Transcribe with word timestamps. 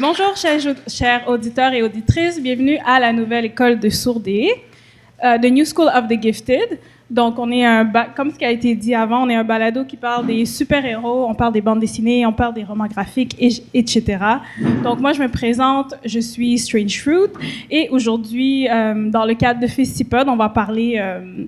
bonjour, 0.00 0.34
chers, 0.36 1.28
auditeurs 1.28 1.72
et 1.72 1.82
auditrices. 1.82 2.40
Bienvenue 2.40 2.78
à 2.86 2.98
la 3.00 3.12
nouvelle 3.12 3.44
école 3.46 3.78
de 3.78 3.88
sourdé, 3.88 4.48
euh, 5.24 5.38
The 5.38 5.50
New 5.50 5.64
School 5.64 5.88
of 5.94 6.08
the 6.08 6.20
Gifted. 6.20 6.78
Donc, 7.10 7.38
on 7.40 7.50
est 7.50 7.64
un, 7.64 7.84
comme 8.14 8.30
ce 8.30 8.38
qui 8.38 8.44
a 8.44 8.50
été 8.52 8.74
dit 8.76 8.94
avant, 8.94 9.24
on 9.24 9.28
est 9.28 9.34
un 9.34 9.42
balado 9.42 9.84
qui 9.84 9.96
parle 9.96 10.26
des 10.26 10.46
super-héros, 10.46 11.26
on 11.28 11.34
parle 11.34 11.52
des 11.52 11.60
bandes 11.60 11.80
dessinées, 11.80 12.24
on 12.24 12.32
parle 12.32 12.54
des 12.54 12.62
romans 12.62 12.86
graphiques, 12.86 13.34
et- 13.40 13.62
etc. 13.74 14.16
Donc, 14.84 15.00
moi, 15.00 15.12
je 15.12 15.20
me 15.20 15.28
présente, 15.28 15.94
je 16.04 16.20
suis 16.20 16.56
Strange 16.58 17.00
Fruit, 17.02 17.32
et 17.68 17.88
aujourd'hui, 17.90 18.68
euh, 18.68 19.10
dans 19.10 19.24
le 19.24 19.34
cadre 19.34 19.58
de 19.60 19.66
Festipod, 19.66 20.28
on 20.28 20.36
va 20.36 20.48
parler... 20.48 20.96
euh, 21.00 21.44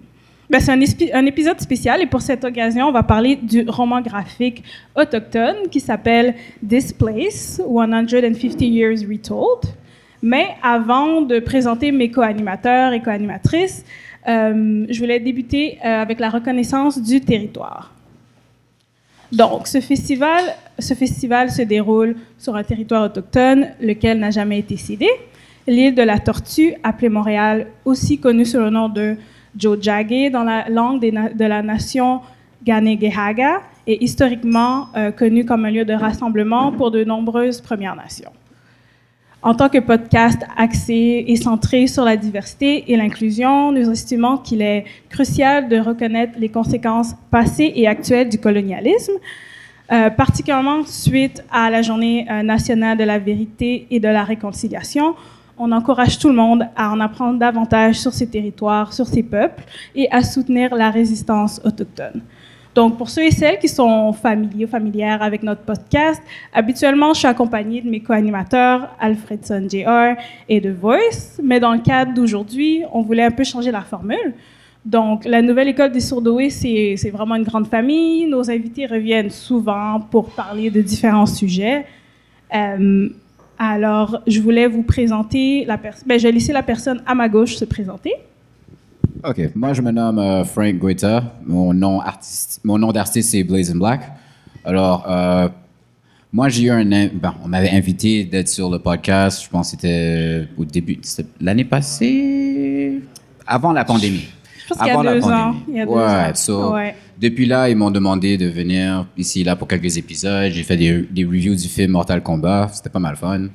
ben, 0.52 0.60
c'est 0.60 1.14
un, 1.14 1.24
épisode 1.24 1.58
spécial 1.60 2.02
et 2.02 2.06
pour 2.06 2.20
cette 2.20 2.44
occasion, 2.44 2.88
on 2.88 2.92
va 2.92 3.02
parler 3.02 3.36
du 3.36 3.64
roman 3.66 4.02
graphique 4.02 4.62
autochtone 4.94 5.70
qui 5.70 5.80
s'appelle 5.80 6.34
This 6.68 6.92
Place, 6.92 7.62
150 7.66 8.60
Years 8.60 8.98
Retold. 9.08 9.72
Mais 10.22 10.48
avant 10.62 11.22
de 11.22 11.38
présenter 11.38 11.90
mes 11.90 12.10
co-animateurs 12.10 12.92
et 12.92 13.00
co-animatrices, 13.00 13.82
euh, 14.28 14.84
je 14.90 14.98
voulais 15.00 15.20
débuter 15.20 15.78
euh, 15.82 16.02
avec 16.02 16.20
la 16.20 16.28
reconnaissance 16.28 17.00
du 17.00 17.22
territoire. 17.22 17.90
Donc, 19.32 19.66
ce 19.66 19.80
festival, 19.80 20.44
ce 20.78 20.92
festival 20.92 21.50
se 21.50 21.62
déroule 21.62 22.14
sur 22.36 22.54
un 22.56 22.62
territoire 22.62 23.04
autochtone, 23.06 23.68
lequel 23.80 24.18
n'a 24.18 24.30
jamais 24.30 24.58
été 24.58 24.76
cédé. 24.76 25.08
L'île 25.66 25.94
de 25.94 26.02
la 26.02 26.18
Tortue, 26.18 26.74
appelée 26.82 27.08
Montréal, 27.08 27.68
aussi 27.86 28.18
connue 28.18 28.44
sous 28.44 28.58
le 28.58 28.68
nom 28.68 28.90
de 28.90 29.16
Jojage 29.58 30.30
dans 30.32 30.44
la 30.44 30.68
langue 30.68 31.00
de 31.00 31.44
la 31.44 31.62
nation 31.62 32.20
Ganegehaga, 32.64 33.60
est 33.86 34.02
historiquement 34.02 34.88
euh, 34.96 35.10
connue 35.10 35.44
comme 35.44 35.64
un 35.64 35.70
lieu 35.70 35.84
de 35.84 35.94
rassemblement 35.94 36.72
pour 36.72 36.90
de 36.90 37.04
nombreuses 37.04 37.60
Premières 37.60 37.96
Nations. 37.96 38.30
En 39.42 39.54
tant 39.54 39.68
que 39.68 39.78
podcast 39.78 40.40
axé 40.56 41.24
et 41.26 41.34
centré 41.34 41.88
sur 41.88 42.04
la 42.04 42.16
diversité 42.16 42.92
et 42.92 42.96
l'inclusion, 42.96 43.72
nous 43.72 43.90
estimons 43.90 44.38
qu'il 44.38 44.62
est 44.62 44.84
crucial 45.08 45.68
de 45.68 45.78
reconnaître 45.78 46.34
les 46.38 46.48
conséquences 46.48 47.14
passées 47.32 47.72
et 47.74 47.88
actuelles 47.88 48.28
du 48.28 48.38
colonialisme, 48.38 49.14
euh, 49.90 50.10
particulièrement 50.10 50.84
suite 50.86 51.42
à 51.50 51.70
la 51.70 51.82
Journée 51.82 52.24
euh, 52.30 52.44
nationale 52.44 52.96
de 52.96 53.02
la 53.02 53.18
vérité 53.18 53.88
et 53.90 53.98
de 53.98 54.06
la 54.06 54.22
réconciliation. 54.22 55.16
On 55.58 55.70
encourage 55.72 56.18
tout 56.18 56.28
le 56.28 56.34
monde 56.34 56.66
à 56.76 56.90
en 56.90 57.00
apprendre 57.00 57.38
davantage 57.38 57.96
sur 57.96 58.12
ces 58.12 58.26
territoires, 58.26 58.92
sur 58.92 59.06
ces 59.06 59.22
peuples 59.22 59.62
et 59.94 60.10
à 60.10 60.22
soutenir 60.22 60.74
la 60.74 60.90
résistance 60.90 61.60
autochtone. 61.64 62.22
Donc, 62.74 62.96
pour 62.96 63.10
ceux 63.10 63.24
et 63.24 63.30
celles 63.30 63.58
qui 63.58 63.68
sont 63.68 64.12
familiers 64.14 64.64
ou 64.64 64.68
familières 64.68 65.22
avec 65.22 65.42
notre 65.42 65.60
podcast, 65.60 66.22
habituellement, 66.54 67.12
je 67.12 67.18
suis 67.18 67.28
accompagnée 67.28 67.82
de 67.82 67.90
mes 67.90 68.00
co-animateurs 68.00 68.88
Alfredson 68.98 69.68
Jr. 69.68 70.14
et 70.48 70.60
de 70.60 70.70
Voice, 70.70 71.38
mais 71.42 71.60
dans 71.60 71.72
le 71.72 71.80
cadre 71.80 72.14
d'aujourd'hui, 72.14 72.82
on 72.92 73.02
voulait 73.02 73.24
un 73.24 73.30
peu 73.30 73.44
changer 73.44 73.70
la 73.70 73.82
formule. 73.82 74.34
Donc, 74.86 75.26
la 75.26 75.42
nouvelle 75.42 75.68
école 75.68 75.92
des 75.92 76.00
sourdoués, 76.00 76.50
c'est 76.50 76.94
c'est 76.96 77.10
vraiment 77.10 77.36
une 77.36 77.44
grande 77.44 77.68
famille. 77.68 78.26
Nos 78.26 78.50
invités 78.50 78.86
reviennent 78.86 79.30
souvent 79.30 80.00
pour 80.00 80.30
parler 80.30 80.70
de 80.70 80.80
différents 80.80 81.26
sujets. 81.26 81.84
Euh, 82.54 83.08
alors, 83.64 84.20
je 84.26 84.40
voulais 84.40 84.66
vous 84.66 84.82
présenter 84.82 85.64
la 85.66 85.78
personne. 85.78 86.02
Ben, 86.08 86.18
je 86.18 86.24
vais 86.24 86.32
laisser 86.32 86.52
la 86.52 86.64
personne 86.64 87.00
à 87.06 87.14
ma 87.14 87.28
gauche 87.28 87.54
se 87.54 87.64
présenter. 87.64 88.12
OK. 89.22 89.40
Moi, 89.54 89.72
je 89.72 89.82
me 89.82 89.92
nomme 89.92 90.18
euh, 90.18 90.42
Frank 90.42 90.74
Guetta. 90.80 91.36
Mon 91.46 91.72
nom, 91.72 92.00
d'artiste, 92.92 93.30
c'est 93.30 93.44
Blazing 93.44 93.78
Black. 93.78 94.00
Alors, 94.64 95.04
euh, 95.08 95.48
moi, 96.32 96.48
j'ai 96.48 96.64
eu 96.64 96.70
un... 96.70 96.90
on 97.44 97.46
m'avait 97.46 97.70
invité 97.70 98.24
d'être 98.24 98.48
sur 98.48 98.68
le 98.68 98.80
podcast. 98.80 99.44
Je 99.44 99.48
pense 99.48 99.70
que 99.70 99.76
c'était 99.76 100.48
au 100.58 100.64
début... 100.64 100.98
L'année 101.40 101.64
passée? 101.64 103.00
Avant 103.46 103.72
la 103.72 103.84
pandémie. 103.84 104.26
Pense 104.78 104.78
qu'il 104.78 104.86
y 104.86 104.90
a 104.90 105.14
deux 105.14 105.24
ans. 105.24 105.28
pandémie. 105.28 105.64
Il 105.68 105.76
y 105.76 105.80
a 105.80 105.86
deux 105.86 105.92
ouais, 105.92 106.02
ans. 106.02 106.34
so, 106.34 106.72
Ouais. 106.74 106.94
Depuis 107.20 107.46
là, 107.46 107.68
ils 107.68 107.76
m'ont 107.76 107.90
demandé 107.90 108.36
de 108.36 108.46
venir 108.46 109.06
ici 109.16 109.44
là 109.44 109.54
pour 109.54 109.68
quelques 109.68 109.96
épisodes. 109.96 110.50
J'ai 110.50 110.62
fait 110.62 110.76
des, 110.76 111.06
des 111.10 111.24
reviews 111.24 111.54
du 111.54 111.68
film 111.68 111.92
Mortal 111.92 112.22
Kombat. 112.22 112.70
C'était 112.72 112.90
pas 112.90 112.98
mal 112.98 113.16
fun. 113.16 113.48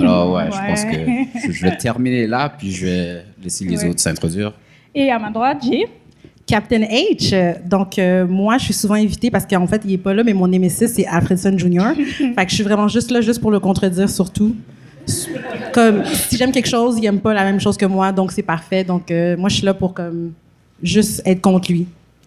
Alors 0.00 0.32
ouais, 0.32 0.46
je 0.46 0.68
pense 0.68 0.84
que 0.84 1.52
je, 1.52 1.62
vais 1.62 1.76
terminer 1.76 2.26
là, 2.26 2.48
puis 2.48 2.70
je 2.70 2.86
vais 2.86 3.24
laisser 3.42 3.64
les 3.64 3.84
autres 3.84 4.00
s'introduire. 4.00 4.52
Et 4.94 5.10
à 5.10 5.18
ma 5.18 5.30
droite, 5.30 5.58
j'ai. 5.62 5.86
Captain 6.46 6.80
H. 6.80 7.56
Donc, 7.66 7.98
euh, 7.98 8.26
moi, 8.26 8.58
je 8.58 8.64
suis 8.64 8.74
souvent 8.74 8.94
invitée 8.94 9.30
parce 9.30 9.46
qu'en 9.46 9.66
fait, 9.66 9.80
il 9.84 9.92
est 9.92 9.98
pas 9.98 10.12
là, 10.12 10.22
mais 10.22 10.34
mon 10.34 10.46
némésis, 10.46 10.92
c'est 10.92 11.06
Alfredson 11.06 11.56
Jr. 11.56 11.94
fait 11.96 12.44
que 12.44 12.50
je 12.50 12.54
suis 12.54 12.64
vraiment 12.64 12.88
juste 12.88 13.10
là, 13.10 13.20
juste 13.20 13.40
pour 13.40 13.50
le 13.50 13.60
contredire, 13.60 14.10
surtout. 14.10 14.54
Comme, 15.72 16.04
si 16.04 16.36
j'aime 16.36 16.52
quelque 16.52 16.68
chose, 16.68 16.98
il 16.98 17.06
aime 17.06 17.20
pas 17.20 17.34
la 17.34 17.44
même 17.44 17.60
chose 17.60 17.76
que 17.76 17.86
moi, 17.86 18.12
donc 18.12 18.32
c'est 18.32 18.42
parfait. 18.42 18.84
Donc, 18.84 19.10
euh, 19.10 19.36
moi, 19.36 19.48
je 19.48 19.56
suis 19.56 19.64
là 19.64 19.74
pour, 19.74 19.94
comme, 19.94 20.32
juste 20.82 21.22
être 21.24 21.40
contre 21.40 21.72
lui. 21.72 21.86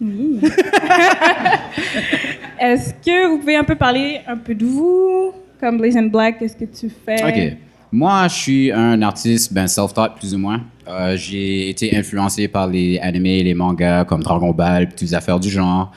Est-ce 2.60 2.94
que 2.94 3.28
vous 3.28 3.38
pouvez 3.38 3.56
un 3.56 3.64
peu 3.64 3.74
parler 3.74 4.20
un 4.26 4.36
peu 4.36 4.54
de 4.54 4.64
vous? 4.64 5.32
Comme 5.60 5.78
Blazing 5.78 6.10
Black, 6.10 6.38
qu'est-ce 6.38 6.56
que 6.56 6.64
tu 6.66 6.88
fais? 7.04 7.24
Ok. 7.24 7.56
Moi, 7.90 8.28
je 8.28 8.34
suis 8.34 8.70
un 8.72 9.00
artiste 9.02 9.52
ben, 9.52 9.66
self-taught, 9.66 10.14
plus 10.16 10.34
ou 10.34 10.38
moins. 10.38 10.62
Euh, 10.86 11.16
j'ai 11.16 11.70
été 11.70 11.96
influencé 11.96 12.46
par 12.46 12.66
les 12.66 12.98
animés, 12.98 13.42
les 13.42 13.54
mangas 13.54 14.04
comme 14.04 14.22
Dragon 14.22 14.52
Ball, 14.52 14.86
puis 14.86 14.94
toutes 14.94 15.08
les 15.08 15.14
affaires 15.14 15.40
du 15.40 15.50
genre. 15.50 15.90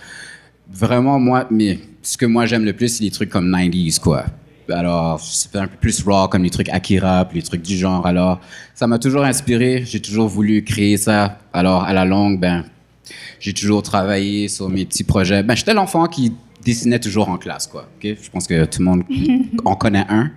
Vraiment, 0.70 1.20
moi, 1.20 1.48
mais 1.52 1.80
ce 2.02 2.18
que 2.18 2.26
moi 2.26 2.46
j'aime 2.46 2.66
le 2.66 2.74
plus, 2.74 2.88
c'est 2.88 3.04
les 3.04 3.12
trucs 3.12 3.30
comme 3.30 3.50
90s, 3.50 4.00
quoi. 4.00 4.26
Alors, 4.72 5.20
c'est 5.20 5.56
un 5.58 5.68
peu 5.68 5.78
plus 5.80 6.02
raw, 6.04 6.28
comme 6.28 6.44
les 6.44 6.50
trucs 6.50 6.70
Akira, 6.70 7.26
puis 7.26 7.40
les 7.40 7.44
trucs 7.46 7.62
du 7.62 7.76
genre. 7.78 8.06
Alors, 8.06 8.40
ça 8.76 8.88
m'a 8.88 8.98
toujours 9.00 9.24
inspiré. 9.24 9.84
J'ai 9.86 10.00
toujours 10.02 10.28
voulu 10.28 10.64
créer 10.64 10.98
ça. 10.98 11.40
Alors, 11.54 11.84
à 11.84 11.94
la 11.94 12.06
longue, 12.06 12.40
ben, 12.40 12.66
j'ai 13.40 13.54
toujours 13.54 13.84
travaillé 13.84 14.48
sur 14.48 14.70
mes 14.70 14.86
petits 14.86 15.04
projets. 15.04 15.44
Ben, 15.44 15.56
j'étais 15.56 15.74
l'enfant 15.74 16.06
qui 16.08 16.34
dessinait 16.64 17.00
toujours 17.00 17.30
en 17.30 17.38
classe, 17.38 17.68
quoi. 17.68 17.90
ok? 17.98 18.16
Je 18.22 18.30
pense 18.30 18.48
que 18.48 18.66
tout 18.66 18.80
le 18.80 18.86
monde 18.86 19.04
en 19.66 19.76
connaît 19.76 20.06
un. 20.10 20.32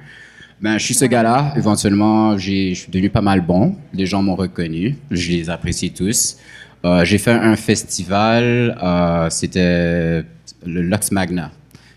Ben, 0.61 0.79
je 0.79 0.85
suis 0.85 0.95
ce 0.95 1.05
gars-là. 1.05 1.53
Éventuellement, 1.57 2.39
je 2.39 2.73
suis 2.75 2.91
devenu 2.91 3.11
pas 3.11 3.21
mal 3.21 3.41
bon. 3.41 3.77
Les 3.93 4.07
gens 4.07 4.23
m'ont 4.23 4.37
reconnu. 4.37 4.97
Je 5.11 5.31
les 5.33 5.51
apprécie 5.51 5.91
tous. 5.93 6.37
Euh, 6.85 7.05
j'ai 7.05 7.19
fait 7.19 7.33
un 7.33 7.57
festival. 7.57 8.77
euh, 8.83 9.29
C'était 9.31 10.23
le 10.67 10.83
Lux 10.83 11.11
Magna. 11.11 11.51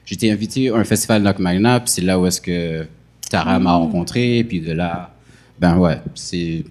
Été 0.09 0.31
invité 0.31 0.69
à 0.69 0.75
un 0.75 0.83
festival 0.83 1.23
Lux 1.23 1.39
Magna. 1.39 1.79
Puis 1.79 1.89
c'est 1.91 2.01
là 2.01 2.19
où 2.19 2.25
est-ce 2.25 2.41
que 2.41 2.85
Tara 3.29 3.59
m'a 3.59 3.73
rencontré. 3.73 4.43
Puis 4.47 4.59
de 4.61 4.71
là, 4.73 5.11
ben 5.59 5.77
ouais, 5.77 5.97
c'est. 6.15 6.63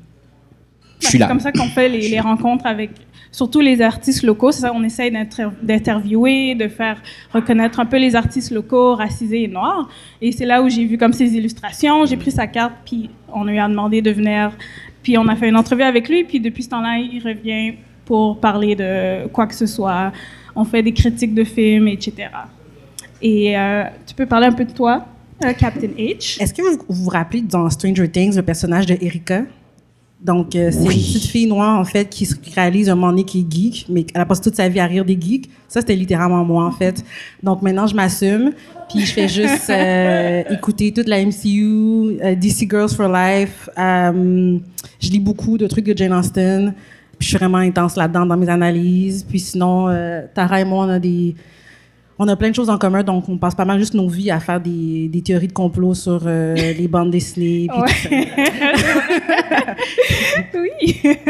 Je 0.99 1.05
Ben, 1.05 1.09
suis 1.11 1.19
là. 1.19 1.27
C'est 1.27 1.29
comme 1.29 1.41
ça 1.41 1.53
qu'on 1.53 1.69
fait 1.69 1.89
les, 1.89 2.09
les 2.09 2.21
rencontres 2.21 2.65
avec 2.67 2.91
surtout 3.31 3.61
les 3.61 3.83
artistes 3.83 4.23
locaux. 4.23 4.51
C'est 4.53 4.63
ça, 4.63 4.73
on 4.75 4.83
essaye 4.83 5.11
d'inter- 5.11 5.51
d'interviewer, 5.63 6.55
de 6.55 6.69
faire 6.69 6.97
reconnaître 7.33 7.79
un 7.81 7.85
peu 7.85 7.99
les 7.99 8.17
artistes 8.17 8.51
locaux, 8.51 8.95
racisés 8.95 9.43
et 9.43 9.49
noirs. 9.49 9.91
Et 10.23 10.33
c'est 10.33 10.47
là 10.47 10.63
où 10.63 10.71
j'ai 10.71 10.87
vu 10.87 10.97
comme 10.97 11.13
ces 11.13 11.35
illustrations. 11.37 12.07
J'ai 12.07 12.17
pris 12.17 12.31
sa 12.31 12.47
carte, 12.47 12.73
puis 12.87 13.11
on 13.33 13.45
lui 13.45 13.59
a 13.59 13.69
demandé 13.69 14.01
de 14.01 14.11
venir. 14.11 14.53
Puis 15.03 15.19
on 15.19 15.29
a 15.29 15.37
fait 15.37 15.51
une 15.51 15.57
entrevue 15.57 15.83
avec 15.83 16.09
lui. 16.09 16.25
Puis 16.25 16.41
depuis 16.41 16.63
ce 16.63 16.71
temps-là, 16.71 16.97
il 16.99 17.21
revient 17.23 17.75
pour 18.07 18.41
parler 18.41 18.75
de 18.75 19.27
quoi 19.29 19.47
que 19.47 19.55
ce 19.55 19.67
soit. 19.67 20.13
On 20.55 20.65
fait 20.65 20.83
des 20.83 20.93
critiques 20.95 21.35
de 21.35 21.45
films, 21.45 21.89
etc. 21.89 22.29
Et 23.23 23.57
euh, 23.59 23.85
tu 24.07 24.15
peux 24.15 24.27
parler 24.27 24.47
un 24.47 24.53
peu 24.53 24.65
de 24.65 24.73
toi, 24.73 25.05
euh, 25.45 25.53
Captain 25.53 25.89
H. 25.99 26.41
Est-ce 26.43 26.53
que 26.55 26.63
vous 26.63 26.83
vous 26.89 27.05
vous 27.05 27.11
rappelez 27.11 27.43
dans 27.43 27.69
Stranger 27.71 28.09
Things 28.09 28.37
le 28.37 28.43
personnage 28.43 28.87
de 28.87 28.97
Erika? 29.01 29.43
Donc, 30.21 30.57
euh, 30.57 30.71
c'est 30.73 30.79
Oui. 30.81 30.95
une 30.97 31.03
petite 31.03 31.27
fille 31.31 31.47
noire, 31.47 31.79
en 31.79 31.85
fait, 31.85 32.09
qui 32.09 32.25
se 32.25 32.35
réalise 32.55 32.89
un 32.89 32.95
moment 32.95 33.11
donné 33.11 33.25
qui 33.25 33.41
est 33.41 33.53
geek, 33.55 33.87
mais 33.91 34.07
elle 34.15 34.23
a 34.23 34.25
passé 34.27 34.41
toute 34.41 34.55
sa 34.57 34.67
vie 34.69 34.81
à 34.81 34.87
rire 34.87 35.05
des 35.05 35.17
geeks. 35.21 35.49
Ça, 35.69 35.81
c'était 35.81 35.95
littéralement 35.95 36.43
moi, 36.45 36.65
en 36.65 36.71
fait. 36.73 37.05
Donc, 37.43 37.61
maintenant, 37.61 37.87
je 37.87 37.95
m'assume, 37.95 38.53
puis 38.89 39.01
je 39.05 39.13
fais 39.13 39.29
juste 39.29 39.69
euh, 39.69 40.43
écouter 40.51 40.91
toute 40.93 41.07
la 41.09 41.23
MCU, 41.23 42.19
euh, 42.23 42.35
DC 42.35 42.67
Girls 42.69 42.89
for 42.91 43.09
Life. 43.13 43.69
euh, 43.79 44.59
je 44.99 45.11
lis 45.11 45.21
beaucoup 45.21 45.59
de 45.59 45.67
trucs 45.67 45.85
de 45.85 45.97
Jane 45.97 46.15
Austen, 46.15 46.73
puis 47.19 47.27
je 47.27 47.29
suis 47.29 47.37
vraiment 47.39 47.59
intense 47.59 47.95
là-dedans 47.97 48.25
dans 48.25 48.37
mes 48.39 48.49
analyses. 48.49 49.23
Puis 49.29 49.39
sinon, 49.41 49.89
euh, 49.91 50.23
Tara 50.35 50.63
et 50.63 50.65
moi, 50.65 50.87
on 50.87 50.89
a 50.89 50.99
des... 50.99 51.35
On 52.19 52.27
a 52.29 52.37
plein 52.37 52.49
de 52.49 52.55
choses 52.55 52.71
en 52.71 52.79
commun, 52.79 53.03
donc 53.03 53.29
on 53.29 53.37
passe 53.37 53.55
pas 53.55 53.67
mal 53.67 53.79
juste 53.79 53.93
nos 53.93 54.09
vies 54.09 54.31
à 54.31 54.41
faire 54.41 54.59
des, 54.59 55.07
des 55.09 55.21
théories 55.21 55.49
de 55.49 55.53
complot 55.53 55.93
sur 55.95 56.23
euh, 56.25 56.55
les 56.79 56.89
bandes 56.89 57.11
dessinées. 57.11 57.67
puis 57.69 57.79
tout 57.79 57.87
ça. 58.09 58.09
oui. 60.55 60.99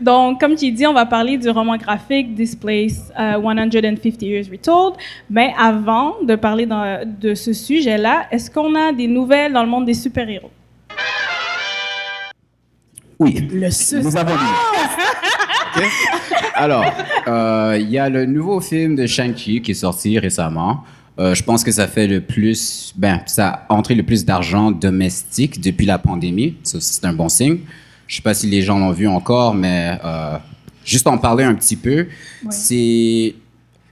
Donc, 0.00 0.38
comme 0.38 0.54
tu 0.54 0.70
dis, 0.70 0.86
on 0.86 0.92
va 0.92 1.06
parler 1.06 1.38
du 1.38 1.48
roman 1.48 1.76
graphique 1.78 2.34
Displace 2.34 3.10
euh, 3.18 3.40
150 3.40 4.20
Years 4.22 4.44
Retold. 4.50 4.96
Mais 5.30 5.54
avant 5.58 6.16
de 6.22 6.34
parler 6.36 6.66
dans- 6.66 7.00
de 7.06 7.34
ce 7.34 7.54
sujet-là, 7.54 8.26
est-ce 8.30 8.50
qu'on 8.50 8.74
a 8.74 8.92
des 8.92 9.08
nouvelles 9.08 9.54
dans 9.54 9.62
le 9.62 9.68
monde 9.70 9.86
des 9.86 9.94
super-héros? 9.94 10.50
Oui. 13.18 13.48
Le 13.52 13.70
sus. 13.70 14.00
Nous 14.02 14.14
avons 14.16 14.34
lu. 14.34 14.40
OK? 15.78 15.84
Alors, 16.54 16.84
euh, 17.28 17.78
il 17.80 17.88
y 17.90 17.98
a 17.98 18.08
le 18.08 18.26
nouveau 18.26 18.60
film 18.60 18.96
de 18.96 19.06
Shang-Chi 19.06 19.62
qui 19.62 19.70
est 19.70 19.74
sorti 19.74 20.18
récemment. 20.18 20.84
Euh, 21.18 21.34
je 21.34 21.42
pense 21.42 21.64
que 21.64 21.72
ça 21.72 21.88
fait 21.88 22.06
le 22.06 22.20
plus, 22.20 22.92
ben, 22.96 23.20
ça 23.26 23.66
a 23.68 23.74
entré 23.74 23.94
le 23.94 24.04
plus 24.04 24.24
d'argent 24.24 24.70
domestique 24.70 25.60
depuis 25.60 25.86
la 25.86 25.98
pandémie. 25.98 26.56
C'est 26.62 27.04
un 27.04 27.12
bon 27.12 27.28
signe. 27.28 27.60
Je 28.06 28.16
sais 28.16 28.22
pas 28.22 28.34
si 28.34 28.46
les 28.46 28.62
gens 28.62 28.78
l'ont 28.78 28.92
vu 28.92 29.08
encore, 29.08 29.54
mais 29.54 29.98
euh, 30.04 30.36
juste 30.84 31.06
en 31.06 31.18
parler 31.18 31.44
un 31.44 31.54
petit 31.54 31.76
peu, 31.76 32.06
c'est 32.50 33.34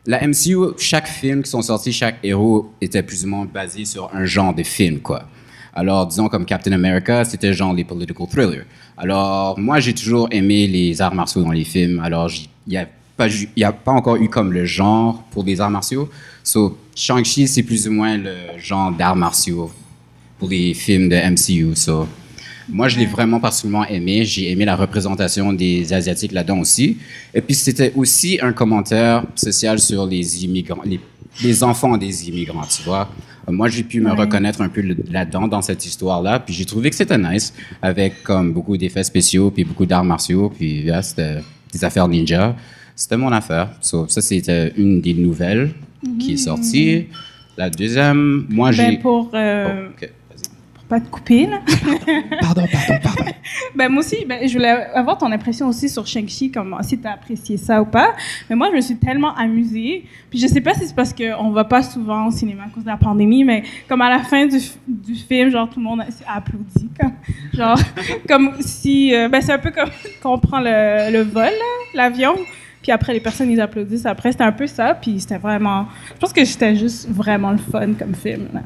la 0.06 0.26
MCU. 0.26 0.74
Chaque 0.78 1.08
film 1.08 1.42
qui 1.42 1.50
sont 1.50 1.62
sortis, 1.62 1.92
chaque 1.92 2.18
héros 2.22 2.72
était 2.80 3.02
plus 3.02 3.24
ou 3.24 3.28
moins 3.28 3.44
basé 3.44 3.84
sur 3.84 4.10
un 4.14 4.24
genre 4.24 4.54
de 4.54 4.62
film, 4.62 5.00
quoi. 5.00 5.28
Alors, 5.78 6.06
disons 6.06 6.28
comme 6.28 6.46
Captain 6.46 6.72
America, 6.72 7.22
c'était 7.26 7.52
genre 7.52 7.74
les 7.74 7.84
political 7.84 8.26
thrillers. 8.26 8.64
Alors, 8.96 9.58
moi, 9.58 9.78
j'ai 9.78 9.92
toujours 9.92 10.26
aimé 10.30 10.66
les 10.66 11.02
arts 11.02 11.14
martiaux 11.14 11.42
dans 11.42 11.52
les 11.52 11.64
films. 11.64 12.00
Alors, 12.02 12.30
il 12.66 12.70
n'y 12.70 12.78
a, 12.78 12.86
pas 13.14 13.28
ju- 13.28 13.50
y 13.54 13.62
a 13.62 13.72
pas 13.72 13.92
encore 13.92 14.16
eu 14.16 14.28
comme 14.30 14.52
le 14.54 14.64
genre 14.64 15.22
pour 15.30 15.44
des 15.44 15.60
arts 15.60 15.70
martiaux. 15.70 16.08
So, 16.42 16.78
Shang-Chi, 16.94 17.46
c'est 17.46 17.62
plus 17.62 17.86
ou 17.86 17.92
moins 17.92 18.16
le 18.16 18.34
genre 18.58 18.90
d'arts 18.90 19.16
martiaux 19.16 19.70
pour 20.38 20.48
les 20.48 20.72
films 20.72 21.10
de 21.10 21.16
MCU. 21.16 21.76
So, 21.76 22.08
moi, 22.70 22.88
je 22.88 22.98
l'ai 22.98 23.06
vraiment 23.06 23.38
particulièrement 23.38 23.86
aimé. 23.86 24.24
J'ai 24.24 24.50
aimé 24.50 24.64
la 24.64 24.76
représentation 24.76 25.52
des 25.52 25.92
Asiatiques 25.92 26.32
là-dedans 26.32 26.60
aussi. 26.60 26.96
Et 27.34 27.42
puis, 27.42 27.54
c'était 27.54 27.92
aussi 27.94 28.38
un 28.40 28.54
commentaire 28.54 29.24
social 29.34 29.78
sur 29.78 30.06
les 30.06 30.42
immigrants, 30.42 30.80
les, 30.86 31.00
les 31.42 31.62
enfants 31.62 31.98
des 31.98 32.28
immigrants, 32.30 32.64
tu 32.66 32.82
vois. 32.82 33.10
Moi, 33.48 33.68
j'ai 33.68 33.82
pu 33.82 34.00
me 34.00 34.12
reconnaître 34.12 34.60
un 34.60 34.68
peu 34.68 34.82
là-dedans, 35.10 35.46
dans 35.46 35.62
cette 35.62 35.86
histoire-là. 35.86 36.40
Puis, 36.40 36.54
j'ai 36.54 36.64
trouvé 36.64 36.90
que 36.90 36.96
c'était 36.96 37.18
nice, 37.18 37.54
avec 37.80 38.22
comme 38.22 38.52
beaucoup 38.52 38.76
d'effets 38.76 39.04
spéciaux, 39.04 39.50
puis 39.50 39.64
beaucoup 39.64 39.86
d'arts 39.86 40.04
martiaux, 40.04 40.50
puis 40.54 40.82
yeah, 40.82 41.02
c'était 41.02 41.38
des 41.72 41.84
affaires 41.84 42.08
ninja. 42.08 42.56
C'était 42.94 43.16
mon 43.16 43.30
affaire. 43.30 43.70
So, 43.80 44.08
ça, 44.08 44.20
c'était 44.20 44.72
une 44.76 45.00
des 45.00 45.14
nouvelles 45.14 45.70
qui 46.18 46.34
est 46.34 46.38
sortie. 46.38 47.06
La 47.56 47.70
deuxième, 47.70 48.46
moi, 48.48 48.72
j'ai... 48.72 48.96
Ben, 48.96 49.00
pour, 49.00 49.30
euh, 49.34 49.88
Oh, 50.00 50.25
pas 50.88 51.00
te 51.00 51.08
couper, 51.08 51.46
là. 51.46 51.60
Pardon, 52.40 52.64
pardon, 52.70 53.00
pardon. 53.02 53.24
Ben, 53.74 53.88
moi 53.90 54.00
aussi, 54.00 54.24
ben, 54.26 54.46
je 54.48 54.52
voulais 54.54 54.70
avoir 54.94 55.18
ton 55.18 55.30
impression 55.30 55.68
aussi 55.68 55.88
sur 55.88 56.06
Shang-Chi, 56.06 56.50
comme 56.50 56.76
si 56.82 56.98
tu 56.98 57.06
as 57.06 57.12
apprécié 57.12 57.56
ça 57.56 57.80
ou 57.82 57.84
pas. 57.86 58.14
Mais 58.48 58.56
moi, 58.56 58.68
je 58.70 58.76
me 58.76 58.80
suis 58.80 58.96
tellement 58.96 59.34
amusée. 59.34 60.04
Puis 60.30 60.38
je 60.38 60.46
sais 60.46 60.60
pas 60.60 60.74
si 60.74 60.86
c'est 60.86 60.94
parce 60.94 61.12
qu'on 61.12 61.50
va 61.50 61.64
pas 61.64 61.82
souvent 61.82 62.26
au 62.26 62.30
cinéma 62.30 62.64
à 62.64 62.68
cause 62.70 62.84
de 62.84 62.88
la 62.88 62.96
pandémie, 62.96 63.44
mais 63.44 63.62
comme 63.88 64.02
à 64.02 64.10
la 64.10 64.20
fin 64.20 64.46
du, 64.46 64.58
du 64.88 65.14
film, 65.14 65.50
genre 65.50 65.68
tout 65.68 65.78
le 65.78 65.84
monde 65.84 66.00
a 66.00 66.36
applaudi. 66.36 66.88
Comme, 66.98 67.12
genre, 67.52 67.78
comme 68.28 68.54
si. 68.60 69.14
euh, 69.14 69.28
ben, 69.28 69.40
c'est 69.40 69.52
un 69.52 69.58
peu 69.58 69.70
comme 69.70 69.90
quand 70.22 70.34
on 70.34 70.38
prend 70.38 70.60
le, 70.60 71.12
le 71.12 71.22
vol, 71.22 71.52
l'avion. 71.94 72.34
Puis 72.82 72.92
après, 72.92 73.12
les 73.12 73.20
personnes, 73.20 73.50
ils 73.50 73.60
applaudissent. 73.60 74.06
Après, 74.06 74.32
c'était 74.32 74.44
un 74.44 74.52
peu 74.52 74.66
ça. 74.66 74.94
Puis 74.94 75.20
c'était 75.20 75.38
vraiment. 75.38 75.86
Je 76.14 76.18
pense 76.20 76.32
que 76.32 76.44
c'était 76.44 76.76
juste 76.76 77.08
vraiment 77.10 77.50
le 77.50 77.58
fun 77.58 77.94
comme 77.98 78.14
film. 78.14 78.48
là. 78.54 78.60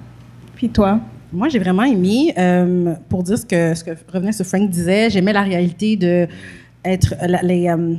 Puis 0.57 0.69
toi? 0.69 1.01
Moi, 1.33 1.49
j'ai 1.49 1.59
vraiment 1.59 1.85
aimé, 1.85 2.35
euh, 2.37 2.95
pour 3.09 3.23
dire 3.23 3.39
ce 3.39 3.47
que, 3.47 3.75
ce 3.75 3.85
que 3.85 3.91
revenait 4.13 4.33
ce 4.33 4.43
Frank 4.43 4.69
disait, 4.69 5.11
j'aimais 5.11 5.33
la 5.33 5.43
réalité 5.43 5.97
de 5.97 6.27
être, 6.85 7.15
la- 7.27 7.43
les, 7.43 7.69
euh, 7.69 7.95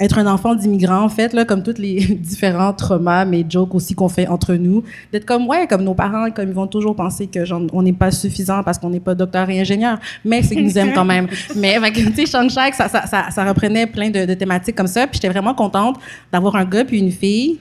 être 0.00 0.18
un 0.18 0.26
enfant 0.26 0.54
d'immigrant, 0.54 1.02
en 1.02 1.08
fait, 1.08 1.32
là, 1.34 1.44
comme 1.44 1.62
tous 1.62 1.78
les 1.78 1.96
différents 2.20 2.72
traumas, 2.72 3.24
mais 3.26 3.44
jokes 3.48 3.74
aussi 3.74 3.94
qu'on 3.94 4.08
fait 4.08 4.26
entre 4.28 4.54
nous, 4.54 4.82
d'être 5.12 5.26
comme, 5.26 5.46
ouais, 5.46 5.66
comme 5.66 5.84
nos 5.84 5.94
parents, 5.94 6.30
comme 6.30 6.48
ils 6.48 6.54
vont 6.54 6.66
toujours 6.66 6.96
penser 6.96 7.26
que 7.26 7.44
genre, 7.44 7.62
on 7.72 7.82
n'est 7.82 7.92
pas 7.92 8.10
suffisant 8.10 8.62
parce 8.62 8.78
qu'on 8.78 8.90
n'est 8.90 8.98
pas 9.00 9.14
docteur 9.14 9.48
et 9.50 9.60
ingénieur, 9.60 9.98
mais 10.24 10.42
c'est 10.42 10.54
qu'ils 10.54 10.64
nous 10.64 10.78
aiment 10.78 10.94
quand 10.94 11.04
même. 11.04 11.28
Mais, 11.56 11.76
tu 11.92 12.12
sais, 12.14 12.26
Shang 12.26 12.48
Shaq, 12.48 12.74
ça, 12.74 12.88
ça, 12.88 13.06
ça, 13.06 13.26
ça 13.30 13.44
reprenait 13.44 13.86
plein 13.86 14.10
de, 14.10 14.24
de 14.24 14.34
thématiques 14.34 14.74
comme 14.74 14.86
ça, 14.86 15.06
puis 15.06 15.16
j'étais 15.20 15.28
vraiment 15.28 15.54
contente 15.54 15.96
d'avoir 16.32 16.56
un 16.56 16.64
gars 16.64 16.84
puis 16.84 16.98
une 16.98 17.12
fille 17.12 17.58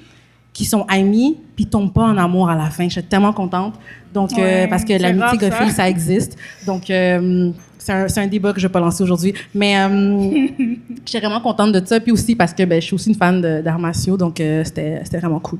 qui 0.53 0.65
sont 0.65 0.85
amis 0.87 1.37
puis 1.55 1.65
tombent 1.65 1.91
pas 1.91 2.03
en 2.03 2.17
amour 2.17 2.49
à 2.49 2.55
la 2.55 2.69
fin. 2.69 2.87
J'étais 2.87 3.07
tellement 3.07 3.33
contente. 3.33 3.73
Donc, 4.13 4.31
euh, 4.37 4.67
parce 4.67 4.85
que 4.85 4.93
l'amitié 4.93 5.49
rare, 5.49 5.69
ça. 5.69 5.75
ça 5.75 5.89
existe. 5.89 6.37
Donc, 6.65 6.89
euh, 6.89 7.51
c'est 7.79 7.91
un, 7.91 8.07
c'est 8.07 8.21
un 8.21 8.27
débat 8.27 8.53
que 8.53 8.59
je 8.59 8.67
vais 8.67 8.71
pas 8.71 8.79
lancer 8.79 9.03
aujourd'hui. 9.03 9.33
Mais 9.53 9.77
euh, 9.77 10.47
j'étais 11.05 11.19
vraiment 11.19 11.41
contente 11.41 11.71
de 11.71 11.85
ça. 11.85 11.99
Puis 11.99 12.11
aussi 12.11 12.35
parce 12.35 12.53
que 12.53 12.63
ben, 12.63 12.79
je 12.79 12.85
suis 12.85 12.95
aussi 12.95 13.09
une 13.09 13.15
fan 13.15 13.63
martiaux. 13.79 14.15
Donc, 14.15 14.39
euh, 14.39 14.63
c'était 14.63 15.01
c'était 15.03 15.17
vraiment 15.17 15.39
cool. 15.39 15.59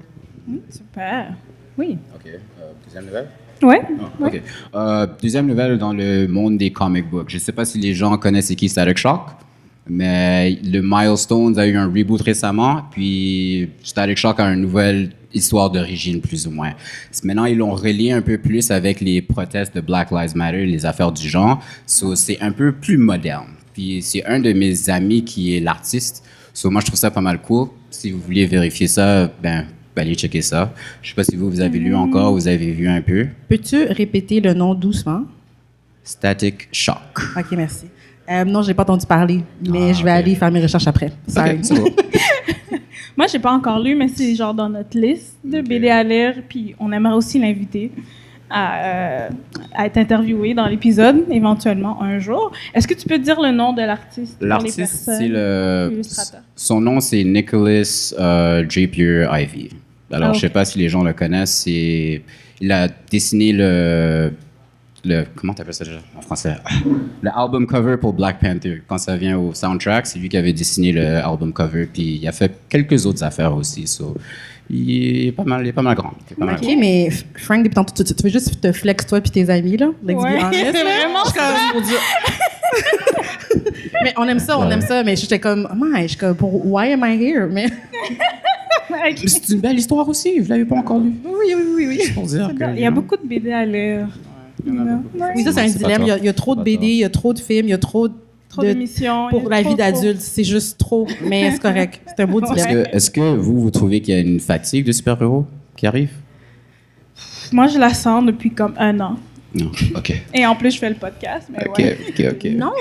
Super. 0.70 1.34
Oui. 1.78 1.98
OK. 2.16 2.22
euh, 2.28 2.72
deuxième 2.86 3.06
nouvelle? 3.06 3.28
Ouais. 3.62 3.82
Ah, 4.00 4.26
OK. 4.26 4.42
Euh, 4.76 5.08
deuxième 5.22 5.48
nouvelle 5.48 5.78
dans 5.78 5.94
le 5.94 6.28
monde 6.28 6.58
des 6.58 6.72
comic 6.72 7.10
books. 7.10 7.30
Je 7.30 7.38
ne 7.38 7.42
sais 7.42 7.52
pas 7.52 7.66
si 7.66 7.78
les 7.80 7.94
gens 7.94 8.18
connaissent 8.18 8.48
c'est 8.48 8.56
qui 8.56 8.70
Static 8.70 8.98
Shock, 8.98 9.22
mais 9.88 10.60
le 10.64 10.82
Milestones 10.82 11.58
a 11.60 11.68
eu 11.68 11.76
un 11.76 11.88
reboot 11.88 12.22
récemment, 12.22 12.84
puis 12.92 13.70
Static 13.84 14.18
Shock 14.18 14.40
a 14.40 14.54
une 14.54 14.62
nouvelle 14.62 15.12
histoire 15.34 15.70
d'origine, 15.70 16.22
plus 16.22 16.48
ou 16.48 16.52
moins. 16.52 16.74
Maintenant, 17.24 17.46
ils 17.46 17.58
l'ont 17.58 17.74
relié 17.74 18.12
un 18.12 18.22
peu 18.22 18.38
plus 18.38 18.72
avec 18.72 19.02
les 19.02 19.22
protestes 19.22 19.76
de 19.76 19.82
Black 19.82 20.12
Lives 20.12 20.36
Matter, 20.36 20.66
les 20.66 20.86
affaires 20.86 21.12
du 21.12 21.28
genre. 21.28 21.64
So, 21.86 22.16
c'est 22.16 22.40
un 22.40 22.52
peu 22.52 22.72
plus 22.72 22.98
moderne. 22.98 23.48
Puis 23.74 24.02
c'est 24.02 24.24
un 24.26 24.40
de 24.40 24.54
mes 24.54 24.90
amis 24.90 25.24
qui 25.24 25.56
est 25.56 25.60
l'artiste. 25.60 26.24
So, 26.54 26.70
moi, 26.70 26.82
je 26.82 26.88
trouve 26.88 27.00
ça 27.00 27.12
pas 27.12 27.22
mal 27.22 27.42
cool. 27.42 27.70
Si 27.90 28.12
vous 28.12 28.20
vouliez 28.20 28.46
vérifier 28.46 28.88
ça, 28.88 29.32
ben, 29.42 29.66
allez 29.96 30.16
checker 30.16 30.42
ça. 30.42 30.74
Je 31.02 31.10
sais 31.10 31.16
pas 31.16 31.24
si 31.24 31.36
vous, 31.36 31.50
vous 31.50 31.62
avez 31.62 31.80
lu 31.80 31.96
encore, 31.96 32.34
vous 32.34 32.48
avez 32.48 32.72
vu 32.72 32.88
un 32.88 33.02
peu. 33.02 33.28
Peux-tu 33.50 33.86
répéter 33.86 34.40
le 34.40 34.54
nom 34.54 34.74
doucement? 34.74 35.26
Static 36.04 36.68
Shock. 36.72 37.20
OK, 37.38 37.52
merci. 37.54 37.86
Euh, 38.30 38.46
non, 38.46 38.62
j'ai 38.62 38.74
pas 38.74 38.84
entendu 38.84 39.06
parler, 39.06 39.42
mais 39.68 39.90
Ah, 39.90 39.94
je 39.94 40.04
vais 40.04 40.12
aller 40.12 40.36
faire 40.36 40.52
mes 40.52 40.62
recherches 40.62 40.88
après. 40.88 41.12
Sorry. 41.28 41.52
Ok, 41.52 41.58
c'est 41.64 41.76
bon. 41.76 41.90
Moi, 43.18 43.28
j'ai 43.28 43.40
pas 43.40 43.52
encore 43.52 43.80
lu, 43.80 43.96
mais 43.96 44.08
c'est 44.08 44.34
genre 44.34 44.54
dans 44.54 44.70
notre 44.70 44.98
liste 44.98 45.38
de 45.44 45.60
Ok. 45.60 45.68
BD 45.68 45.90
à 45.90 46.04
lire. 46.04 46.36
Puis 46.50 46.74
on 46.80 46.92
aimerait 46.92 47.14
aussi 47.14 47.38
l'inviter 47.40 47.92
à, 48.50 48.76
euh, 48.86 49.30
à 49.74 49.86
être 49.86 49.98
interviewé 49.98 50.54
dans 50.54 50.68
l'épisode, 50.68 51.24
éventuellement 51.30 52.02
un 52.02 52.18
jour. 52.20 52.52
Est-ce 52.74 52.88
que 52.88 52.94
tu 52.94 53.08
peux 53.08 53.20
dire 53.20 53.40
le 53.42 53.52
nom 53.52 53.74
de 53.74 53.82
l'artiste 53.82 54.38
L'artiste, 54.42 54.86
c'est 54.86 55.28
le. 55.28 55.90
l'illustrateur. 55.92 56.42
Son 56.56 56.80
nom, 56.82 57.00
c'est 57.00 57.24
Nicholas 57.24 58.14
euh, 58.20 58.64
Drapier 58.64 59.28
Ivy. 59.32 59.70
Alors, 60.12 60.30
Ah, 60.30 60.34
je 60.34 60.40
sais 60.40 60.50
pas 60.50 60.66
si 60.66 60.80
les 60.80 60.90
gens 60.90 61.04
le 61.04 61.14
connaissent. 61.14 61.64
C'est, 61.66 62.22
il 62.62 62.72
a 62.72 62.88
dessiné 63.12 63.52
le, 63.52 64.32
le 65.06 65.26
comment 65.36 65.54
t'appelles 65.54 65.74
ça 65.74 65.84
déjà 65.86 66.00
en 66.18 66.22
français? 66.22 66.56
Le 67.22 67.30
album 67.36 67.66
cover 67.68 67.98
pour 67.98 68.14
Black 68.14 68.40
Panther. 68.40 68.82
Quand 68.88 68.98
ça 68.98 69.16
vient 69.18 69.38
au 69.38 69.54
soundtrack, 69.54 70.08
c'est 70.08 70.20
lui 70.20 70.30
qui 70.30 70.38
avait 70.38 70.54
dessiné 70.54 70.92
le 70.92 71.18
album 71.18 71.52
cover. 71.54 71.88
Puis 71.92 72.20
il 72.22 72.28
a 72.28 72.32
fait 72.32 72.52
quelques 72.70 73.06
autres 73.06 73.24
affaires 73.24 73.54
aussi. 73.56 73.86
So, 73.88 74.16
il 74.70 75.28
est 75.28 75.32
pas 75.34 75.44
mal, 75.44 75.62
il 75.66 75.68
est 75.70 75.74
pas 75.74 75.82
mal 75.82 75.96
grand. 75.96 76.14
Pas 76.40 76.46
mal 76.46 76.56
OK, 76.56 76.62
grand. 76.62 76.78
mais 76.80 77.10
Frank, 77.36 77.64
depuis 77.64 77.76
tantôt, 77.76 77.94
tu, 77.94 78.04
tu- 78.06 78.16
tu 78.16 78.24
veux 78.24 78.30
juste 78.30 78.62
te 78.62 78.72
flex 78.72 79.06
toi 79.06 79.20
puis 79.20 79.32
tes 79.32 79.50
amis, 79.50 79.76
là? 79.78 79.88
Let's 80.04 80.16
be 80.16 80.20
Ouais, 80.22 80.42
honest, 80.42 80.72
c'est 80.72 80.84
vraiment 80.84 81.24
Dieu. 81.86 81.98
mais 84.04 84.14
on 84.18 84.24
aime 84.28 84.40
ça, 84.40 84.58
on 84.58 84.70
aime 84.70 84.82
ça, 84.82 85.04
mais 85.04 85.16
j'étais 85.16 85.40
comme, 85.40 85.68
oh 85.72 85.76
my, 85.78 86.04
je 86.04 86.08
suis 86.10 86.18
comme, 86.18 86.36
pour, 86.36 86.66
why 86.66 86.94
am 86.94 87.04
I 87.06 87.22
here? 87.22 87.48
Mais, 87.52 87.66
c'est 89.26 89.50
une 89.50 89.60
belle 89.60 89.78
histoire 89.78 90.08
aussi. 90.08 90.40
Vous 90.40 90.50
l'avez 90.50 90.66
pas 90.66 90.76
encore 90.76 91.00
lu 91.00 91.14
oui, 91.26 91.54
oui, 91.56 91.64
oui, 91.76 91.86
oui. 91.90 92.12
Pour 92.14 92.24
dire 92.26 92.52
que, 92.58 92.74
Il 92.74 92.80
y 92.80 92.86
a 92.86 92.92
beaucoup 92.92 93.18
de 93.18 93.26
BD 93.28 93.52
à 93.52 93.66
lire. 93.66 94.08
Il 94.66 94.74
y 94.74 94.78
en 94.80 94.88
a 94.88 94.96
beaucoup. 94.96 95.18
Oui, 95.36 95.44
ça, 95.44 95.52
c'est 95.52 95.62
un 95.62 95.68
dilemme. 95.68 96.02
Il 96.04 96.08
y, 96.08 96.12
a, 96.12 96.16
tort. 96.16 96.24
il 96.24 96.26
y 96.26 96.30
a 96.30 96.34
trop 96.34 96.56
de 96.56 96.64
BD, 96.64 96.88
il 96.88 96.96
y 96.98 97.04
a 97.04 97.10
trop 97.10 97.34
de 97.34 97.40
films, 97.40 97.68
il 97.68 97.72
y 97.72 97.74
a 97.74 97.78
trop 97.78 98.08
de, 98.08 98.14
Trop 98.50 98.62
d'émissions. 98.62 99.30
pour 99.30 99.50
la 99.50 99.62
vie 99.64 99.76
d'adulte. 99.76 100.22
C'est 100.22 100.44
juste 100.44 100.78
trop, 100.78 101.08
mais 101.26 101.52
c'est 101.52 101.60
correct. 101.62 102.02
C'est 102.08 102.24
un 102.24 102.28
beau 102.28 102.40
Est-ce 102.42 102.54
dilemme. 102.68 102.84
que, 102.86 102.96
est-ce 102.96 103.10
que 103.12 103.36
vous, 103.36 103.60
vous 103.62 103.72
trouvez 103.72 104.00
qu'il 104.02 104.14
y 104.14 104.18
a 104.18 104.22
une 104.22 104.40
fatigue 104.40 104.86
de 104.86 104.92
super-héros 104.92 105.46
qui 105.76 105.88
arrive? 105.88 106.12
Moi, 107.52 107.68
je 107.68 107.78
la 107.80 107.94
sens 107.94 108.26
depuis 108.26 108.52
comme 108.52 108.74
un 108.78 109.00
an. 109.00 109.16
Non. 109.56 109.70
OK. 109.96 110.14
Et 110.34 110.46
en 110.48 110.56
plus, 110.56 110.72
je 110.72 110.80
fais 110.80 110.90
le 110.90 110.96
podcast. 110.96 111.48
Mais 111.52 111.68
OK, 111.68 111.78
ouais. 111.78 111.98
OK, 112.10 112.26
OK. 112.32 112.52
Non. 112.56 112.72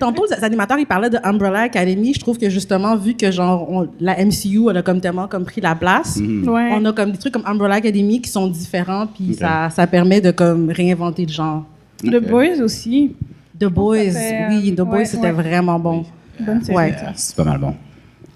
Tantôt, 0.00 0.24
les 0.30 0.42
animateurs, 0.42 0.78
ils 0.78 0.86
parlaient 0.86 1.10
de 1.10 1.18
Umbrella 1.22 1.60
Academy. 1.60 2.14
Je 2.14 2.20
trouve 2.20 2.38
que 2.38 2.48
justement, 2.48 2.96
vu 2.96 3.14
que 3.14 3.30
genre 3.30 3.70
on- 3.70 3.88
la 4.00 4.16
MCU, 4.24 4.70
elle 4.70 4.78
a 4.78 4.82
comme 4.82 5.00
tellement 5.02 5.28
comme 5.28 5.44
pris 5.44 5.60
la 5.60 5.74
place, 5.74 6.16
Mhm. 6.16 6.48
Ouais. 6.48 6.70
on 6.72 6.84
a 6.86 6.92
comme 6.92 7.12
des 7.12 7.18
trucs 7.18 7.34
comme 7.34 7.44
Umbrella 7.46 7.74
Academy 7.76 8.20
qui 8.22 8.30
sont 8.30 8.46
différents, 8.48 9.06
puis 9.06 9.34
ça, 9.34 9.68
ça 9.70 9.86
permet 9.86 10.20
de 10.22 10.30
comme 10.30 10.70
réinventer 10.70 11.26
le 11.26 11.32
genre. 11.32 11.64
The. 12.02 12.16
Boys 12.26 12.62
aussi. 12.62 13.14
The 13.60 13.64
Boys, 13.66 14.12
fait, 14.12 14.44
euh, 14.44 14.48
oui, 14.50 14.72
The 14.74 14.80
Boys, 14.82 15.04
c'était 15.04 15.26
ouais. 15.26 15.32
vraiment 15.32 15.78
bon. 15.78 16.04
Bonne 16.40 16.62
série. 16.62 16.76
Ouais. 16.76 16.90
Yeah, 16.90 17.12
c'est 17.16 17.34
pas 17.36 17.44
mal 17.44 17.58
bon. 17.58 17.74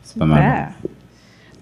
C'est 0.02 0.18
pas 0.18 0.26
mal 0.26 0.38
Super. 0.42 0.68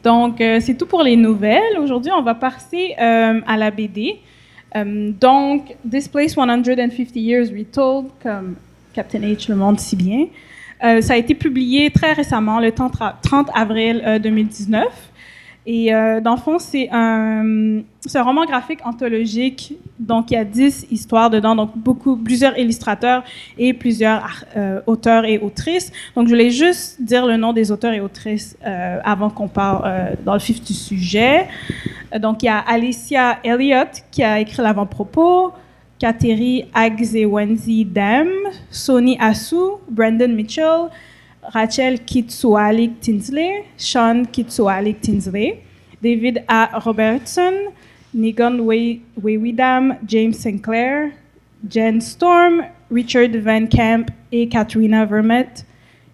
Donc, 0.02 0.40
euh, 0.40 0.58
c'est 0.62 0.74
tout 0.74 0.86
pour 0.86 1.02
les 1.02 1.14
nouvelles. 1.14 1.78
Aujourd'hui, 1.78 2.10
on 2.10 2.22
va 2.22 2.34
passer 2.34 2.94
euh, 3.00 3.40
à 3.46 3.56
la 3.58 3.70
BD. 3.70 4.16
Euh, 4.76 5.10
donc, 5.20 5.76
This 5.88 6.08
Place 6.08 6.34
150 6.34 7.16
Years 7.16 7.48
Retold, 7.56 8.06
comme 8.22 8.56
Captain 8.92 9.20
H 9.20 9.48
le 9.50 9.56
montre 9.56 9.80
si 9.80 9.96
bien. 9.96 10.26
Euh, 10.82 11.00
ça 11.02 11.14
a 11.14 11.16
été 11.16 11.34
publié 11.34 11.90
très 11.90 12.12
récemment, 12.14 12.58
le 12.60 12.72
30, 12.72 12.94
ra- 12.96 13.18
30 13.22 13.48
avril 13.54 14.02
euh, 14.06 14.18
2019. 14.18 14.84
Et 15.72 15.94
euh, 15.94 16.20
dans 16.20 16.32
le 16.32 16.40
fond, 16.40 16.58
c'est 16.58 16.88
un, 16.90 17.82
un 18.12 18.22
roman 18.24 18.44
graphique 18.44 18.80
anthologique. 18.84 19.74
Donc, 20.00 20.32
il 20.32 20.34
y 20.34 20.36
a 20.36 20.44
10 20.44 20.88
histoires 20.90 21.30
dedans, 21.30 21.54
donc 21.54 21.78
beaucoup, 21.78 22.16
plusieurs 22.16 22.58
illustrateurs 22.58 23.22
et 23.56 23.72
plusieurs 23.72 24.44
euh, 24.56 24.80
auteurs 24.88 25.24
et 25.24 25.38
autrices. 25.38 25.92
Donc, 26.16 26.26
je 26.26 26.32
voulais 26.32 26.50
juste 26.50 27.00
dire 27.00 27.24
le 27.24 27.36
nom 27.36 27.52
des 27.52 27.70
auteurs 27.70 27.92
et 27.92 28.00
autrices 28.00 28.58
euh, 28.66 28.98
avant 29.04 29.30
qu'on 29.30 29.46
parle 29.46 30.16
dans 30.24 30.32
le 30.32 30.40
vif 30.40 30.60
du 30.60 30.74
sujet. 30.74 31.46
Donc, 32.18 32.42
il 32.42 32.46
y 32.46 32.48
a 32.48 32.58
Alicia 32.58 33.38
Elliott 33.44 34.02
qui 34.10 34.24
a 34.24 34.40
écrit 34.40 34.62
l'avant-propos, 34.62 35.52
Kateri 36.00 36.64
Agzewenzi 36.74 37.84
Dam, 37.84 38.26
Sony 38.72 39.16
Asu, 39.20 39.76
Brandon 39.88 40.34
Mitchell, 40.34 40.88
Rachel 41.42 41.98
Kitsualik 42.00 43.00
Tinsley, 43.00 43.64
Sean 43.76 44.24
Kitsualik 44.26 45.00
Tinsley, 45.00 45.62
David 46.02 46.44
A. 46.48 46.78
Robertson, 46.78 47.72
Nigon 48.14 48.60
Weiwidam, 48.60 49.96
James 50.06 50.32
Sinclair, 50.32 51.12
Jen 51.68 52.00
Storm, 52.00 52.62
Richard 52.90 53.36
Van 53.42 53.66
Camp 53.66 54.10
et 54.32 54.48
Katrina 54.48 55.04
Vermette. 55.04 55.64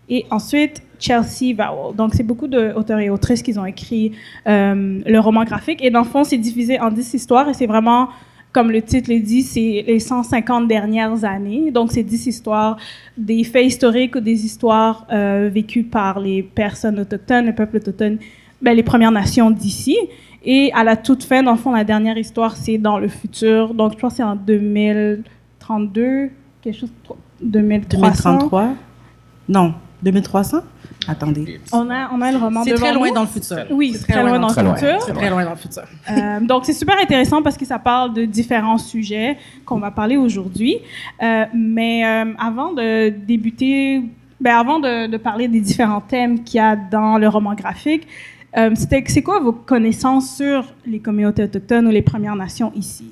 Et 0.09 0.25
ensuite, 0.31 0.83
Chelsea 0.99 1.55
Vowell. 1.55 1.95
Donc, 1.95 2.15
c'est 2.15 2.23
beaucoup 2.23 2.47
d'auteurs 2.47 3.01
et 3.01 3.11
autrices 3.11 3.43
qui 3.43 3.59
ont 3.59 3.67
écrit 3.67 4.13
euh, 4.47 5.01
le 5.05 5.19
roman 5.19 5.45
graphique. 5.45 5.83
Et 5.83 5.91
dans 5.91 6.01
le 6.01 6.07
fond, 6.07 6.25
c'est 6.25 6.39
divisé 6.39 6.81
en 6.81 6.91
10 6.91 7.15
histoires 7.15 7.49
et 7.49 7.55
c'est 7.55 7.67
vraiment, 7.67 8.09
comme 8.57 8.71
le 8.71 8.81
titre 8.81 9.13
le 9.13 9.21
dit, 9.21 9.43
c'est 9.43 9.85
les 9.87 10.01
150 10.01 10.67
dernières 10.67 11.27
années. 11.27 11.71
Donc, 11.71 11.93
c'est 11.93 12.03
10 12.03 12.27
histoires, 12.29 12.79
des 13.19 13.45
faits 13.45 13.67
historiques 13.67 14.17
ou 14.17 14.21
des 14.21 14.47
histoires 14.47 15.07
euh, 15.13 15.51
vécues 15.53 15.83
par 15.83 16.19
les 16.21 16.43
personnes 16.43 16.99
autochtones, 16.99 17.45
le 17.45 17.55
peuple 17.55 17.77
autochtone, 17.77 18.17
ben, 18.63 18.75
les 18.75 18.83
Premières 18.83 19.13
Nations 19.13 19.51
d'ici. 19.51 19.99
Et 20.43 20.73
à 20.73 20.85
la 20.85 20.97
toute 20.97 21.23
fin, 21.23 21.43
dans 21.43 21.53
le 21.53 21.59
fond, 21.59 21.71
la 21.73 21.85
dernière 21.85 22.17
histoire, 22.17 22.57
c'est 22.57 22.79
dans 22.79 22.99
le 22.99 23.09
futur. 23.09 23.75
Donc, 23.75 23.93
je 23.93 23.99
pense 23.99 24.15
que 24.15 24.17
c'est 24.17 24.23
en 24.23 24.37
2032, 24.37 26.31
quelque 26.63 26.79
chose, 26.79 26.93
2300. 27.43 28.31
2033? 28.39 28.69
Non, 29.51 29.75
2300? 30.13 30.59
Attendez. 31.09 31.61
On 31.73 31.89
a, 31.91 32.11
on 32.13 32.21
a 32.21 32.33
le 32.33 32.39
roman 32.39 32.63
C'est 32.65 32.75
très 32.75 32.93
loin 32.93 33.09
nous. 33.09 33.15
dans 33.15 33.21
le 33.23 33.27
futur. 33.29 33.65
Oui, 33.71 33.93
C'est 33.95 34.13
très 34.13 34.23
loin 34.23 34.39
dans 34.39 34.49
le 34.49 34.53
futur. 34.55 35.03
C'est 35.07 35.13
très 35.13 35.31
loin 35.31 35.45
dans 35.45 35.51
le 35.51 35.57
futur. 35.57 35.83
Euh, 36.11 36.41
donc, 36.41 36.65
c'est 36.65 36.73
super 36.73 36.97
intéressant 37.01 37.43
parce 37.43 37.57
que 37.57 37.65
ça 37.65 37.79
parle 37.79 38.13
de 38.15 38.25
différents 38.25 38.79
sujets 38.79 39.37
qu'on 39.65 39.79
va 39.79 39.91
parler 39.91 40.17
aujourd'hui. 40.17 40.79
Euh, 41.23 41.45
mais 41.55 42.05
euh, 42.05 42.33
avant 42.39 42.73
de 42.73 43.09
débuter, 43.11 44.03
ben, 44.41 44.57
avant 44.57 44.81
de, 44.81 45.07
de 45.07 45.17
parler 45.17 45.47
des 45.49 45.61
différents 45.61 46.01
thèmes 46.01 46.43
qu'il 46.43 46.57
y 46.59 46.61
a 46.61 46.75
dans 46.77 47.19
le 47.19 47.29
roman 47.29 47.55
graphique, 47.55 48.07
euh, 48.57 48.71
c'était- 48.75 49.05
c'est 49.07 49.23
quoi 49.23 49.39
vos 49.41 49.53
connaissances 49.53 50.37
sur 50.37 50.65
les 50.87 50.99
communautés 50.99 51.45
autochtones 51.45 51.87
ou 51.87 51.91
les 51.91 52.03
Premières 52.03 52.37
Nations 52.37 52.73
ici? 52.75 53.11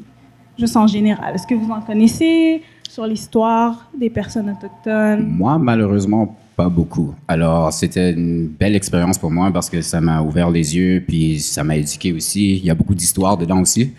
Juste 0.59 0.77
en 0.77 0.87
général. 0.87 1.35
Est-ce 1.35 1.47
que 1.47 1.55
vous 1.55 1.71
en 1.71 1.81
connaissez 1.81 2.63
sur 2.89 3.07
l'histoire 3.07 3.89
des 3.99 4.11
personnes 4.11 4.51
autochtones? 4.51 5.27
Moi, 5.37 5.59
malheureusement, 5.59 6.37
pas 6.57 6.69
beaucoup. 6.69 7.15
Alors, 7.29 7.73
c'était 7.73 8.13
une 8.13 8.49
belle 8.49 8.75
expérience 8.77 9.19
pour 9.19 9.31
moi 9.31 9.51
parce 9.53 9.69
que 9.69 9.83
ça 9.83 10.01
m'a 10.01 10.23
ouvert 10.23 10.51
les 10.51 10.77
yeux, 10.77 11.03
puis 11.07 11.41
ça 11.41 11.65
m'a 11.65 11.77
éduqué 11.77 12.13
aussi. 12.13 12.57
Il 12.57 12.65
y 12.65 12.71
a 12.71 12.75
beaucoup 12.75 12.95
d'histoires 12.95 13.37
dedans 13.37 13.61
aussi, 13.61 13.93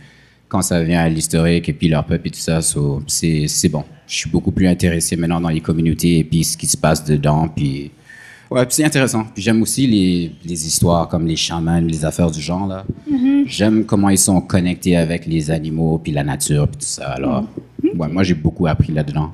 quand 0.47 0.61
ça 0.61 0.83
vient 0.83 1.01
à 1.01 1.09
l'historique 1.09 1.67
et 1.69 1.73
puis 1.73 1.87
leur 1.87 2.05
peuple 2.05 2.27
et 2.27 2.31
tout 2.31 2.39
ça. 2.39 2.61
so, 2.61 3.01
c'est 3.07 3.47
c'est 3.47 3.69
bon. 3.69 3.83
Je 4.07 4.15
suis 4.15 4.29
beaucoup 4.29 4.51
plus 4.51 4.67
intéressé 4.67 5.15
maintenant 5.15 5.41
dans 5.41 5.49
les 5.49 5.61
communautés 5.61 6.19
et 6.19 6.23
puis 6.23 6.43
ce 6.43 6.55
qui 6.57 6.67
se 6.67 6.77
passe 6.77 7.03
dedans. 7.03 7.47
Puis, 7.47 7.91
Ouais, 8.51 8.63
puis 8.65 8.75
c'est 8.75 8.83
intéressant. 8.83 9.25
Puis 9.33 9.41
j'aime 9.41 9.61
aussi 9.63 9.87
les, 9.87 10.31
les 10.45 10.67
histoires 10.67 11.07
comme 11.09 11.25
les 11.25 11.35
chamans, 11.35 11.79
les 11.79 12.05
affaires 12.05 12.29
du 12.29 12.39
genre, 12.39 12.67
là. 12.67 12.85
J'aime 13.47 13.85
comment 13.85 14.09
ils 14.09 14.17
sont 14.19 14.39
connectés 14.39 14.95
avec 14.95 15.25
les 15.25 15.49
animaux, 15.49 15.97
puis 15.97 16.11
la 16.11 16.23
nature, 16.23 16.67
puis 16.67 16.77
tout 16.77 16.85
ça. 16.85 17.09
Alors, 17.13 17.45
ouais, 17.83 18.07
moi, 18.07 18.23
j'ai 18.23 18.35
beaucoup 18.35 18.67
appris 18.67 18.93
là-dedans. 18.93 19.31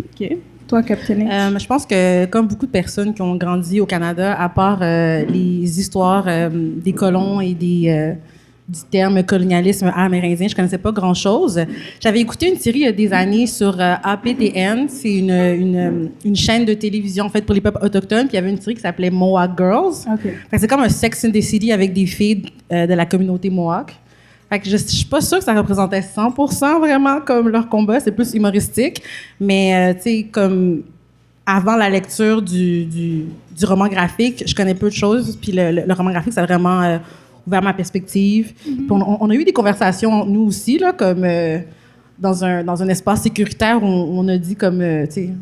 OK. 0.00 0.36
Toi, 0.68 0.82
Captain? 0.82 1.20
Euh, 1.20 1.58
je 1.58 1.66
pense 1.66 1.86
que, 1.86 2.26
comme 2.26 2.46
beaucoup 2.46 2.66
de 2.66 2.70
personnes 2.70 3.14
qui 3.14 3.22
ont 3.22 3.36
grandi 3.36 3.80
au 3.80 3.86
Canada, 3.86 4.38
à 4.38 4.50
part 4.50 4.80
euh, 4.82 5.24
les 5.24 5.80
histoires 5.80 6.26
euh, 6.28 6.50
des 6.52 6.92
colons 6.92 7.40
et 7.40 7.54
des, 7.54 8.14
du 8.68 8.80
terme 8.90 9.22
colonialisme 9.22 9.90
amérindien, 9.96 10.46
je 10.46 10.54
connaissais 10.54 10.76
pas 10.76 10.92
grand-chose. 10.92 11.58
J'avais 12.00 12.20
écouté 12.20 12.50
une 12.50 12.58
série 12.58 12.80
il 12.80 12.84
y 12.84 12.86
a 12.86 12.92
des 12.92 13.14
années 13.14 13.46
sur 13.46 13.80
APTN. 13.80 14.88
C'est 14.88 15.14
une, 15.14 15.30
une, 15.30 16.10
une 16.22 16.36
chaîne 16.36 16.66
de 16.66 16.74
télévision 16.74 17.24
en 17.24 17.30
fait 17.30 17.46
pour 17.46 17.54
les 17.54 17.62
peuples 17.62 17.82
autochtones. 17.82 18.26
Puis 18.26 18.34
il 18.34 18.36
y 18.36 18.38
avait 18.38 18.50
une 18.50 18.60
série 18.60 18.74
qui 18.74 18.82
s'appelait 18.82 19.10
Mohawk 19.10 19.52
Girls. 19.56 19.94
OK. 20.12 20.20
Fait 20.22 20.30
que 20.50 20.58
c'est 20.58 20.68
comme 20.68 20.82
un 20.82 20.90
Sex 20.90 21.24
in 21.24 21.30
the 21.30 21.40
City 21.40 21.72
avec 21.72 21.94
des 21.94 22.04
filles 22.04 22.42
de 22.70 22.92
la 22.92 23.06
communauté 23.06 23.48
Mohawk. 23.48 23.94
Fait 24.50 24.58
que 24.60 24.66
je, 24.66 24.76
je 24.78 24.82
suis 24.86 25.04
pas 25.04 25.20
sûre 25.20 25.38
que 25.38 25.44
ça 25.44 25.54
représentait 25.54 26.00
100% 26.00 26.78
vraiment 26.80 27.20
comme 27.20 27.48
leur 27.48 27.68
combat, 27.68 28.00
c'est 28.00 28.12
plus 28.12 28.32
humoristique. 28.34 29.02
Mais, 29.38 29.92
euh, 29.92 29.94
tu 29.94 30.02
sais, 30.02 30.22
comme 30.30 30.82
avant 31.44 31.76
la 31.76 31.88
lecture 31.90 32.40
du, 32.42 32.84
du, 32.86 33.24
du 33.56 33.64
roman 33.64 33.88
graphique, 33.88 34.44
je 34.46 34.54
connais 34.54 34.74
peu 34.74 34.88
de 34.88 34.94
choses. 34.94 35.36
Puis 35.40 35.52
le, 35.52 35.70
le- 35.72 35.82
le 35.86 35.94
roman 35.94 36.10
graphique, 36.10 36.32
ça 36.32 36.42
a 36.42 36.46
vraiment 36.46 36.82
euh, 36.82 36.98
ouvert 37.46 37.62
ma 37.62 37.72
perspective. 37.74 38.52
Puis 38.62 38.86
on, 38.90 39.22
on 39.22 39.30
a 39.30 39.34
eu 39.34 39.44
des 39.44 39.52
conversations, 39.52 40.24
nous 40.26 40.42
aussi, 40.42 40.78
là, 40.78 40.92
comme 40.92 41.24
euh, 41.24 41.58
dans, 42.18 42.42
un, 42.44 42.64
dans 42.64 42.82
un 42.82 42.88
espace 42.88 43.22
sécuritaire 43.22 43.82
où 43.82 43.86
on, 43.86 44.20
on 44.20 44.28
a 44.28 44.36
dit 44.38 44.56
comme, 44.56 44.82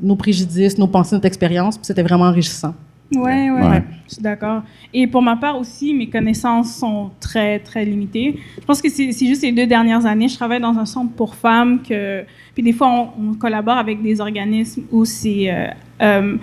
nos 0.02 0.16
préjudices, 0.16 0.78
nos 0.78 0.86
pensées, 0.88 1.14
notre 1.14 1.26
expérience. 1.26 1.76
Puis 1.76 1.86
c'était 1.86 2.02
vraiment 2.02 2.26
enrichissant. 2.26 2.74
Ouais, 3.14 3.50
ouais, 3.50 3.62
Ouais. 3.62 3.82
je 4.08 4.14
suis 4.14 4.22
d'accord. 4.22 4.62
Et 4.92 5.06
pour 5.06 5.22
ma 5.22 5.36
part 5.36 5.56
aussi, 5.58 5.94
mes 5.94 6.08
connaissances 6.08 6.74
sont 6.74 7.10
très, 7.20 7.60
très 7.60 7.84
limitées. 7.84 8.40
Je 8.60 8.64
pense 8.64 8.82
que 8.82 8.88
c'est 8.88 9.12
juste 9.12 9.42
les 9.42 9.52
deux 9.52 9.66
dernières 9.66 10.04
années. 10.06 10.28
Je 10.28 10.34
travaille 10.34 10.60
dans 10.60 10.76
un 10.76 10.86
centre 10.86 11.12
pour 11.12 11.36
femmes 11.36 11.82
que, 11.82 12.24
puis 12.54 12.62
des 12.64 12.72
fois, 12.72 12.88
on, 12.88 13.30
on 13.30 13.34
collabore 13.34 13.76
avec 13.78 14.02
des 14.02 14.20
organismes 14.20 14.82
où 14.90 15.04
c'est 15.04 15.52
euh, 15.52 15.68
euh, 16.02 16.36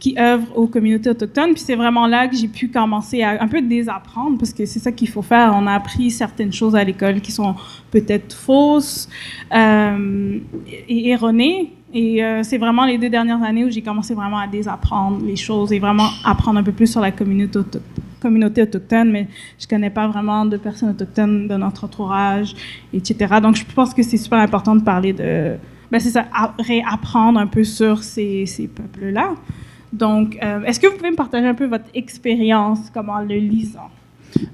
qui 0.00 0.16
œuvrent 0.18 0.58
aux 0.58 0.66
communautés 0.66 1.08
autochtones. 1.10 1.52
Puis 1.54 1.62
c'est 1.64 1.76
vraiment 1.76 2.06
là 2.06 2.28
que 2.28 2.36
j'ai 2.36 2.48
pu 2.48 2.68
commencer 2.68 3.22
à 3.22 3.42
un 3.42 3.48
peu 3.48 3.62
désapprendre 3.62 4.36
parce 4.36 4.52
que 4.52 4.66
c'est 4.66 4.80
ça 4.80 4.92
qu'il 4.92 5.08
faut 5.08 5.22
faire. 5.22 5.52
On 5.54 5.66
a 5.66 5.72
appris 5.74 6.10
certaines 6.10 6.52
choses 6.52 6.74
à 6.76 6.84
l'école 6.84 7.20
qui 7.22 7.32
sont 7.32 7.54
peut-être 7.90 8.34
fausses 8.34 9.08
euh, 9.54 10.38
et 10.88 11.08
erronées. 11.10 11.72
Et 11.94 12.24
euh, 12.24 12.42
c'est 12.42 12.58
vraiment 12.58 12.86
les 12.86 12.96
deux 12.96 13.10
dernières 13.10 13.42
années 13.42 13.64
où 13.64 13.70
j'ai 13.70 13.82
commencé 13.82 14.14
vraiment 14.14 14.38
à 14.38 14.46
désapprendre 14.46 15.24
les 15.24 15.36
choses 15.36 15.72
et 15.72 15.78
vraiment 15.78 16.08
apprendre 16.24 16.58
un 16.58 16.62
peu 16.62 16.72
plus 16.72 16.86
sur 16.86 17.00
la 17.00 17.10
communauté, 17.10 17.58
auto- 17.58 17.80
communauté 18.20 18.62
autochtone. 18.62 19.10
Mais 19.10 19.28
je 19.58 19.66
connais 19.66 19.90
pas 19.90 20.06
vraiment 20.08 20.46
de 20.46 20.56
personnes 20.56 20.90
autochtones 20.90 21.48
de 21.48 21.54
notre 21.54 21.84
entourage, 21.84 22.54
etc. 22.94 23.34
Donc 23.42 23.56
je 23.56 23.64
pense 23.74 23.92
que 23.92 24.02
c'est 24.02 24.16
super 24.16 24.38
important 24.38 24.74
de 24.74 24.82
parler 24.82 25.12
de, 25.12 25.56
ben 25.90 26.00
c'est 26.00 26.10
ça, 26.10 26.26
réapprendre 26.58 27.38
un 27.38 27.46
peu 27.46 27.64
sur 27.64 28.02
ces, 28.02 28.70
peuples-là. 28.74 29.34
Donc, 29.92 30.38
euh, 30.42 30.62
est-ce 30.62 30.80
que 30.80 30.86
vous 30.86 30.96
pouvez 30.96 31.10
me 31.10 31.16
partager 31.16 31.46
un 31.46 31.52
peu 31.52 31.66
votre 31.66 31.84
expérience 31.92 32.88
comme 32.94 33.10
en 33.10 33.20
le 33.20 33.34
lisant? 33.34 33.90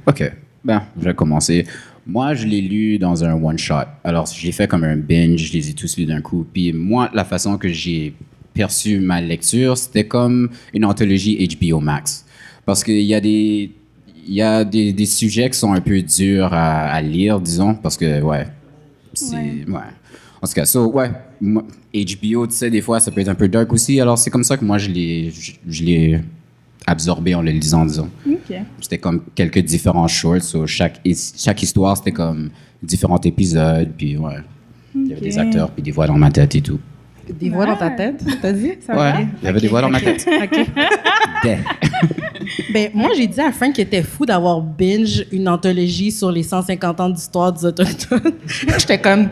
OK. 0.04 0.32
Ben, 0.64 0.82
je 0.98 1.04
vais 1.04 1.14
commencer. 1.14 1.64
Moi, 2.08 2.32
je 2.32 2.46
l'ai 2.46 2.62
lu 2.62 2.98
dans 2.98 3.22
un 3.22 3.34
one-shot. 3.34 3.84
Alors, 4.02 4.26
je 4.26 4.44
l'ai 4.46 4.52
fait 4.52 4.66
comme 4.66 4.82
un 4.82 4.96
binge, 4.96 5.40
je 5.40 5.52
les 5.52 5.68
ai 5.68 5.74
tous 5.74 5.98
lus 5.98 6.06
d'un 6.06 6.22
coup. 6.22 6.46
Puis 6.50 6.72
moi, 6.72 7.10
la 7.12 7.22
façon 7.22 7.58
que 7.58 7.68
j'ai 7.68 8.14
perçu 8.54 8.98
ma 8.98 9.20
lecture, 9.20 9.76
c'était 9.76 10.06
comme 10.06 10.48
une 10.72 10.86
anthologie 10.86 11.46
HBO 11.60 11.80
Max. 11.80 12.24
Parce 12.64 12.82
qu'il 12.82 13.02
y 13.02 13.14
a 13.14 13.20
des... 13.20 13.72
Il 14.26 14.34
y 14.34 14.42
a 14.42 14.62
des, 14.64 14.92
des 14.92 15.06
sujets 15.06 15.48
qui 15.48 15.58
sont 15.58 15.72
un 15.72 15.80
peu 15.80 16.02
durs 16.02 16.52
à, 16.52 16.90
à 16.90 17.00
lire, 17.00 17.40
disons, 17.40 17.74
parce 17.74 17.96
que, 17.96 18.20
ouais, 18.20 18.46
c'est... 19.14 19.34
Ouais. 19.36 19.64
Ouais. 19.68 19.80
En 20.40 20.46
tout 20.46 20.52
cas, 20.52 20.66
so, 20.66 20.90
ouais, 20.92 21.10
HBO, 21.40 22.46
tu 22.46 22.54
sais, 22.54 22.70
des 22.70 22.80
fois, 22.82 23.00
ça 23.00 23.10
peut 23.10 23.20
être 23.20 23.28
un 23.28 23.34
peu 23.34 23.48
dark 23.48 23.72
aussi. 23.72 24.00
Alors, 24.00 24.18
c'est 24.18 24.30
comme 24.30 24.44
ça 24.44 24.56
que 24.56 24.64
moi, 24.64 24.78
je 24.78 24.90
l'ai, 24.90 25.30
je, 25.30 25.52
je 25.66 25.82
l'ai 25.82 26.20
absorbé 26.88 27.34
en 27.34 27.42
le 27.42 27.50
lisant, 27.50 27.84
disons. 27.84 28.08
OK. 28.26 28.56
C'était 28.80 28.98
comme 28.98 29.22
quelques 29.34 29.60
différents 29.60 30.08
shorts. 30.08 30.42
so 30.42 30.66
chaque, 30.66 31.00
chaque 31.36 31.62
histoire, 31.62 31.96
c'était 31.96 32.12
comme 32.12 32.50
différents 32.82 33.20
épisodes. 33.20 33.90
Puis, 33.96 34.16
ouais. 34.16 34.38
Il 34.94 35.08
y 35.08 35.12
avait 35.12 35.20
des 35.20 35.38
acteurs, 35.38 35.70
puis 35.70 35.82
des 35.82 35.92
voix 35.92 36.06
dans 36.06 36.18
ma 36.18 36.30
tête 36.30 36.54
et 36.54 36.60
tout. 36.60 36.80
Des 37.38 37.50
voix 37.50 37.66
dans 37.66 37.76
ta 37.76 37.90
tête, 37.90 38.24
t'as 38.40 38.52
dit? 38.52 38.72
Ça 38.86 38.94
ouais, 38.94 39.12
va? 39.12 39.20
il 39.20 39.44
y 39.44 39.48
avait 39.48 39.60
des 39.60 39.68
voix 39.68 39.82
dans 39.82 39.90
ma 39.90 40.00
tête. 40.00 40.26
OK. 40.26 40.66
Ben, 42.72 42.90
moi, 42.94 43.10
j'ai 43.16 43.26
dit 43.26 43.40
à 43.40 43.52
Frank 43.52 43.72
qu'il 43.72 43.84
était 43.84 44.02
fou 44.02 44.26
d'avoir 44.26 44.60
binge 44.60 45.26
une 45.32 45.48
anthologie 45.48 46.10
sur 46.10 46.30
les 46.30 46.42
150 46.42 47.00
ans 47.00 47.10
d'histoire 47.10 47.52
des 47.52 47.64
Autochtones. 47.64 48.32
j'étais 48.78 49.00
comme, 49.00 49.28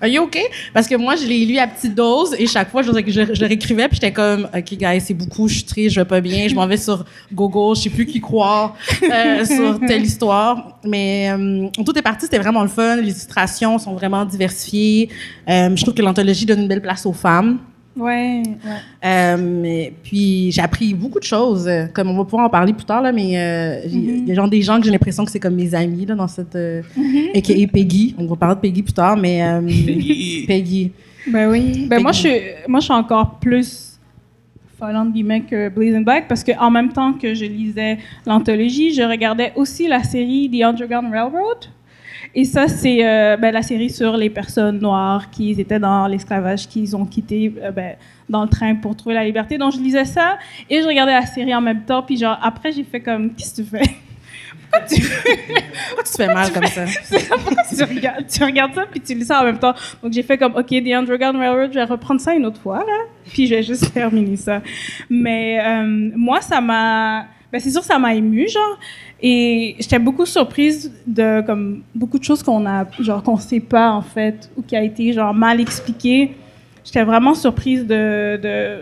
Are 0.00 0.08
you 0.08 0.22
OK? 0.22 0.38
Parce 0.72 0.88
que 0.88 0.94
moi, 0.94 1.16
je 1.16 1.26
l'ai 1.26 1.44
lu 1.44 1.58
à 1.58 1.66
petite 1.66 1.94
dose 1.94 2.34
et 2.38 2.46
chaque 2.46 2.70
fois, 2.70 2.82
je, 2.82 2.90
je, 2.90 3.10
je 3.10 3.40
le 3.40 3.46
réécrivais 3.46 3.88
puis 3.88 3.96
j'étais 3.96 4.12
comme, 4.12 4.48
OK, 4.54 4.74
guys, 4.74 5.00
c'est 5.00 5.14
beaucoup, 5.14 5.48
je 5.48 5.54
suis 5.54 5.64
triste, 5.64 5.94
je 5.94 6.00
vais 6.00 6.06
pas 6.06 6.20
bien, 6.20 6.48
je 6.48 6.54
m'en 6.54 6.66
vais 6.66 6.76
sur 6.76 7.04
Google, 7.32 7.76
je 7.76 7.82
sais 7.82 7.90
plus 7.90 8.06
qui 8.06 8.20
croire 8.20 8.76
euh, 9.02 9.44
sur 9.44 9.78
telle 9.80 10.02
histoire. 10.02 10.78
Mais 10.84 11.30
euh, 11.30 11.68
tout 11.84 11.96
est 11.98 12.02
parti, 12.02 12.24
c'était 12.24 12.38
vraiment 12.38 12.62
le 12.62 12.68
fun. 12.68 12.96
Les 12.96 13.10
illustrations 13.10 13.78
sont 13.78 13.94
vraiment 13.94 14.24
diversifiées. 14.24 15.10
Euh, 15.48 15.74
je 15.74 15.82
trouve 15.82 15.94
que 15.94 16.02
l'anthologie 16.02 16.46
donne 16.46 16.62
une 16.62 16.68
belle 16.68 16.82
place 16.82 17.04
aux 17.04 17.12
femmes. 17.12 17.58
Ouais, 17.96 18.42
ouais. 18.44 19.04
Euh, 19.04 19.36
mais 19.36 19.92
puis 20.02 20.50
j'ai 20.52 20.62
appris 20.62 20.94
beaucoup 20.94 21.18
de 21.18 21.24
choses, 21.24 21.66
euh, 21.66 21.86
comme 21.92 22.08
on 22.08 22.16
va 22.16 22.24
pouvoir 22.24 22.46
en 22.46 22.48
parler 22.50 22.72
plus 22.72 22.84
tard 22.84 23.02
là, 23.02 23.10
mais 23.12 23.36
euh, 23.36 23.80
j'ai- 23.82 23.98
il 23.98 24.28
y 24.28 24.32
a 24.32 24.34
genre 24.34 24.48
des 24.48 24.62
gens 24.62 24.78
que 24.78 24.84
j'ai 24.86 24.92
l'impression 24.92 25.24
que 25.24 25.30
c'est 25.30 25.40
comme 25.40 25.56
mes 25.56 25.74
amis 25.74 26.06
là 26.06 26.14
dans 26.14 26.28
cette 26.28 26.54
euh, 26.54 26.82
aka 27.34 27.52
Peggy. 27.72 28.14
On 28.16 28.26
va 28.26 28.36
parler 28.36 28.54
de 28.54 28.60
Peggy 28.60 28.82
plus 28.82 28.92
tard, 28.92 29.16
mais 29.16 29.42
euh, 29.42 29.60
Peggy. 30.46 30.92
Ben 31.26 31.50
oui. 31.50 31.86
Ben 31.86 32.00
moi, 32.00 32.12
que- 32.12 32.16
je 32.16 32.20
suis, 32.22 32.30
moi, 32.66 32.80
je 32.80 32.84
suis 32.84 32.94
encore 32.94 33.38
plus 33.40 33.98
folle, 34.78 34.96
entre 34.96 35.12
guillemets, 35.12 35.42
que 35.42 35.68
Blazing 35.68 36.02
Black 36.02 36.26
parce 36.28 36.42
qu'en 36.42 36.70
même 36.70 36.90
temps 36.94 37.12
que 37.12 37.34
je 37.34 37.44
lisais 37.44 37.98
l'anthologie, 38.26 38.94
je 38.94 39.02
regardais 39.02 39.52
aussi 39.54 39.86
la 39.86 40.02
série 40.02 40.48
The 40.50 40.62
Underground 40.64 41.12
Railroad. 41.12 41.66
Et 42.34 42.44
ça, 42.44 42.68
c'est 42.68 43.04
euh, 43.04 43.36
ben, 43.36 43.52
la 43.52 43.62
série 43.62 43.90
sur 43.90 44.16
les 44.16 44.30
personnes 44.30 44.78
noires 44.78 45.30
qui 45.30 45.50
étaient 45.50 45.80
dans 45.80 46.06
l'esclavage, 46.06 46.68
qui 46.68 46.88
ont 46.94 47.04
quitté 47.04 47.52
euh, 47.60 47.72
ben, 47.72 47.96
dans 48.28 48.42
le 48.42 48.48
train 48.48 48.74
pour 48.76 48.96
trouver 48.96 49.16
la 49.16 49.24
liberté. 49.24 49.58
Donc, 49.58 49.72
je 49.72 49.78
lisais 49.78 50.04
ça 50.04 50.38
et 50.68 50.80
je 50.80 50.86
regardais 50.86 51.12
la 51.12 51.26
série 51.26 51.54
en 51.54 51.60
même 51.60 51.82
temps. 51.82 52.02
Puis, 52.02 52.16
genre, 52.16 52.38
après, 52.40 52.70
j'ai 52.70 52.84
fait 52.84 53.00
comme, 53.00 53.34
qu'est-ce 53.34 53.62
que 53.62 53.68
tu 53.68 53.76
fais? 53.76 53.82
Pourquoi 54.70 54.86
tu... 54.86 55.02
Pourquoi 55.02 56.04
tu 56.04 56.12
te 56.12 56.16
fais 56.16 56.32
mal 56.32 56.52
comme 56.52 56.66
ça, 56.66 56.84
pourquoi 57.36 57.62
tu 57.68 57.82
regardes, 57.82 58.26
tu 58.28 58.44
regardes 58.44 58.74
ça 58.74 58.86
puis 58.88 59.00
tu 59.00 59.14
lis 59.14 59.24
ça 59.24 59.40
en 59.40 59.44
même 59.44 59.58
temps? 59.58 59.74
Donc 60.00 60.12
j'ai 60.12 60.22
fait 60.22 60.38
comme 60.38 60.54
OK, 60.54 60.68
The 60.68 60.92
Underground 60.94 61.36
Railroad, 61.36 61.70
je 61.72 61.78
vais 61.78 61.84
reprendre 61.84 62.20
ça 62.20 62.34
une 62.34 62.46
autre 62.46 62.60
fois 62.60 62.78
là, 62.78 63.06
puis 63.32 63.48
je 63.48 63.56
vais 63.56 63.62
juste 63.64 63.92
terminer 63.94 64.36
ça. 64.36 64.62
Mais 65.08 65.60
euh, 65.60 66.12
moi 66.14 66.40
ça 66.40 66.60
m'a 66.60 67.26
ben, 67.52 67.60
c'est 67.60 67.70
sûr 67.70 67.82
ça 67.82 67.98
m'a 67.98 68.14
ému 68.14 68.48
genre. 68.48 68.78
Et 69.22 69.76
j'étais 69.78 69.98
beaucoup 69.98 70.24
surprise 70.26 70.92
de 71.06 71.42
comme 71.42 71.82
beaucoup 71.94 72.18
de 72.18 72.24
choses 72.24 72.42
qu'on 72.42 72.66
a 72.66 72.86
genre 73.00 73.22
qu'on 73.22 73.36
sait 73.36 73.60
pas 73.60 73.90
en 73.90 74.02
fait 74.02 74.50
ou 74.56 74.62
qui 74.62 74.76
a 74.76 74.82
été 74.82 75.12
genre 75.12 75.34
mal 75.34 75.60
expliqué. 75.60 76.36
J'étais 76.84 77.02
vraiment 77.04 77.34
surprise 77.34 77.86
de, 77.86 78.38
de 78.42 78.78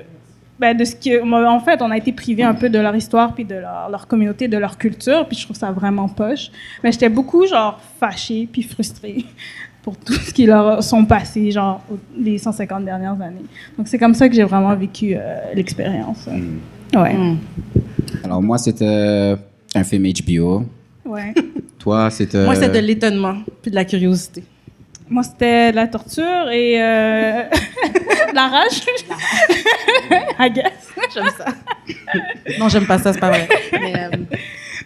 ben, 0.58 0.76
de 0.76 0.84
ce 0.84 0.94
que 0.94 1.22
en 1.22 1.60
fait 1.60 1.80
on 1.82 1.90
a 1.90 1.96
été 1.96 2.12
privé 2.12 2.42
un 2.42 2.54
peu 2.54 2.68
de 2.68 2.78
leur 2.78 2.94
histoire 2.94 3.34
puis 3.34 3.44
de 3.44 3.54
leur, 3.54 3.88
leur 3.90 4.06
communauté 4.06 4.48
de 4.48 4.58
leur 4.58 4.76
culture 4.76 5.26
puis 5.26 5.36
je 5.36 5.44
trouve 5.44 5.56
ça 5.56 5.72
vraiment 5.72 6.08
poche. 6.08 6.50
Mais 6.84 6.92
j'étais 6.92 7.08
beaucoup 7.08 7.46
genre 7.46 7.80
fâchée 7.98 8.48
puis 8.50 8.62
frustrée 8.62 9.24
pour 9.82 9.96
tout 9.96 10.12
ce 10.12 10.32
qui 10.32 10.46
leur 10.46 10.82
sont 10.82 11.04
passés 11.04 11.50
genre 11.50 11.82
les 12.16 12.38
150 12.38 12.84
dernières 12.84 13.20
années. 13.20 13.46
Donc 13.76 13.88
c'est 13.88 13.98
comme 13.98 14.14
ça 14.14 14.28
que 14.28 14.34
j'ai 14.34 14.44
vraiment 14.44 14.74
vécu 14.76 15.14
euh, 15.16 15.38
l'expérience. 15.54 16.28
Ouais. 16.94 17.14
Hmm. 17.14 17.36
Alors, 18.28 18.42
moi, 18.42 18.58
c'était 18.58 19.36
un 19.74 19.84
film 19.84 20.04
HBO. 20.06 20.62
ouais 21.06 21.32
Toi, 21.78 22.10
c'était. 22.10 22.44
Moi, 22.44 22.54
c'est 22.56 22.68
de 22.68 22.78
l'étonnement 22.78 23.36
puis 23.62 23.70
de 23.70 23.74
la 23.76 23.86
curiosité. 23.86 24.42
moi 25.08 25.22
c'était 25.22 25.70
de 25.70 25.76
la 25.76 25.86
torture 25.86 26.50
et 26.52 26.82
euh, 26.82 27.44
de 27.44 28.34
la 28.34 28.48
rage 28.48 28.82
I 30.38 30.50
guess 30.50 30.92
J'aime 31.14 31.30
ça. 31.38 31.46
non, 32.58 32.68
j'aime 32.68 32.86
pas 32.86 32.98
ça, 32.98 33.14
c'est 33.14 33.20
pas 33.20 33.30
vrai. 33.30 33.48
Mais, 33.72 33.94
euh, 33.96 34.10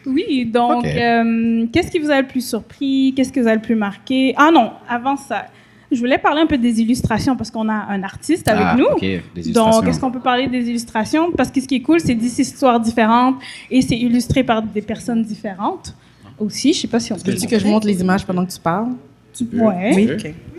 Oui, 0.06 0.44
donc, 0.46 0.84
euh, 0.86 1.66
qu'est-ce 1.72 1.90
qui 1.90 1.98
vous 1.98 2.10
a 2.12 2.20
le 2.20 2.26
plus 2.28 2.46
surpris? 2.46 3.12
Qu'est-ce 3.16 3.32
que 3.32 3.40
vous 3.40 3.48
a 3.48 3.54
le 3.56 3.60
plus 3.60 3.74
marqué? 3.74 4.34
Ah 4.36 4.50
non, 4.54 4.70
avant 4.88 5.16
ça, 5.16 5.46
je 5.92 5.98
voulais 6.00 6.18
parler 6.18 6.40
un 6.42 6.46
peu 6.46 6.58
des 6.58 6.80
illustrations 6.80 7.36
parce 7.36 7.50
qu'on 7.50 7.68
a 7.68 7.74
un 7.88 8.02
artiste 8.02 8.48
avec 8.48 8.64
Ah, 8.66 8.76
nous. 8.76 8.84
ok, 8.86 9.00
des 9.00 9.16
Donc, 9.18 9.36
illustrations. 9.36 9.82
est-ce 9.84 10.00
qu'on 10.00 10.10
peut 10.10 10.20
parler 10.20 10.48
des 10.48 10.68
illustrations? 10.68 11.32
Parce 11.32 11.50
que 11.50 11.60
ce 11.60 11.66
qui 11.68 11.76
est 11.76 11.82
cool, 11.82 12.00
c'est 12.00 12.14
10 12.14 12.38
histoires 12.38 12.80
différentes 12.80 13.36
et 13.70 13.82
c'est 13.82 13.96
illustré 13.98 14.42
par 14.44 14.62
des 14.62 14.82
personnes 14.82 15.22
différentes 15.22 15.94
aussi. 16.38 16.72
Je 16.72 16.80
sais 16.80 16.88
pas 16.88 17.00
si 17.00 17.12
on 17.12 17.16
peut 17.16 17.30
veux-tu 17.30 17.46
que 17.46 17.58
je 17.58 17.66
montre 17.66 17.86
les 17.86 18.00
images 18.00 18.24
pendant 18.26 18.44
que 18.46 18.52
tu 18.52 18.60
parles? 18.60 18.88
Tu 19.34 19.44
peux. 19.44 19.58
Ouais. 19.58 19.92
Oui. 19.94 20.10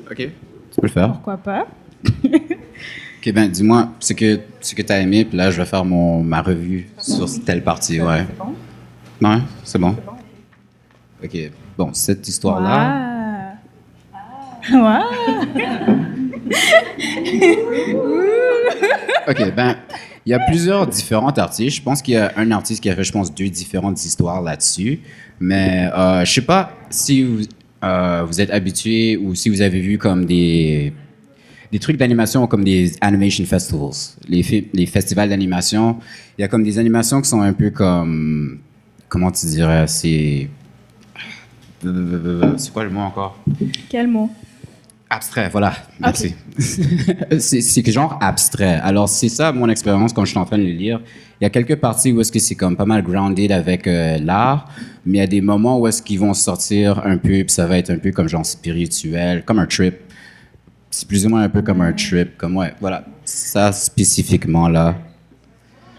Ok. 0.10 0.17
Tu 0.17 0.82
peux 0.82 0.88
le 0.88 0.88
faire. 0.88 1.12
Pourquoi 1.12 1.38
pas? 1.38 1.67
Ok, 3.26 3.32
ben 3.32 3.48
dis-moi 3.50 3.88
ce 4.02 4.12
que, 4.12 4.41
ce 4.60 4.76
que 4.76 4.82
tu 4.82 4.91
as 4.91 5.00
aimé, 5.00 5.24
puis 5.24 5.38
là, 5.38 5.50
je 5.50 5.58
vais 5.62 5.65
faire 5.65 5.86
mon, 5.86 6.22
ma 6.22 6.41
revue 6.41 6.89
sur 6.98 7.26
telle 7.46 7.63
partie, 7.63 8.02
ouais. 8.02 8.26
Ouais, 9.22 9.38
c'est 9.63 9.80
bon. 9.80 9.96
Ok, 11.24 11.38
bon, 11.78 11.93
cette 11.93 12.28
histoire-là. 12.28 12.69
Ah. 12.76 13.22
Ok, 19.28 19.54
ben, 19.56 19.76
il 20.26 20.30
y 20.30 20.34
a 20.34 20.39
plusieurs 20.39 20.88
différents 20.88 21.32
artistes. 21.32 21.78
Je 21.78 21.82
pense 21.82 22.02
qu'il 22.02 22.13
y 22.13 22.17
a 22.17 22.32
un 22.38 22.52
artiste 22.52 22.82
qui 22.82 22.89
a 22.89 22.95
fait, 22.95 23.04
je 23.04 23.12
pense, 23.12 23.34
deux 23.34 23.49
différentes 23.49 24.04
histoires 24.06 24.41
là-dessus. 24.41 25.02
Mais 25.39 25.89
euh, 25.93 26.23
je 26.26 26.32
sais 26.34 26.41
pas 26.41 26.71
si 26.89 27.23
vous, 27.23 27.41
euh, 27.84 28.23
vous 28.26 28.39
êtes 28.39 28.52
habitué 28.52 29.17
ou 29.17 29.36
si 29.36 29.49
vous 29.49 29.62
avez 29.62 29.80
vu 29.80 29.97
comme 29.97 30.26
des, 30.26 30.93
des 31.71 31.80
trucs 31.80 31.97
d'animation 31.97 32.47
comme 32.47 32.63
des 32.63 32.93
animation 33.02 33.45
festivals, 33.45 33.91
les, 34.28 34.69
les 34.73 34.86
festivals 34.86 35.30
d'animation. 35.30 35.97
Il 36.38 36.41
y 36.41 36.45
a 36.45 36.47
comme 36.47 36.63
des 36.63 36.80
animations 36.80 37.21
qui 37.21 37.30
sont 37.30 37.41
un 37.41 37.54
peu 37.54 37.69
comme, 37.71 38.60
comment 39.10 39.32
tu 39.32 39.45
dirais, 39.47 39.88
c'est, 39.88 40.49
c'est 41.82 42.71
quoi 42.73 42.84
le 42.86 42.89
mot 42.91 43.02
encore? 43.02 43.38
Quel 43.89 44.08
mot? 44.08 44.30
Abstrait, 45.13 45.47
voilà. 45.49 45.76
Merci. 45.99 46.34
c'est 47.38 47.62
c'est 47.62 47.84
que 47.84 47.91
genre 47.91 48.17
abstrait. 48.19 48.80
Alors, 48.82 49.08
c'est 49.08 49.30
ça 49.30 49.52
mon 49.52 49.69
expérience 49.69 50.12
quand 50.12 50.26
je 50.26 50.32
suis 50.32 50.39
en 50.39 50.45
train 50.45 50.58
de 50.58 50.63
le 50.63 50.71
lire. 50.71 51.02
Il 51.39 51.43
y 51.43 51.45
a 51.45 51.52
quelques 51.52 51.76
parties 51.76 52.12
où 52.12 52.19
est-ce 52.19 52.32
que 52.32 52.39
c'est 52.39 52.56
comme 52.56 52.76
pas 52.76 52.86
mal 52.86 53.04
grounded 53.04 53.52
avec 53.52 53.86
euh, 53.86 54.17
l'art, 54.17 54.67
mais 55.06 55.19
il 55.19 55.21
y 55.21 55.23
a 55.23 55.28
des 55.28 55.41
moments 55.41 55.80
où 55.80 55.86
est-ce 55.86 56.02
qu'ils 56.02 56.19
vont 56.19 56.34
sortir 56.34 57.06
un 57.06 57.17
peu, 57.17 57.43
puis 57.43 57.49
ça 57.49 57.67
va 57.67 57.78
être 57.78 57.91
un 57.91 57.99
peu 57.99 58.12
comme 58.12 58.28
genre 58.28 58.43
spirituel, 58.43 59.43
comme 59.45 59.60
un 59.60 59.67
trip. 59.67 59.97
C'est 60.89 61.08
plus 61.08 61.28
ou 61.28 61.30
moins 61.30 61.43
un 61.43 61.49
peu 61.49 61.62
comme 61.62 61.82
un 61.82 61.93
trip, 61.93 62.36
comme 62.36 62.58
ouais, 62.58 62.73
voilà. 62.82 63.06
Ça 63.23 63.71
spécifiquement 63.71 64.67
là. 64.67 64.95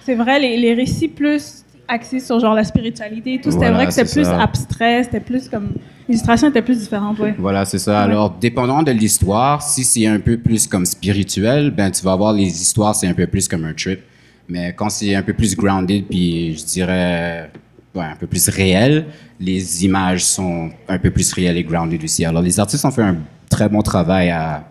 C'est 0.05 0.17
vrai, 0.17 0.41
les, 0.41 0.57
les 0.57 0.75
récits 0.75 1.07
plus 1.07 1.64
axés 1.89 2.21
sur 2.21 2.41
genre 2.41 2.55
la 2.55 2.65
spiritualité 2.65 3.35
et 3.35 3.41
tout, 3.41 3.51
c'était 3.51 3.57
Voilà, 3.67 3.77
vrai 3.77 3.87
que 3.87 3.93
c'était 3.93 4.11
plus 4.11 4.25
ça. 4.25 4.41
abstrait, 4.43 5.03
c'était 5.05 5.21
plus 5.21 5.49
comme. 5.49 5.73
L'illustration 6.09 6.49
était 6.49 6.61
plus 6.63 6.79
différente, 6.79 7.19
ouais. 7.19 7.35
Voilà, 7.39 7.65
c'est 7.65 7.79
ça. 7.79 8.03
Alors, 8.03 8.31
dépendant 8.39 8.83
de 8.83 8.91
l'histoire, 8.93 9.63
si 9.63 9.85
c'est 9.85 10.07
un 10.07 10.21
peu 10.21 10.37
plus 10.37 10.67
comme 10.67 10.85
spirituel, 10.85 11.71
ben 11.71 11.91
tu 11.91 12.03
vas 12.05 12.15
voir 12.15 12.33
les 12.35 12.47
histoires, 12.47 12.95
c'est 12.95 13.07
un 13.07 13.15
peu 13.15 13.27
plus 13.27 13.49
comme 13.49 13.65
un 13.65 13.73
trip. 13.73 14.01
Mais 14.49 14.75
quand 14.75 14.91
c'est 14.91 15.15
un 15.15 15.23
peu 15.23 15.33
plus 15.33 15.57
grounded, 15.57 16.05
puis 16.07 16.57
je 16.59 16.65
dirais 16.67 17.51
ouais, 17.95 18.05
un 18.05 18.17
peu 18.17 18.27
plus 18.27 18.49
réel, 18.51 19.07
les 19.41 19.85
images 19.87 20.25
sont 20.25 20.71
un 20.89 20.99
peu 20.99 21.11
plus 21.11 21.33
réelles 21.33 21.57
et 21.57 21.65
grounded 21.65 22.03
aussi. 22.05 22.25
Alors, 22.25 22.43
les 22.43 22.61
artistes 22.61 22.85
ont 22.85 22.91
fait 22.91 23.03
un 23.03 23.17
très 23.49 23.69
bon 23.71 23.81
travail 23.81 24.29
à 24.31 24.65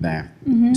ben, 0.00 0.24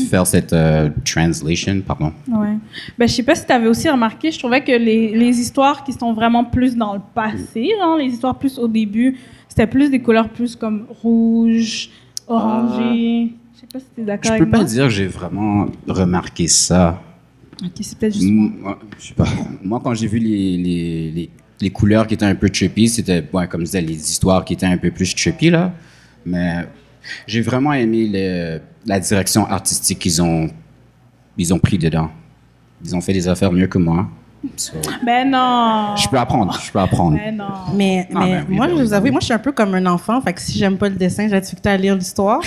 faire 0.10 0.26
cette 0.26 0.54
euh, 0.54 0.90
translation, 1.06 1.82
pardon. 1.86 2.12
Ouais. 2.28 2.56
Ben, 2.98 3.08
je 3.08 3.14
sais 3.14 3.24
pas 3.24 3.36
si 3.36 3.46
tu 3.46 3.52
avais 3.52 3.68
aussi 3.68 3.90
remarqué, 3.90 4.32
je 4.32 4.40
trouvais 4.40 4.62
que 4.64 4.72
les, 4.72 5.16
les 5.16 5.40
histoires 5.40 5.84
qui 5.84 5.94
sont 5.94 6.14
vraiment 6.14 6.44
plus 6.44 6.76
dans 6.76 6.94
le 6.96 7.02
passé, 7.14 7.70
genre, 7.80 7.98
les 7.98 8.06
histoires 8.06 8.38
plus 8.38 8.58
au 8.58 8.68
début, 8.68 9.18
c'était 9.48 9.68
plus 9.68 9.90
des 9.90 10.00
couleurs 10.02 10.30
plus 10.30 10.56
comme 10.56 10.86
rouge, 11.02 11.90
orangé. 12.28 13.34
Je 13.56 13.60
sais 13.62 13.68
pas 13.72 13.80
si 13.80 13.86
tu 13.96 14.02
es 14.02 14.06
d'accord 14.06 14.24
Je 14.26 14.30
avec 14.32 14.44
peux 14.44 14.50
pas 14.50 14.58
moi. 14.58 14.66
dire 14.66 14.84
que 14.86 14.90
j'ai 14.90 15.08
vraiment 15.08 15.68
remarqué 15.88 16.48
ça. 16.48 17.02
Ok, 17.64 17.70
c'est 17.82 17.98
peut-être 17.98 18.14
juste 18.14 18.26
Mm, 18.28 18.66
ouais, 18.66 18.76
je 18.98 19.08
sais 19.10 19.14
pas. 19.14 19.28
Moi, 19.64 19.80
quand 19.84 19.94
j'ai 19.94 20.08
vu 20.08 20.18
les, 20.18 20.58
les, 20.58 21.12
les, 21.12 21.30
les 21.62 21.70
couleurs 21.70 22.08
qui 22.08 22.16
étaient 22.16 22.26
un 22.26 22.34
peu 22.34 22.50
trippy, 22.50 22.88
c'était, 22.90 23.24
ouais, 23.32 23.48
comme 23.48 23.62
je 23.62 23.66
disais, 23.66 23.82
les 23.82 23.94
histoires 23.94 24.44
qui 24.44 24.54
étaient 24.54 24.66
un 24.66 24.78
peu 24.78 24.90
plus 24.90 25.14
trippy, 25.14 25.52
là. 25.52 25.72
Mais 26.26 26.66
j'ai 27.28 27.42
vraiment 27.42 27.74
aimé 27.74 28.10
le- 28.12 28.62
la 28.86 29.00
direction 29.00 29.46
artistique 29.48 30.00
qu'ils 30.00 30.22
ont, 30.22 30.50
ils 31.38 31.54
ont 31.54 31.60
pris 31.60 31.78
dedans. 31.78 32.10
Ils 32.84 32.96
ont 32.96 33.02
fait 33.02 33.14
des 33.14 33.28
affaires 33.28 33.52
mieux 33.52 33.68
que 33.68 33.78
moi. 33.78 34.08
So, 34.58 34.74
Ben 35.06 35.30
non. 35.30 35.96
je 35.96 36.08
peux 36.10 36.18
apprendre, 36.18 36.60
je 36.66 36.72
peux 36.72 36.80
apprendre. 36.80 37.16
Ben 37.16 37.38
non. 37.38 37.46
Mais, 37.76 38.08
Ah, 38.16 38.20
mais 38.26 38.32
ben 38.32 38.46
oui, 38.50 38.56
moi, 38.56 38.66
ben 38.66 38.72
je 38.74 38.78
oui, 38.80 38.86
vous 38.88 38.94
avoue, 38.94 39.06
oui. 39.06 39.12
moi, 39.12 39.20
je 39.20 39.26
suis 39.26 39.34
un 39.36 39.40
peu 39.40 39.52
comme 39.52 39.76
un 39.76 39.86
enfant. 39.86 40.20
Fait 40.22 40.34
que 40.34 40.42
si 40.42 40.58
j'aime 40.58 40.78
pas 40.80 40.90
le 40.90 40.96
dessin, 40.96 41.26
j'ai 41.28 41.34
la 41.34 41.42
difficulté 41.42 41.70
à 41.70 41.78
lire 41.78 41.96
l'histoire. 41.96 42.40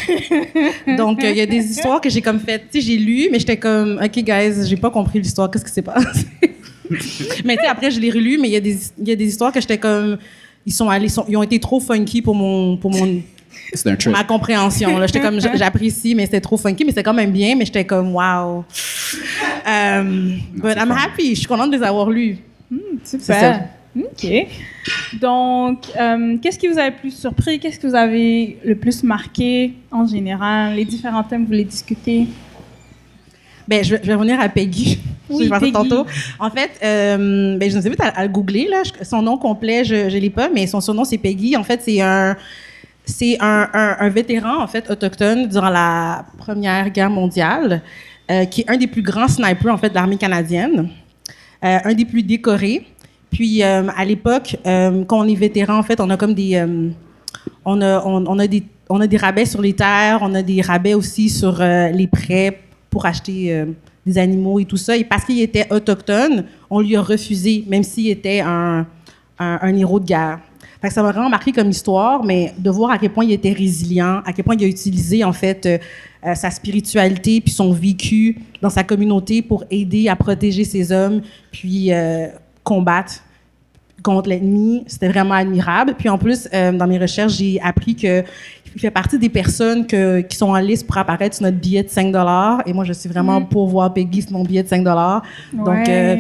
Donc, 0.99 1.23
euh, 1.23 1.31
il 1.31 1.37
y 1.37 1.40
a 1.40 1.47
des 1.47 1.64
histoires 1.70 2.01
que 2.01 2.11
j'ai 2.11 2.20
comme 2.20 2.40
fait. 2.40 2.59
Tu 2.70 2.81
sais, 2.81 2.87
j'ai 2.88 2.97
lu, 2.97 3.29
mais 3.31 3.38
j'étais 3.38 3.57
comme, 3.59 4.01
OK, 4.05 4.11
guys, 4.25 4.66
j'ai 4.66 4.77
pas 4.77 4.90
compris 4.90 5.20
l'histoire. 5.20 5.49
Qu'est-ce 5.51 5.64
qui 5.64 5.70
s'est 5.70 5.83
passé? 5.83 6.27
mais 7.44 7.57
tu 7.57 7.62
sais, 7.62 7.68
après, 7.68 7.92
je 7.92 8.01
l'ai 8.01 8.11
relu, 8.11 8.38
mais 8.40 8.49
il 8.49 8.53
y, 8.53 8.57
a 8.57 8.61
des- 8.61 8.79
il 8.99 9.09
y 9.09 9.12
a 9.12 9.16
des 9.16 9.27
histoires 9.29 9.53
que 9.53 9.61
j'étais 9.61 9.79
comme. 9.79 10.18
Ils, 10.66 10.73
sont 10.73 10.88
allés, 10.88 11.09
sont- 11.09 11.27
ils 11.29 11.37
ont 11.37 11.42
été 11.44 11.61
trop 11.61 11.79
funky 11.79 12.23
pour, 12.23 12.35
mon, 12.35 12.77
pour 12.77 12.90
mon, 12.90 13.20
C'est 13.73 13.88
un 13.90 13.97
trip. 13.97 14.12
ma 14.12 14.25
compréhension. 14.25 14.99
là. 14.99 15.07
J'étais 15.07 15.21
comme, 15.21 15.40
j'apprécie, 15.40 16.14
mais 16.14 16.27
c'était 16.27 16.40
trop 16.40 16.57
funky, 16.57 16.85
mais 16.85 16.90
c'était 16.90 17.03
quand 17.03 17.14
même 17.14 17.31
bien, 17.33 17.57
mais 17.57 17.64
j'étais 17.64 17.85
comme, 17.85 18.14
wow. 18.14 18.64
Um, 19.67 20.38
but 20.55 20.73
c'est 20.73 20.79
I'm 20.81 20.88
fun. 20.88 20.97
happy. 20.97 21.31
Je 21.35 21.38
suis 21.40 21.47
contente 21.47 21.71
de 21.71 21.77
les 21.77 21.83
avoir 21.83 22.11
lus. 22.11 22.38
Super. 23.05 23.64
OK. 23.97 24.27
Donc, 25.21 25.85
euh, 25.99 26.37
qu'est-ce 26.43 26.59
qui 26.59 26.67
vous 26.69 26.79
a 26.79 26.87
le 26.88 26.97
plus 26.97 27.12
surpris? 27.17 27.61
Qu'est-ce 27.61 27.79
que 27.79 27.87
vous 27.87 27.95
avez 27.95 28.59
le 28.64 28.75
plus 28.75 29.03
marqué 29.05 29.75
en 29.93 30.07
général? 30.07 30.75
Les 30.75 30.85
différents 30.85 31.23
thèmes 31.23 31.40
que 31.43 31.47
vous 31.47 31.53
voulez 31.53 31.64
discuter? 31.64 32.27
Ben, 33.69 33.83
je, 33.85 33.95
vais- 33.95 34.01
je 34.03 34.09
vais 34.09 34.14
revenir 34.14 34.40
à 34.40 34.49
Peggy. 34.49 34.99
Oui, 35.31 35.47
je 35.51 35.59
Peggy. 35.59 35.73
tantôt. 35.73 36.05
En 36.38 36.51
fait, 36.51 36.71
euh, 36.85 37.57
ben, 37.57 37.71
je 37.71 37.79
vous 37.79 37.87
invite 37.87 37.99
à, 38.03 38.09
à 38.09 38.23
le 38.25 38.29
googler. 38.29 38.69
Là. 38.69 38.83
Je- 38.85 39.05
son 39.07 39.23
nom 39.23 39.38
complet, 39.38 39.83
je 39.83 39.95
ne 39.95 40.19
l'ai 40.21 40.29
pas, 40.29 40.51
mais 40.53 40.67
son 40.67 40.83
surnom, 40.83 41.03
c'est 41.07 41.17
Peggy. 41.17 41.57
En 41.57 41.64
fait, 41.64 41.81
c'est 41.83 41.99
un, 42.03 42.37
c'est 43.05 43.37
un, 43.40 44.09
vétéran, 44.09 44.62
en 44.62 44.67
fait, 44.67 44.90
autochtone 44.90 45.49
durant 45.49 45.69
la 45.69 46.25
Première 46.38 46.88
Guerre 46.90 47.11
mondiale, 47.11 47.83
euh, 48.31 48.47
qui 48.47 48.62
est 48.62 48.71
un 48.71 48.77
des 48.77 48.87
plus 48.87 49.03
grands 49.03 49.29
snipers, 49.29 49.73
en 49.73 49.77
fait, 49.77 49.90
de 49.90 49.95
l'armée 49.95 50.17
canadienne, 50.17 50.88
euh, 51.64 51.79
un 51.85 51.95
des 51.95 52.07
plus 52.07 52.23
décorés. 52.23 52.87
Puis, 53.31 53.62
euh, 53.62 53.88
à 53.95 54.05
l'époque, 54.05 54.57
quand 54.64 55.19
on 55.19 55.29
est 55.29 55.35
vétéran, 55.35 55.79
en 55.79 55.83
fait, 55.83 56.01
on 56.01 56.09
a 56.09 56.17
comme 56.17 56.35
des... 56.35 56.64
on 57.64 57.81
a, 57.83 58.03
on, 58.05 58.38
a 58.38 58.47
des, 58.47 59.17
rabais 59.17 59.45
sur 59.45 59.61
les 59.61 59.75
terres, 59.75 60.21
on 60.23 60.35
a 60.35 60.43
des 60.43 60.62
rabais 60.62 60.95
aussi 60.95 61.29
sur 61.29 61.59
les 61.61 62.07
prêts 62.07 62.61
pour 62.88 63.05
acheter 63.05 63.64
des 64.07 64.19
animaux 64.19 64.61
et 64.61 64.64
tout 64.64 64.77
ça. 64.77 64.97
Et 64.97 65.05
parce 65.05 65.25
qu'il 65.25 65.40
était 65.40 65.67
autochtone, 65.71 66.45
on 66.71 66.81
lui 66.81 66.97
a 66.97 67.03
refusé, 67.03 67.64
même 67.67 67.83
s'il 67.83 68.09
était 68.09 68.40
un 68.40 68.87
héros 69.40 70.01
de 70.01 70.07
guerre. 70.07 70.38
Ça 70.90 71.03
m'a 71.03 71.12
vraiment 71.12 71.31
marqué 71.31 71.53
comme 71.53 71.70
histoire, 71.70 72.25
mais 72.25 72.53
de 72.59 72.70
voir 72.70 72.90
à 72.90 72.99
quel 72.99 73.11
point 73.11 73.25
il 73.25 73.33
était 73.33 73.53
résilient, 73.53 74.23
à 74.25 74.33
quel 74.33 74.44
point 74.44 74.55
il 74.55 74.64
a 74.64 74.68
utilisé 74.68 75.25
en 75.25 75.33
fait 75.33 75.66
euh, 75.66 75.79
euh, 76.27 76.35
sa 76.35 76.51
spiritualité 76.51 77.40
puis 77.40 77.53
son 77.53 77.73
vécu 77.73 78.38
dans 78.61 78.70
sa 78.70 78.85
communauté 78.85 79.40
pour 79.40 79.64
aider 79.70 80.09
à 80.09 80.16
protéger 80.16 80.64
ses 80.64 80.92
hommes, 80.92 81.23
puis 81.51 81.92
euh, 81.92 82.29
combattre 82.62 83.23
contre 84.05 84.29
l'ennemi. 84.29 84.85
C'était 84.87 85.09
vraiment 85.09 85.35
admirable. 85.35 85.95
Puis 85.99 86.09
en 86.09 86.19
plus, 86.19 86.49
euh, 86.55 86.71
dans 86.71 86.87
mes 86.87 86.99
recherches, 86.99 87.33
j'ai 87.33 87.61
appris 87.61 87.97
que 87.97 88.23
il 88.77 88.81
fait 88.81 88.90
partie 88.90 89.19
des 89.19 89.29
personnes 89.29 89.87
que, 89.87 90.21
qui 90.23 90.37
sont 90.37 90.49
en 90.49 90.59
liste 90.59 90.87
pour 90.87 90.99
apparaître 90.99 91.37
sur 91.37 91.45
notre 91.45 91.59
billet 91.59 91.83
de 91.85 91.88
5 91.88 92.12
Et 92.67 92.73
moi, 92.73 92.85
je 92.85 92.93
suis 92.93 93.09
vraiment 93.09 93.40
pour 93.43 93.69
voir 93.69 93.93
Peggy 93.95 94.23
sur 94.23 94.33
mon 94.33 94.43
billet 94.43 94.62
de 94.64 94.69
5 94.69 94.83
Donc, 94.85 95.69
Ouais. 95.69 95.85
euh, 95.88 96.17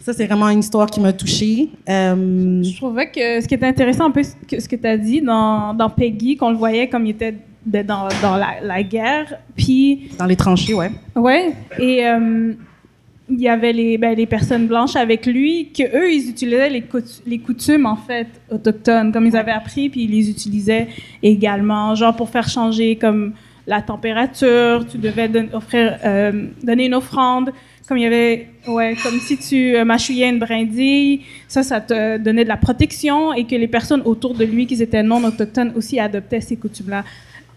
ça, 0.00 0.12
c'est 0.12 0.26
vraiment 0.26 0.48
une 0.50 0.60
histoire 0.60 0.90
qui 0.90 1.00
m'a 1.00 1.12
touchée. 1.14 1.70
Euh, 1.88 2.62
Je 2.62 2.76
trouvais 2.76 3.10
que 3.10 3.40
ce 3.40 3.48
qui 3.48 3.54
était 3.54 3.66
intéressant, 3.66 4.06
un 4.06 4.10
peu 4.10 4.22
ce 4.22 4.68
que, 4.68 4.76
tu 4.76 4.86
as 4.86 4.98
dit 4.98 5.22
dans, 5.22 5.72
dans 5.72 5.88
Peggy, 5.88 6.36
qu'on 6.36 6.50
le 6.50 6.56
voyait 6.56 6.88
comme 6.88 7.06
il 7.06 7.10
était 7.10 7.34
dans, 7.64 8.08
dans 8.22 8.36
la, 8.36 8.60
la 8.62 8.82
guerre. 8.82 9.34
Puis, 9.56 10.10
dans 10.18 10.26
les 10.26 10.36
tranchées, 10.36 10.74
ouais. 10.74 10.90
ouais. 11.14 11.54
Et 11.78 12.06
euh, 12.06 12.52
il 13.28 13.40
y 13.40 13.48
avait 13.48 13.72
les, 13.72 13.98
ben, 13.98 14.16
les 14.16 14.26
personnes 14.26 14.66
blanches 14.66 14.94
avec 14.96 15.26
lui, 15.26 15.70
que 15.76 15.82
eux 15.82 16.12
ils 16.12 16.30
utilisaient 16.30 16.70
les, 16.70 16.82
coutu- 16.82 17.20
les 17.26 17.38
coutumes, 17.38 17.86
en 17.86 17.96
fait, 17.96 18.28
autochtones, 18.50 19.10
comme 19.12 19.26
ils 19.26 19.36
avaient 19.36 19.50
appris, 19.52 19.88
puis 19.88 20.04
ils 20.04 20.10
les 20.10 20.30
utilisaient 20.30 20.88
également, 21.22 21.94
genre 21.94 22.14
pour 22.14 22.30
faire 22.30 22.48
changer 22.48 22.96
comme 22.96 23.32
la 23.66 23.82
température, 23.82 24.86
tu 24.88 24.98
devais 24.98 25.28
don- 25.28 25.48
offrir, 25.52 25.98
euh, 26.04 26.46
donner 26.62 26.86
une 26.86 26.94
offrande, 26.94 27.50
comme 27.88 27.98
il 27.98 28.04
y 28.04 28.06
avait, 28.06 28.48
ouais, 28.68 28.94
comme 29.02 29.18
si 29.18 29.36
tu 29.36 29.76
euh, 29.76 29.84
mâchouillais 29.84 30.28
une 30.28 30.38
brindille, 30.38 31.22
ça, 31.48 31.64
ça 31.64 31.80
te 31.80 32.18
donnait 32.18 32.44
de 32.44 32.48
la 32.48 32.56
protection 32.56 33.32
et 33.32 33.44
que 33.44 33.56
les 33.56 33.68
personnes 33.68 34.02
autour 34.04 34.34
de 34.34 34.44
lui, 34.44 34.66
qui 34.66 34.80
étaient 34.80 35.02
non 35.02 35.22
autochtones, 35.24 35.72
aussi 35.76 35.98
adoptaient 35.98 36.40
ces 36.40 36.56
coutumes-là 36.56 37.04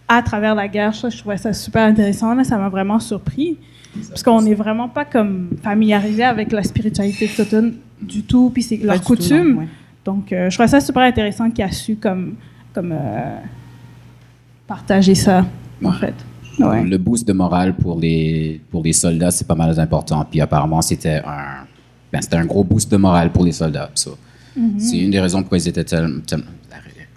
à 0.08 0.22
travers 0.22 0.56
la 0.56 0.66
guerre. 0.66 0.94
Ça, 0.94 1.08
je 1.08 1.18
trouvais 1.18 1.36
ça 1.36 1.52
super 1.52 1.82
intéressant. 1.82 2.34
Là, 2.34 2.42
ça 2.42 2.58
m'a 2.58 2.68
vraiment 2.68 2.98
surpris. 2.98 3.56
Parce 4.08 4.22
qu'on 4.22 4.42
n'est 4.42 4.54
vraiment 4.54 4.88
pas 4.88 5.04
comme 5.04 5.50
familiarisé 5.62 6.22
avec 6.22 6.52
la 6.52 6.62
spiritualité 6.62 7.28
autochtone 7.32 7.74
du 8.00 8.22
tout, 8.22 8.50
puis 8.50 8.62
c'est 8.62 8.76
leur 8.76 9.00
coutume. 9.02 9.58
ouais. 9.58 9.68
Donc, 10.04 10.32
euh, 10.32 10.48
je 10.48 10.56
trouvais 10.56 10.68
ça 10.68 10.80
super 10.80 11.02
intéressant 11.02 11.50
qu'il 11.50 11.64
a 11.64 11.70
su 11.70 11.96
comme, 11.96 12.34
comme 12.72 12.92
euh, 12.92 13.36
partager 14.66 15.14
ça, 15.14 15.44
en 15.84 15.92
fait. 15.92 16.14
Ouais. 16.58 16.84
Le 16.84 16.98
boost 16.98 17.26
de 17.26 17.32
morale 17.32 17.74
pour 17.74 17.98
les, 17.98 18.60
pour 18.70 18.82
les 18.82 18.92
soldats, 18.92 19.30
c'est 19.30 19.46
pas 19.46 19.54
mal 19.54 19.78
important. 19.78 20.26
Puis 20.30 20.40
apparemment, 20.40 20.82
c'était 20.82 21.22
un, 21.24 21.66
ben, 22.12 22.20
un 22.32 22.44
gros 22.44 22.64
boost 22.64 22.90
de 22.90 22.96
morale 22.96 23.30
pour 23.30 23.44
les 23.44 23.52
soldats. 23.52 23.90
Mm-hmm. 23.94 24.78
C'est 24.78 24.98
une 24.98 25.10
des 25.10 25.20
raisons 25.20 25.40
pourquoi 25.40 25.58
ils 25.58 25.68
étaient 25.68 25.84
tellement. 25.84 26.20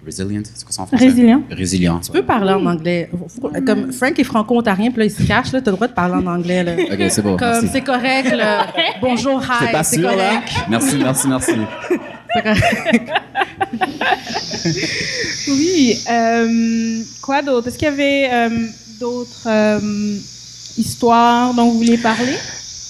Resilient, 0.04 0.42
c'est 0.54 0.64
quoi 0.64 0.72
ça 0.72 0.82
en 0.82 0.86
français? 0.86 1.06
Résilient. 1.06 1.42
Résilient. 1.50 2.00
Tu 2.00 2.10
peux 2.12 2.22
parler 2.22 2.52
en 2.52 2.66
anglais. 2.66 3.08
Faut- 3.40 3.50
Comme 3.66 3.92
Frank 3.92 4.18
est 4.18 4.24
franco-ontarien, 4.24 4.90
puis 4.90 4.98
là, 5.00 5.04
il 5.06 5.10
se 5.10 5.22
cache, 5.22 5.52
là, 5.52 5.60
t'as 5.60 5.70
le 5.70 5.76
droit 5.76 5.88
de 5.88 5.92
parler 5.94 6.14
en 6.14 6.26
anglais, 6.26 6.62
là. 6.62 6.72
Ok, 6.92 7.10
c'est 7.10 7.22
bon. 7.22 7.36
Comme, 7.36 7.68
c'est 7.72 7.80
correct, 7.82 8.30
là. 8.36 8.66
Bonjour, 9.00 9.40
hi, 9.42 9.46
C'est 9.60 9.72
pas 9.72 9.82
c'est 9.82 9.96
sûr, 10.00 10.08
là? 10.10 10.14
correct. 10.16 10.48
Merci, 10.68 10.96
merci, 10.98 11.28
merci. 11.28 11.52
C'est 12.34 12.42
correct. 12.42 13.10
Oui. 15.48 15.98
euh, 16.10 17.02
quoi 17.22 17.42
d'autre? 17.42 17.68
Est-ce 17.68 17.78
qu'il 17.78 17.88
y 17.88 17.90
avait 17.90 18.28
euh, 18.32 18.48
d'autres 19.00 19.46
euh, 19.46 20.16
histoires 20.78 21.54
dont 21.54 21.70
vous 21.70 21.78
vouliez 21.78 21.98
parler? 21.98 22.34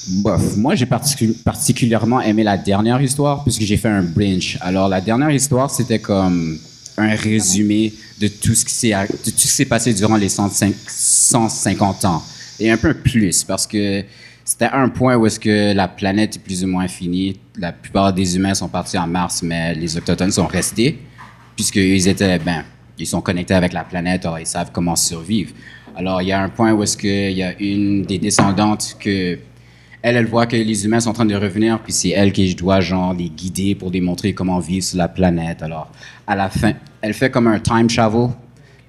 Bof, 0.09 0.57
moi 0.57 0.74
j'ai 0.74 0.85
particu- 0.85 1.33
particulièrement 1.42 2.20
aimé 2.20 2.42
la 2.44 2.57
dernière 2.59 3.00
histoire 3.00 3.42
puisque 3.42 3.62
j'ai 3.62 3.77
fait 3.79 3.88
un 3.88 4.03
brinch. 4.03 4.59
Alors 4.61 4.88
la 4.88 5.00
dernière 5.00 5.31
histoire 5.31 5.70
c'était 5.70 5.98
comme 5.98 6.59
un 6.96 7.14
résumé 7.14 7.92
de 8.20 8.28
tout 8.28 8.54
ce 8.54 8.64
qui 8.64 8.72
s'est 8.72 8.92
tout 9.09 9.16
ce 9.24 9.30
qui 9.30 9.48
s'est 9.48 9.64
passé 9.64 9.92
durant 9.94 10.16
les 10.16 10.28
105 10.28 10.74
150 10.87 12.04
ans 12.04 12.22
et 12.61 12.70
un 12.70 12.76
peu 12.76 12.94
plus 12.94 13.44
parce 13.44 13.66
que 13.66 14.04
c'était 14.44 14.66
un 14.66 14.88
point 14.90 15.16
où 15.16 15.26
est-ce 15.26 15.40
que 15.40 15.72
la 15.72 15.88
planète 15.88 16.37
est 16.37 16.38
plus 16.38 16.62
ou 16.64 16.66
moins 16.66 16.87
finie. 16.87 17.40
La 17.57 17.72
plupart 17.72 18.12
des 18.12 18.37
humains 18.37 18.52
sont 18.52 18.68
partis 18.68 18.98
en 18.98 19.07
Mars, 19.07 19.42
mais 19.42 19.74
les 19.74 19.96
autochtones 19.96 20.30
sont 20.30 20.46
restés 20.46 20.98
puisqu'ils 21.57 22.09
étaient 22.09 22.38
ben 22.38 22.64
ils 22.98 23.07
sont 23.07 23.20
connectés 23.20 23.54
avec 23.54 23.72
la 23.72 23.83
planète, 23.83 24.24
alors 24.24 24.38
ils 24.38 24.46
savent 24.46 24.70
comment 24.72 24.96
survivre. 24.96 25.52
Alors 25.96 26.22
il 26.22 26.28
y 26.28 26.33
a 26.33 26.40
un 26.40 26.48
point 26.48 26.72
où 26.72 26.83
est-ce 26.83 26.96
y 27.07 27.42
a 27.42 27.59
une 27.61 28.02
des 28.02 28.18
descendantes 28.18 28.96
que 29.00 29.38
elle, 30.07 30.17
elle 30.17 30.27
voit 30.27 30.47
que 30.47 30.55
les 30.55 30.85
humains 30.85 31.01
sont 31.01 31.09
en 31.11 31.14
train 31.14 31.25
de 31.25 31.35
revenir, 31.35 31.81
puis 31.83 31.93
c'est 31.93 32.11
elle 32.11 32.31
qui 32.31 32.55
doit, 32.55 32.81
genre, 32.81 33.14
les 33.14 33.31
guider 33.31 33.75
pour 33.75 33.90
démontrer 33.90 34.35
comment 34.35 34.59
vivre 34.61 34.85
sur 34.85 34.99
la 34.99 35.09
planète. 35.09 35.62
Alors, 35.62 35.90
à 36.27 36.37
la 36.37 36.51
fin, 36.51 36.75
elle 37.01 37.14
fait 37.14 37.31
comme 37.31 37.47
un 37.47 37.59
time 37.59 37.87
travel, 37.87 38.29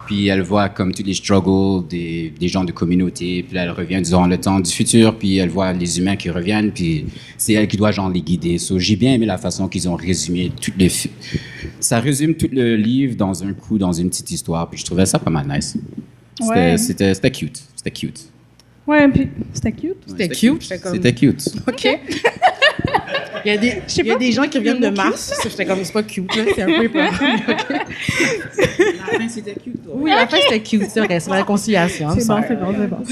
puis 0.05 0.27
elle 0.27 0.41
voit 0.41 0.67
comme 0.67 0.91
tous 0.93 1.03
les 1.03 1.13
struggles 1.13 1.87
des, 1.87 2.33
des 2.37 2.47
gens 2.49 2.65
de 2.65 2.73
communauté, 2.73 3.43
puis 3.47 3.57
elle 3.57 3.71
revient 3.71 4.01
durant 4.01 4.27
le 4.27 4.37
temps 4.37 4.59
du 4.59 4.69
futur, 4.69 5.17
puis 5.17 5.37
elle 5.37 5.47
voit 5.49 5.71
les 5.71 5.97
humains 5.99 6.17
qui 6.17 6.29
reviennent, 6.29 6.71
puis 6.71 7.05
c'est 7.37 7.53
elle 7.53 7.67
qui 7.69 7.77
doit, 7.77 7.91
genre, 7.91 8.09
les 8.09 8.21
guider. 8.21 8.57
So, 8.57 8.77
j'ai 8.77 8.97
bien 8.97 9.13
aimé 9.13 9.25
la 9.25 9.37
façon 9.37 9.69
qu'ils 9.69 9.87
ont 9.87 9.95
résumé 9.95 10.51
toutes 10.61 10.77
les... 10.77 10.91
Ça 11.79 11.99
résume 12.01 12.35
tout 12.35 12.49
le 12.51 12.75
livre 12.75 13.15
dans 13.15 13.41
un 13.41 13.53
coup, 13.53 13.77
dans 13.77 13.93
une 13.93 14.09
petite 14.09 14.31
histoire, 14.31 14.69
puis 14.69 14.77
je 14.79 14.85
trouvais 14.85 15.05
ça 15.05 15.17
pas 15.17 15.31
mal 15.31 15.47
nice. 15.47 15.77
C'était 16.39 16.49
Ouais. 16.51 16.77
c'était- 16.77 17.13
c'était 17.13 17.31
cute. 17.31 17.63
C'était 17.77 17.91
cute. 17.91 18.19
Ouais, 18.87 19.07
puis 19.07 19.29
c'était 19.53 19.71
cute. 19.71 19.97
C'était 20.07 20.29
cute. 20.29 20.63
C'était 20.63 21.13
cute. 21.13 21.43
OK. 21.67 21.87
Il 23.43 23.51
y 23.53 23.55
a 23.55 23.57
des, 23.57 23.81
il 23.97 24.05
y 24.05 24.11
a 24.11 24.15
des 24.15 24.31
gens 24.31 24.43
qui 24.47 24.57
reviennent 24.57 24.79
de 24.79 24.89
Mars. 24.89 25.33
J'étais 25.43 25.65
comme, 25.65 25.83
c'est 25.83 25.93
pas 25.93 26.03
cute. 26.03 26.31
C'est 26.55 26.61
un 26.63 26.65
peu. 26.65 26.89
La 26.99 27.11
fin, 29.19 29.29
c'était 29.29 29.53
cute. 29.53 29.75
Oui, 29.87 30.09
la 30.09 30.27
fin, 30.27 30.37
c'était 30.41 30.61
cute. 30.61 30.89
C'est 30.89 31.01
vrai, 31.01 31.19
c'est 31.19 31.29
la 31.29 31.35
réconciliation. 31.37 32.09
C'est 32.17 32.27
bon, 32.27 32.41
c'est 32.47 32.55
bon, 32.55 32.73
c'est 32.77 32.87
bon. 32.87 33.03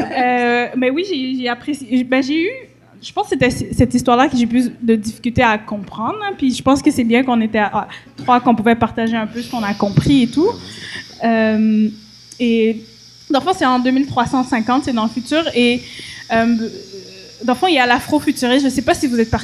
Euh, 0.00 0.66
mais 0.76 0.90
oui, 0.90 1.36
j'ai 1.38 1.48
apprécié. 1.48 2.04
Ben, 2.04 2.22
j'ai 2.22 2.44
eu. 2.44 2.50
Je 3.02 3.12
pense 3.12 3.24
que 3.28 3.36
c'était 3.38 3.50
cette 3.50 3.92
histoire-là 3.94 4.28
que 4.28 4.36
j'ai 4.36 4.46
plus 4.46 4.70
de 4.80 4.94
difficulté 4.96 5.42
à 5.42 5.58
comprendre. 5.58 6.16
hein, 6.24 6.32
puis 6.36 6.52
je 6.54 6.62
pense 6.62 6.80
que 6.82 6.90
c'est 6.90 7.04
bien 7.04 7.22
qu'on 7.22 7.40
était 7.42 7.58
à, 7.58 7.66
à 7.66 7.88
trois, 8.16 8.40
qu'on 8.40 8.54
pouvait 8.54 8.74
partager 8.74 9.16
un 9.16 9.26
peu 9.26 9.42
ce 9.42 9.50
qu'on 9.50 9.62
a 9.62 9.74
compris 9.74 10.22
et 10.22 10.26
tout. 10.28 10.48
Euh, 11.22 11.88
et 12.40 12.82
dans 13.30 13.40
fond, 13.40 13.52
c'est 13.56 13.66
en 13.66 13.78
2350, 13.78 14.84
c'est 14.84 14.92
dans 14.92 15.04
le 15.04 15.10
futur. 15.10 15.42
Et 15.54 15.82
euh, 16.32 16.56
dans 17.44 17.54
fond, 17.54 17.66
il 17.66 17.74
y 17.74 17.78
a 17.78 17.86
l'afrofuturisme. 17.86 18.60
Je 18.60 18.64
ne 18.66 18.70
sais 18.70 18.82
pas 18.82 18.94
si 18.94 19.06
vous 19.06 19.18
êtes 19.18 19.34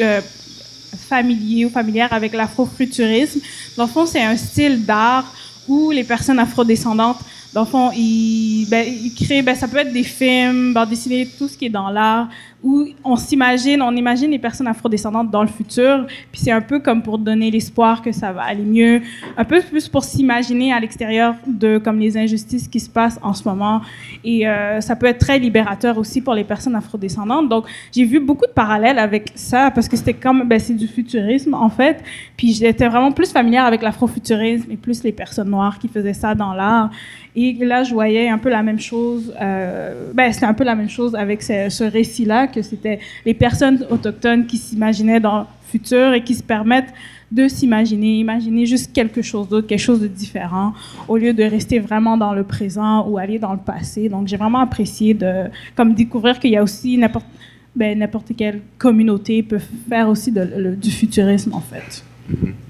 euh, 0.00 0.20
familier 1.08 1.66
ou 1.66 1.70
familière 1.70 2.12
avec 2.12 2.32
l'afrofuturisme. 2.32 3.40
Dans 3.76 3.84
le 3.84 3.90
fond, 3.90 4.06
c'est 4.06 4.22
un 4.22 4.36
style 4.36 4.84
d'art 4.84 5.32
où 5.68 5.90
les 5.90 6.04
personnes 6.04 6.38
afrodescendantes, 6.38 7.18
dans 7.52 7.62
le 7.62 7.66
fond, 7.66 7.90
ils, 7.92 8.66
ben, 8.68 8.86
ils 8.86 9.12
créent, 9.14 9.42
ben, 9.42 9.54
ça 9.54 9.66
peut 9.66 9.78
être 9.78 9.92
des 9.92 10.04
films, 10.04 10.72
bandes 10.72 10.90
dessinées, 10.90 11.26
tout 11.38 11.48
ce 11.48 11.56
qui 11.56 11.66
est 11.66 11.70
dans 11.70 11.90
l'art, 11.90 12.28
où 12.66 12.84
on 13.04 13.14
s'imagine, 13.14 13.80
on 13.80 13.94
imagine 13.94 14.28
les 14.28 14.40
personnes 14.40 14.66
afrodescendantes 14.66 15.30
dans 15.30 15.42
le 15.42 15.48
futur, 15.48 16.04
puis 16.32 16.40
c'est 16.42 16.50
un 16.50 16.60
peu 16.60 16.80
comme 16.80 17.00
pour 17.00 17.16
donner 17.16 17.48
l'espoir 17.48 18.02
que 18.02 18.10
ça 18.10 18.32
va 18.32 18.42
aller 18.42 18.64
mieux, 18.64 19.02
un 19.36 19.44
peu 19.44 19.60
plus 19.60 19.88
pour 19.88 20.02
s'imaginer 20.02 20.72
à 20.72 20.80
l'extérieur 20.80 21.36
de 21.46 21.78
comme 21.78 22.00
les 22.00 22.16
injustices 22.16 22.66
qui 22.66 22.80
se 22.80 22.90
passent 22.90 23.20
en 23.22 23.34
ce 23.34 23.48
moment, 23.48 23.82
et 24.24 24.48
euh, 24.48 24.80
ça 24.80 24.96
peut 24.96 25.06
être 25.06 25.20
très 25.20 25.38
libérateur 25.38 25.96
aussi 25.96 26.20
pour 26.20 26.34
les 26.34 26.42
personnes 26.42 26.74
afrodescendantes. 26.74 27.48
Donc 27.48 27.66
j'ai 27.92 28.04
vu 28.04 28.18
beaucoup 28.18 28.46
de 28.46 28.52
parallèles 28.52 28.98
avec 28.98 29.30
ça 29.36 29.70
parce 29.70 29.88
que 29.88 29.96
c'était 29.96 30.14
comme 30.14 30.48
ben, 30.48 30.58
c'est 30.58 30.74
du 30.74 30.88
futurisme 30.88 31.54
en 31.54 31.70
fait, 31.70 32.02
puis 32.36 32.52
j'étais 32.52 32.88
vraiment 32.88 33.12
plus 33.12 33.30
familière 33.30 33.64
avec 33.64 33.80
l'afrofuturisme 33.80 34.72
et 34.72 34.76
plus 34.76 35.04
les 35.04 35.12
personnes 35.12 35.50
noires 35.50 35.78
qui 35.78 35.86
faisaient 35.86 36.14
ça 36.14 36.34
dans 36.34 36.52
l'art. 36.52 36.90
Et 37.38 37.52
là, 37.52 37.82
je 37.82 37.92
voyais 37.92 38.30
un 38.30 38.38
peu 38.38 38.48
la 38.48 38.62
même 38.62 38.80
chose. 38.80 39.30
Euh, 39.38 40.10
ben, 40.14 40.32
c'était 40.32 40.46
un 40.46 40.54
peu 40.54 40.64
la 40.64 40.74
même 40.74 40.88
chose 40.88 41.14
avec 41.14 41.42
ce, 41.42 41.68
ce 41.68 41.84
récit-là, 41.84 42.46
que 42.56 42.62
c'était 42.62 42.98
les 43.24 43.34
personnes 43.34 43.86
autochtones 43.90 44.46
qui 44.46 44.56
s'imaginaient 44.56 45.20
dans 45.20 45.40
le 45.40 45.46
futur 45.68 46.12
et 46.12 46.24
qui 46.24 46.34
se 46.34 46.42
permettent 46.42 46.92
de 47.30 47.48
s'imaginer, 47.48 48.18
imaginer 48.18 48.66
juste 48.66 48.92
quelque 48.92 49.20
chose 49.20 49.48
d'autre, 49.48 49.66
quelque 49.66 49.80
chose 49.80 50.00
de 50.00 50.06
différent, 50.06 50.72
au 51.08 51.16
lieu 51.16 51.32
de 51.32 51.42
rester 51.42 51.78
vraiment 51.78 52.16
dans 52.16 52.32
le 52.32 52.44
présent 52.44 53.06
ou 53.08 53.18
aller 53.18 53.38
dans 53.38 53.52
le 53.52 53.58
passé. 53.58 54.08
Donc, 54.08 54.28
j'ai 54.28 54.36
vraiment 54.36 54.60
apprécié 54.60 55.12
de 55.12 55.44
comme 55.74 55.94
découvrir 55.94 56.38
qu'il 56.38 56.50
y 56.50 56.56
a 56.56 56.62
aussi 56.62 56.96
n'importe 56.96 57.26
ben, 57.74 57.98
n'importe 57.98 58.32
quelle 58.34 58.62
communauté 58.78 59.42
peut 59.42 59.60
faire 59.88 60.08
aussi 60.08 60.32
du 60.32 60.90
futurisme, 60.90 61.52
en 61.52 61.60
fait. 61.60 62.02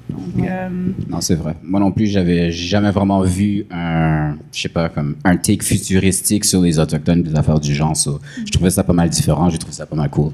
Donc, 0.08 0.46
euh, 0.48 0.68
Non, 1.08 1.20
c'est 1.20 1.34
vrai. 1.34 1.56
Moi 1.62 1.80
non 1.80 1.90
plus, 1.90 2.06
j'avais 2.06 2.50
jamais 2.52 2.90
vraiment 2.90 3.20
vu 3.22 3.66
un, 3.70 4.36
je 4.52 4.60
sais 4.62 4.68
pas, 4.68 4.88
comme 4.88 5.16
un 5.24 5.36
take 5.36 5.64
futuristique 5.64 6.44
sur 6.44 6.60
les 6.62 6.78
autochtones, 6.78 7.22
des 7.22 7.34
affaires 7.34 7.58
du 7.60 7.74
genre. 7.74 7.96
so, 7.96 8.20
je 8.44 8.50
trouvais 8.52 8.70
ça 8.70 8.84
pas 8.84 8.92
mal 8.92 9.08
différent, 9.10 9.50
j'ai 9.50 9.58
trouvé 9.58 9.74
ça 9.74 9.86
pas 9.86 9.96
mal 9.96 10.08
cool. 10.10 10.32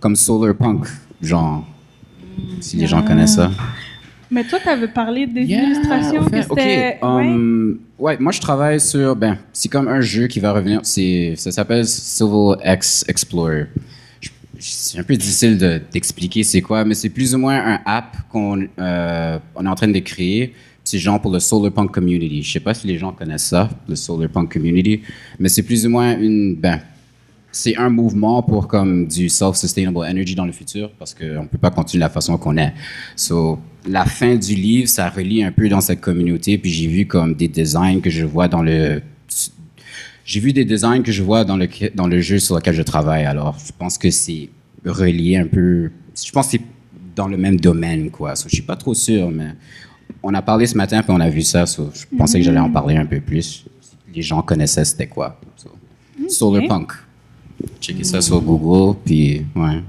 Comme 0.00 0.16
Solar 0.16 0.54
Punk, 0.54 0.86
genre, 1.20 1.64
si 2.60 2.76
les 2.76 2.86
gens 2.86 3.02
connaissent 3.02 3.34
ça. 3.36 3.50
Mais 4.30 4.44
toi, 4.44 4.58
tu 4.62 4.68
avais 4.68 4.86
parlé 4.88 5.26
des 5.26 5.42
Yeah, 5.42 5.64
illustrations 5.64 6.22
au 6.22 6.30
que 6.30 6.40
c'était. 6.40 6.98
um, 7.02 7.78
ouais, 7.98 8.16
moi 8.20 8.30
je 8.30 8.40
travaille 8.40 8.78
sur, 8.80 9.16
ben, 9.16 9.36
c'est 9.52 9.68
comme 9.68 9.88
un 9.88 10.00
jeu 10.00 10.28
qui 10.28 10.38
va 10.38 10.52
revenir, 10.52 10.80
c'est, 10.84 11.34
ça 11.36 11.50
s'appelle 11.50 11.84
Civil 11.84 12.54
X 12.64 13.04
Explorer. 13.08 13.66
C'est 14.60 14.98
un 14.98 15.02
peu 15.02 15.16
difficile 15.16 15.58
de- 15.58 15.80
d'expliquer 15.92 16.42
c'est 16.42 16.60
quoi, 16.60 16.84
mais 16.84 16.94
c'est 16.94 17.08
plus 17.08 17.34
ou 17.34 17.38
moins 17.38 17.58
un 17.74 17.80
app 17.86 18.16
qu'on 18.30 18.60
euh, 18.78 19.38
on 19.56 19.64
est 19.64 19.68
en 19.68 19.74
train 19.74 19.88
de 19.88 19.98
créer. 20.00 20.54
C'est 20.84 20.98
genre 20.98 21.20
pour 21.20 21.30
le 21.32 21.40
Solar 21.40 21.72
Punk 21.72 21.90
Community. 21.92 22.42
Je 22.42 22.52
sais 22.52 22.60
pas 22.60 22.74
si 22.74 22.86
les 22.86 22.98
gens 22.98 23.12
connaissent 23.12 23.46
ça, 23.46 23.68
le 23.88 23.96
Solar 23.96 24.28
Punk 24.28 24.52
Community, 24.52 25.02
mais 25.38 25.48
c'est 25.48 25.62
plus 25.62 25.86
ou 25.86 25.90
moins 25.90 26.18
une, 26.18 26.56
ben, 26.56 26.80
c'est 27.52 27.76
un 27.76 27.90
mouvement 27.90 28.42
pour 28.42 28.68
comme 28.68 29.06
du 29.08 29.28
self-sustainable 29.28 29.98
energy 29.98 30.34
dans 30.34 30.46
le 30.46 30.52
futur 30.52 30.90
parce 30.98 31.14
qu'on 31.14 31.42
ne 31.42 31.48
peut 31.48 31.58
pas 31.58 31.70
continuer 31.70 32.00
de 32.00 32.04
la 32.06 32.10
façon 32.10 32.36
qu'on 32.38 32.56
est. 32.56 32.72
So, 33.16 33.58
la 33.88 34.04
fin 34.04 34.36
du 34.36 34.54
livre, 34.54 34.88
ça 34.88 35.08
relie 35.08 35.42
un 35.42 35.52
peu 35.52 35.68
dans 35.68 35.80
cette 35.80 36.00
communauté. 36.00 36.58
Puis 36.58 36.70
j'ai 36.70 36.86
vu 36.86 37.06
comme 37.06 37.34
des 37.34 37.48
designs 37.48 38.00
que 38.00 38.10
je 38.10 38.24
vois 38.24 38.46
dans 38.48 38.62
le... 38.62 39.02
J'ai 40.30 40.38
vu 40.38 40.52
des 40.52 40.64
designs 40.64 41.02
que 41.02 41.10
je 41.10 41.24
vois 41.24 41.44
dans 41.44 41.56
le, 41.56 41.68
dans 41.96 42.06
le 42.06 42.20
jeu 42.20 42.38
sur 42.38 42.54
lequel 42.54 42.72
je 42.72 42.82
travaille. 42.82 43.24
Alors, 43.24 43.58
je 43.66 43.72
pense 43.76 43.98
que 43.98 44.12
c'est 44.12 44.48
relié 44.86 45.36
un 45.36 45.48
peu... 45.48 45.90
Je 46.14 46.30
pense 46.30 46.46
que 46.46 46.52
c'est 46.52 46.60
dans 47.16 47.26
le 47.26 47.36
même 47.36 47.58
domaine, 47.58 48.12
quoi. 48.12 48.36
So, 48.36 48.48
je 48.48 48.54
suis 48.54 48.62
pas 48.62 48.76
trop 48.76 48.94
sûr, 48.94 49.28
mais 49.28 49.56
on 50.22 50.32
a 50.34 50.40
parlé 50.40 50.68
ce 50.68 50.76
matin, 50.76 51.02
puis 51.02 51.10
on 51.10 51.18
a 51.18 51.28
vu 51.28 51.42
ça. 51.42 51.66
so, 51.66 51.90
je 51.92 52.16
pensais 52.16 52.38
que 52.38 52.44
j'allais 52.44 52.60
en 52.60 52.70
parler 52.70 52.96
un 52.96 53.06
peu 53.06 53.20
plus. 53.20 53.64
Les 54.14 54.22
gens 54.22 54.40
connaissaient 54.40 54.84
c'était 54.84 55.08
quoi. 55.08 55.36
So, 55.56 55.70
Solar 56.28 56.62
Punk. 56.68 56.92
Checker 57.80 58.04
ça 58.04 58.20
sur 58.20 58.40
Google, 58.40 58.98
puis 59.04 59.44
ouais. 59.56 59.82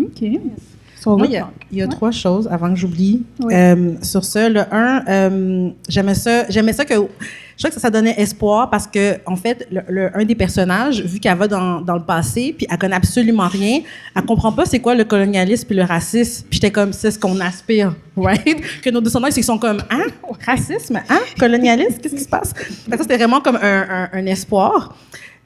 OK. 0.00 0.40
Moi, 1.18 1.26
il 1.26 1.32
y 1.32 1.36
a, 1.36 1.50
il 1.72 1.78
y 1.78 1.82
a 1.82 1.88
trois 1.88 2.12
choses 2.12 2.46
avant 2.46 2.70
que 2.70 2.76
j'oublie. 2.76 3.24
Oui. 3.40 3.52
Euh, 3.52 3.94
sur 4.02 4.24
ça, 4.24 4.48
le 4.48 4.60
un, 4.72 5.04
euh, 5.08 5.70
j'aimais 5.88 6.14
ça, 6.14 6.48
j'aimais 6.48 6.72
ça 6.72 6.84
que 6.84 6.94
je 7.56 7.62
crois 7.62 7.70
que 7.70 7.74
ça, 7.74 7.80
ça 7.80 7.90
donnait 7.90 8.14
espoir 8.20 8.68
parce 8.70 8.86
que 8.86 9.16
en 9.26 9.36
fait, 9.36 9.66
le, 9.88 10.10
un 10.16 10.24
des 10.24 10.34
personnages, 10.34 11.00
vu 11.02 11.20
qu'elle 11.20 11.36
va 11.38 11.46
dans, 11.48 11.80
dans 11.80 11.94
le 11.94 12.02
passé, 12.02 12.54
puis 12.56 12.66
elle 12.70 12.78
connaît 12.78 12.96
absolument 12.96 13.48
rien, 13.48 13.80
elle 14.16 14.22
comprend 14.24 14.52
pas 14.52 14.64
c'est 14.66 14.80
quoi 14.80 14.94
le 14.94 15.04
colonialisme 15.04 15.66
puis 15.66 15.76
le 15.76 15.84
racisme. 15.84 16.46
Puis 16.50 16.58
j'étais 16.60 16.70
comme 16.72 16.92
c'est 16.92 17.10
ce 17.10 17.18
qu'on 17.18 17.38
aspire, 17.40 17.94
right? 18.16 18.60
Que 18.82 18.90
nos 18.90 19.00
descendants 19.00 19.28
ils 19.34 19.44
sont 19.44 19.58
comme 19.58 19.82
hein, 19.90 20.04
racisme, 20.44 21.00
hein, 21.08 21.20
colonialisme, 21.38 21.98
qu'est-ce 22.02 22.14
qui 22.16 22.22
se 22.22 22.28
passe? 22.28 22.52
Ça 22.90 22.96
c'était 22.98 23.16
vraiment 23.16 23.40
comme 23.40 23.56
un- 23.62 24.08
un 24.12 24.26
espoir. 24.26 24.96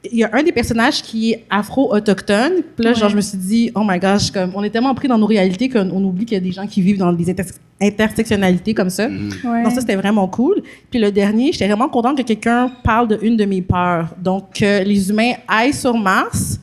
Il 0.09 0.19
y 0.19 0.23
a 0.23 0.29
un 0.31 0.43
des 0.43 0.53
personnages 0.53 1.01
qui 1.01 1.33
est 1.33 1.45
afro-autochtone. 1.49 2.61
Puis 2.75 2.85
là, 2.85 2.93
genre, 2.93 3.09
je 3.09 3.17
me 3.17 3.21
suis 3.21 3.37
dit, 3.37 3.71
oh 3.75 3.81
my 3.85 3.99
gosh, 3.99 4.31
comme, 4.31 4.51
on 4.55 4.63
est 4.63 4.69
tellement 4.69 4.95
pris 4.95 5.09
dans 5.09 5.17
nos 5.17 5.25
réalités 5.25 5.67
qu'on 5.67 5.89
on 5.91 6.03
oublie 6.05 6.25
qu'il 6.25 6.37
y 6.37 6.41
a 6.41 6.43
des 6.43 6.53
gens 6.53 6.65
qui 6.67 6.81
vivent 6.81 6.99
dans 6.99 7.11
des 7.11 7.29
inter- 7.29 7.43
intersectionnalités 7.81 8.73
comme 8.73 8.89
ça. 8.89 9.07
Ouais. 9.09 9.63
Donc 9.63 9.73
ça, 9.73 9.81
c'était 9.81 9.97
vraiment 9.97 10.27
cool. 10.27 10.61
Puis 10.89 10.99
le 11.01 11.11
dernier, 11.11 11.51
j'étais 11.51 11.67
vraiment 11.67 11.89
contente 11.89 12.17
que 12.17 12.23
quelqu'un 12.23 12.71
parle 12.81 13.09
de 13.09 13.19
une 13.21 13.35
de 13.35 13.43
mes 13.45 13.61
peurs. 13.61 14.15
Donc, 14.21 14.53
que 14.53 14.83
les 14.83 15.09
humains 15.09 15.33
aillent 15.47 15.73
sur 15.73 15.97
Mars, 15.97 16.59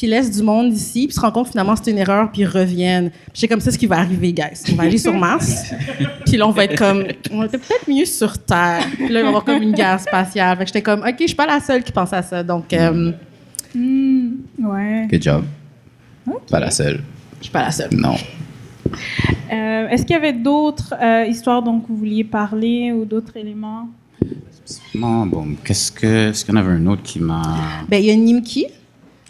qui 0.00 0.06
laissent 0.06 0.30
du 0.30 0.42
monde 0.42 0.72
ici, 0.72 1.06
puis 1.06 1.14
se 1.14 1.20
rendent 1.20 1.34
compte 1.34 1.44
que 1.44 1.50
finalement 1.50 1.76
c'est 1.76 1.90
une 1.90 1.98
erreur, 1.98 2.32
puis 2.32 2.40
ils 2.40 2.46
reviennent. 2.48 3.10
Puis 3.10 3.34
c'est 3.34 3.48
comme 3.48 3.60
ça 3.60 3.70
ce 3.70 3.76
qui 3.76 3.84
va 3.84 3.98
arriver, 3.98 4.32
guys. 4.32 4.62
On 4.72 4.76
va 4.76 4.84
aller 4.84 4.96
sur 4.96 5.12
Mars, 5.12 5.74
puis 6.24 6.38
là 6.38 6.48
on 6.48 6.52
va 6.52 6.64
être 6.64 6.78
comme, 6.78 7.04
on 7.30 7.44
était 7.44 7.58
peut-être 7.58 7.86
mieux 7.86 8.06
sur 8.06 8.38
Terre. 8.38 8.86
Puis 8.94 9.08
là, 9.10 9.20
il 9.20 9.22
va 9.22 9.24
y 9.24 9.26
avoir 9.26 9.44
comme 9.44 9.62
une 9.62 9.72
guerre 9.72 10.00
spatiale. 10.00 10.56
Fait 10.56 10.64
que 10.64 10.68
j'étais 10.68 10.80
comme, 10.80 11.00
OK, 11.00 11.16
je 11.20 11.26
suis 11.26 11.36
pas 11.36 11.44
la 11.44 11.60
seule 11.60 11.82
qui 11.84 11.92
pense 11.92 12.14
à 12.14 12.22
ça. 12.22 12.42
Donc, 12.42 12.72
euh, 12.72 13.12
Hmm, 13.74 14.30
ouais. 14.58 15.06
Good 15.10 15.22
job. 15.22 15.44
Pas 16.50 16.60
la 16.60 16.70
seule. 16.70 17.02
je 17.38 17.44
suis 17.44 17.52
pas 17.52 17.62
la 17.64 17.70
seule. 17.70 17.90
Non. 17.92 18.16
Euh, 19.52 19.88
Est-ce 19.88 20.02
qu'il 20.04 20.14
y 20.14 20.18
avait 20.18 20.32
d'autres 20.32 20.94
euh, 21.00 21.26
histoires 21.26 21.62
dont 21.62 21.82
vous 21.86 21.96
vouliez 21.96 22.24
parler 22.24 22.90
ou 22.92 23.04
d'autres 23.04 23.36
éléments? 23.36 23.88
Non, 24.94 25.26
bon, 25.26 25.56
qu'est-ce 25.62 25.92
que. 25.92 26.30
Est-ce 26.30 26.44
qu'il 26.44 26.54
y 26.54 26.56
en 26.56 26.60
avait 26.60 26.72
un 26.72 26.86
autre 26.86 27.02
qui 27.02 27.20
m'a. 27.20 27.42
Ben, 27.88 27.98
il 27.98 28.06
y 28.06 28.10
a 28.10 28.16
Nimki. 28.16 28.66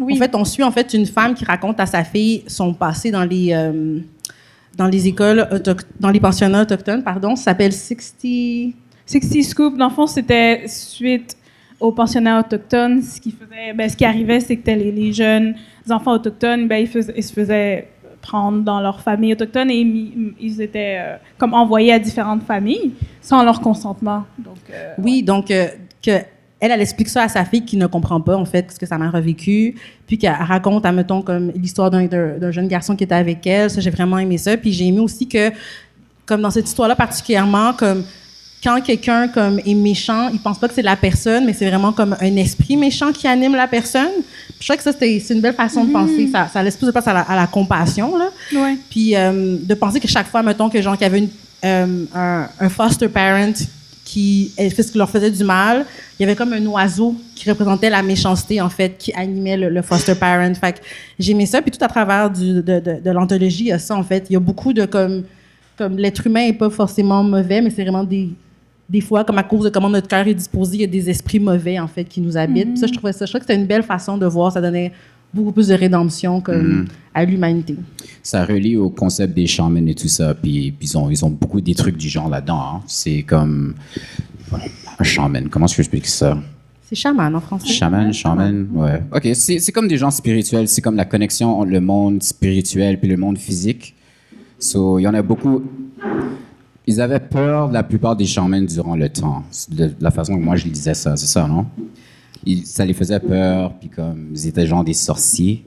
Oui. 0.00 0.14
En 0.14 0.16
fait, 0.16 0.34
on 0.34 0.44
suit 0.44 0.62
en 0.62 0.70
fait 0.72 0.92
une 0.94 1.06
femme 1.06 1.34
qui 1.34 1.44
raconte 1.44 1.78
à 1.78 1.86
sa 1.86 2.02
fille 2.04 2.42
son 2.46 2.72
passé 2.74 3.10
dans 3.10 3.24
les 3.24 3.52
euh, 3.52 3.98
dans 4.76 4.86
les 4.86 5.06
écoles 5.08 5.46
dans 5.98 6.10
les 6.10 6.20
pensionnats 6.20 6.62
autochtones, 6.62 7.02
pardon. 7.02 7.36
Ça 7.36 7.44
s'appelle 7.44 7.72
60 7.72 8.74
60 9.06 9.42
Scoop, 9.42 9.76
dans 9.76 9.88
le 9.88 9.94
fond, 9.94 10.06
c'était 10.06 10.62
suite 10.68 11.36
aux 11.80 11.92
pensionnats 11.92 12.40
autochtones. 12.40 13.02
Ce 13.02 13.20
qui, 13.20 13.32
faisait, 13.32 13.72
ben, 13.74 13.88
ce 13.88 13.96
qui 13.96 14.04
arrivait, 14.04 14.40
c'est 14.40 14.56
que 14.56 14.70
les, 14.70 14.92
les 14.92 15.12
jeunes 15.12 15.54
enfants 15.88 16.12
autochtones, 16.12 16.68
ben, 16.68 16.76
ils, 16.76 16.86
faisaient- 16.86 17.14
ils 17.16 17.22
se 17.24 17.32
faisaient 17.32 17.88
prendre 18.22 18.62
dans 18.62 18.80
leur 18.80 19.00
famille 19.00 19.32
autochtone 19.32 19.70
et 19.70 19.80
ils 20.40 20.60
étaient 20.60 20.98
euh, 21.00 21.16
comme 21.38 21.54
envoyés 21.54 21.92
à 21.94 21.98
différentes 21.98 22.42
familles 22.44 22.92
sans 23.22 23.42
leur 23.42 23.60
consentement. 23.60 24.24
Donc, 24.38 24.58
euh, 24.72 24.94
Oui, 24.98 25.22
donc 25.22 25.50
euh, 25.50 25.68
que 26.02 26.18
elle, 26.60 26.70
elle 26.72 26.80
explique 26.80 27.08
ça 27.08 27.22
à 27.22 27.28
sa 27.28 27.44
fille 27.44 27.64
qui 27.64 27.76
ne 27.76 27.86
comprend 27.86 28.20
pas 28.20 28.36
en 28.36 28.44
fait 28.44 28.70
ce 28.72 28.78
que 28.78 28.86
sa 28.86 28.98
mère 28.98 29.14
a 29.14 29.20
vécu, 29.20 29.74
puis 30.06 30.18
qu'elle 30.18 30.32
raconte, 30.32 30.84
admettons, 30.86 31.22
comme 31.22 31.50
l'histoire 31.56 31.90
d'un- 31.90 32.50
jeune 32.50 32.68
garçon 32.68 32.94
qui 32.96 33.04
était 33.04 33.14
avec 33.14 33.46
elle. 33.46 33.70
Ça, 33.70 33.80
j'ai 33.80 33.90
vraiment 33.90 34.18
aimé 34.18 34.36
ça. 34.38 34.56
Puis 34.56 34.72
j'ai 34.72 34.86
aimé 34.86 35.00
aussi 35.00 35.26
que, 35.26 35.50
comme 36.26 36.42
dans 36.42 36.50
cette 36.50 36.68
histoire-là 36.68 36.94
particulièrement, 36.96 37.72
comme 37.72 38.04
quand 38.62 38.78
quelqu'un 38.82 39.28
comme 39.28 39.58
est 39.64 39.74
méchant, 39.74 40.28
il 40.32 40.38
pense 40.38 40.58
pas 40.58 40.68
que 40.68 40.74
c'est 40.74 40.82
la 40.82 40.96
personne, 40.96 41.46
mais 41.46 41.54
c'est 41.54 41.66
vraiment 41.66 41.92
comme 41.92 42.14
un 42.20 42.36
esprit 42.36 42.76
méchant 42.76 43.10
qui 43.10 43.26
anime 43.26 43.54
la 43.56 43.66
personne. 43.66 44.10
Je 44.60 44.64
crois 44.66 44.76
que 44.76 44.82
ça 44.82 44.92
c'est 44.98 45.18
une 45.30 45.40
belle 45.40 45.54
façon 45.54 45.84
de 45.86 45.90
penser. 45.92 46.28
Ça, 46.30 46.46
ça 46.52 46.62
laisse 46.62 46.76
plus 46.76 46.86
de 46.86 46.90
place 46.92 47.08
à 47.08 47.14
la, 47.14 47.20
à 47.22 47.36
la 47.36 47.46
compassion 47.46 48.18
là. 48.18 48.28
ouais. 48.52 48.76
Puis 48.90 49.16
euh, 49.16 49.56
de 49.62 49.74
penser 49.74 49.98
que 49.98 50.06
chaque 50.08 50.26
fois, 50.26 50.42
mettons 50.42 50.68
que 50.68 50.82
genre 50.82 50.92
qu'il 50.92 51.04
y 51.04 51.06
avait 51.06 51.20
une, 51.20 51.28
euh, 51.64 52.04
un, 52.14 52.48
un 52.60 52.68
foster 52.68 53.08
parent 53.08 53.52
qui 54.10 54.52
ce 54.58 54.90
qui 54.90 54.98
leur 54.98 55.08
faisait 55.08 55.30
du 55.30 55.44
mal, 55.44 55.86
il 56.18 56.22
y 56.22 56.26
avait 56.26 56.34
comme 56.34 56.52
un 56.52 56.66
oiseau 56.66 57.14
qui 57.36 57.48
représentait 57.48 57.90
la 57.90 58.02
méchanceté 58.02 58.60
en 58.60 58.68
fait, 58.68 58.98
qui 58.98 59.12
animait 59.12 59.56
le, 59.56 59.68
le 59.68 59.82
foster 59.82 60.16
parent. 60.16 60.52
Fait 60.54 60.82
j'aimais 61.16 61.46
ça. 61.46 61.62
Puis 61.62 61.70
tout 61.70 61.84
à 61.84 61.86
travers 61.86 62.28
du, 62.28 62.54
de, 62.54 62.80
de, 62.80 63.00
de 63.04 63.10
l'anthologie, 63.10 63.64
il 63.64 63.68
y 63.68 63.72
a 63.72 63.78
ça 63.78 63.94
en 63.94 64.02
fait. 64.02 64.26
Il 64.28 64.32
y 64.32 64.36
a 64.36 64.40
beaucoup 64.40 64.72
de 64.72 64.84
comme 64.84 65.22
comme 65.78 65.96
l'être 65.96 66.26
humain 66.26 66.46
est 66.48 66.58
pas 66.64 66.70
forcément 66.70 67.22
mauvais, 67.22 67.62
mais 67.62 67.70
c'est 67.70 67.82
vraiment 67.82 68.02
des 68.02 68.30
des 68.88 69.00
fois, 69.00 69.22
comme 69.22 69.38
à 69.38 69.44
cause 69.44 69.62
de 69.62 69.68
comment 69.68 69.88
notre 69.88 70.08
cœur 70.08 70.26
est 70.26 70.34
disposé, 70.34 70.74
il 70.74 70.80
y 70.80 70.84
a 70.84 70.88
des 70.88 71.08
esprits 71.08 71.38
mauvais, 71.38 71.78
en 71.78 71.86
fait, 71.86 72.02
qui 72.02 72.20
nous 72.20 72.36
habitent. 72.36 72.70
Puis 72.70 72.78
ça, 72.78 72.88
je 72.88 72.92
trouvais 72.92 73.12
ça, 73.12 73.24
je 73.24 73.30
trouvais 73.30 73.38
que 73.38 73.46
c'était 73.46 73.60
une 73.60 73.68
belle 73.68 73.84
façon 73.84 74.18
de 74.18 74.26
voir. 74.26 74.50
Ça 74.50 74.60
donnait 74.60 74.90
beaucoup 75.32 75.52
plus 75.52 75.68
de 75.68 75.74
rédemption 75.74 76.40
comme, 76.40 76.86
à 77.14 77.24
l'humanité. 77.24 77.76
Ça 78.22 78.44
relie 78.44 78.76
au 78.76 78.90
concept 78.90 79.34
des 79.34 79.46
shamans 79.46 79.86
et 79.86 79.94
tout 79.94 80.08
ça. 80.08 80.34
Puis, 80.34 80.72
puis 80.72 80.88
ils, 80.88 80.98
ont, 80.98 81.10
ils 81.10 81.24
ont 81.24 81.30
beaucoup 81.30 81.60
des 81.60 81.74
trucs 81.74 81.96
du 81.96 82.08
genre 82.08 82.28
là-dedans. 82.28 82.60
hein. 82.76 82.80
C'est 82.86 83.22
comme. 83.22 83.74
voilà, 84.48 84.64
Un 84.98 85.04
shaman, 85.04 85.48
comment 85.48 85.66
est-ce 85.66 85.74
que 85.74 85.82
j'explique 85.82 86.06
ça? 86.06 86.38
C'est 86.88 86.96
chaman 86.96 87.34
en 87.34 87.40
français. 87.40 87.68
Chaman, 87.68 88.12
shaman, 88.12 88.66
ouais. 88.74 89.00
OK, 89.14 89.28
c'est 89.34 89.60
c'est 89.60 89.70
comme 89.72 89.86
des 89.86 89.96
gens 89.96 90.10
spirituels. 90.10 90.66
C'est 90.68 90.80
comme 90.82 90.96
la 90.96 91.04
connexion 91.04 91.60
entre 91.60 91.70
le 91.70 91.80
monde 91.80 92.22
spirituel 92.22 92.98
puis 92.98 93.08
le 93.08 93.16
monde 93.16 93.38
physique. 93.38 93.94
So, 94.58 94.98
il 94.98 95.02
y 95.02 95.06
en 95.08 95.14
a 95.14 95.22
beaucoup. 95.22 95.62
Ils 96.86 97.00
avaient 97.00 97.20
peur 97.20 97.68
de 97.68 97.74
la 97.74 97.84
plupart 97.84 98.16
des 98.16 98.26
shamans 98.26 98.62
durant 98.62 98.96
le 98.96 99.08
temps. 99.08 99.44
C'est 99.52 99.72
De 99.72 99.92
la 100.00 100.10
façon 100.10 100.36
que 100.36 100.42
moi 100.42 100.56
je 100.56 100.66
lisais 100.66 100.94
ça, 100.94 101.16
c'est 101.16 101.28
ça, 101.28 101.46
non? 101.46 101.66
Ils- 102.44 102.66
ça 102.66 102.85
les 102.85 102.94
faisait 102.94 103.20
peur, 103.20 103.74
puis 103.79 103.88
comme 103.88 104.29
ils 104.35 104.46
étaient 104.46 104.66
genre 104.66 104.85
des 104.85 104.94
sorciers. 104.94 105.64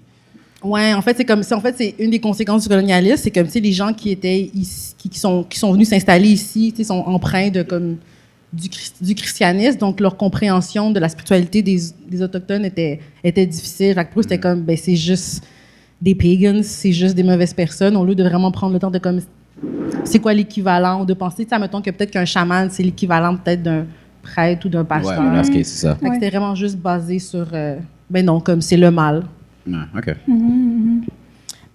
Ouais, 0.63 0.93
en 0.93 1.01
fait, 1.01 1.17
c'est 1.17 1.25
comme 1.25 1.43
ça. 1.43 1.57
En 1.57 1.61
fait, 1.61 1.75
c'est 1.77 1.93
une 1.99 2.09
des 2.09 2.19
conséquences 2.19 2.63
du 2.63 2.69
colonialisme. 2.69 3.17
C'est 3.21 3.31
comme, 3.31 3.47
sais, 3.47 3.59
les 3.59 3.73
gens 3.73 3.93
qui 3.93 4.11
étaient 4.11 4.49
ici, 4.55 4.95
qui, 4.97 5.09
qui 5.09 5.19
sont, 5.19 5.43
qui 5.43 5.59
sont 5.59 5.73
venus 5.73 5.89
s'installer 5.89 6.29
ici, 6.29 6.73
sont 6.85 6.99
empreints 7.05 7.49
de, 7.49 7.63
comme, 7.63 7.97
du, 8.53 8.69
chris- 8.69 8.93
du 9.01 9.13
christianisme. 9.13 9.77
Donc, 9.77 9.99
leur 9.99 10.15
compréhension 10.15 10.89
de 10.89 10.99
la 11.01 11.09
spiritualité 11.09 11.61
des, 11.61 11.79
des 12.09 12.21
Autochtones 12.21 12.63
était, 12.63 13.01
était 13.25 13.45
difficile. 13.45 13.93
Fait 13.93 14.05
que 14.05 14.13
pour 14.13 14.23
c'était 14.23 14.39
comme, 14.39 14.61
ben, 14.61 14.77
c'est 14.77 14.95
juste 14.95 15.43
des 16.01 16.15
pagans, 16.15 16.63
c'est 16.63 16.93
juste 16.93 17.15
des 17.15 17.23
mauvaises 17.23 17.53
personnes, 17.53 17.97
au 17.97 18.05
lieu 18.05 18.15
de 18.15 18.23
vraiment 18.23 18.51
prendre 18.51 18.71
le 18.73 18.79
temps 18.79 18.91
de, 18.91 18.99
comme, 18.99 19.19
c'est 20.05 20.19
quoi 20.19 20.33
l'équivalent, 20.33 21.01
ou 21.01 21.05
de 21.05 21.13
penser, 21.13 21.45
tu 21.45 21.59
mettons 21.59 21.81
que 21.81 21.89
peut-être 21.91 22.11
qu'un 22.11 22.25
chaman, 22.25 22.69
c'est 22.71 22.83
l'équivalent 22.83 23.35
peut-être 23.35 23.63
d'un 23.63 23.85
prêtre 24.23 24.65
ou 24.65 24.69
d'un 24.69 24.79
Ouais, 24.81 24.85
pasteur. 24.85 25.45
c'est 25.45 25.63
ça. 25.65 25.95
Fait 25.95 26.07
que 26.07 26.13
c'était 26.15 26.29
vraiment 26.31 26.55
juste 26.55 26.77
basé 26.77 27.19
sur, 27.19 27.45
euh, 27.53 27.77
ben 28.09 28.25
non, 28.25 28.39
comme 28.39 28.61
c'est 28.61 28.77
le 28.77 28.89
mal. 28.89 29.23
Ouais, 29.67 29.75
OK. 29.95 30.15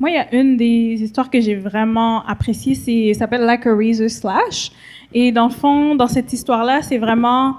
Moi, 0.01 0.11
il 0.11 0.15
y 0.15 0.19
a 0.19 0.33
une 0.35 0.57
des 0.57 0.97
histoires 1.03 1.29
que 1.29 1.41
j'ai 1.41 1.57
vraiment 1.57 2.25
appréciées, 2.27 2.75
c'est 2.75 3.13
ça 3.15 3.21
s'appelle 3.21 3.43
Like 3.43 3.67
a 3.67 3.75
Razor 3.75 4.09
Slash. 4.09 4.71
Et 5.13 5.33
dans 5.33 5.47
le 5.49 5.53
fond, 5.53 5.95
dans 5.97 6.07
cette 6.07 6.33
histoire-là, 6.33 6.83
c'est 6.83 6.99
vraiment, 6.99 7.57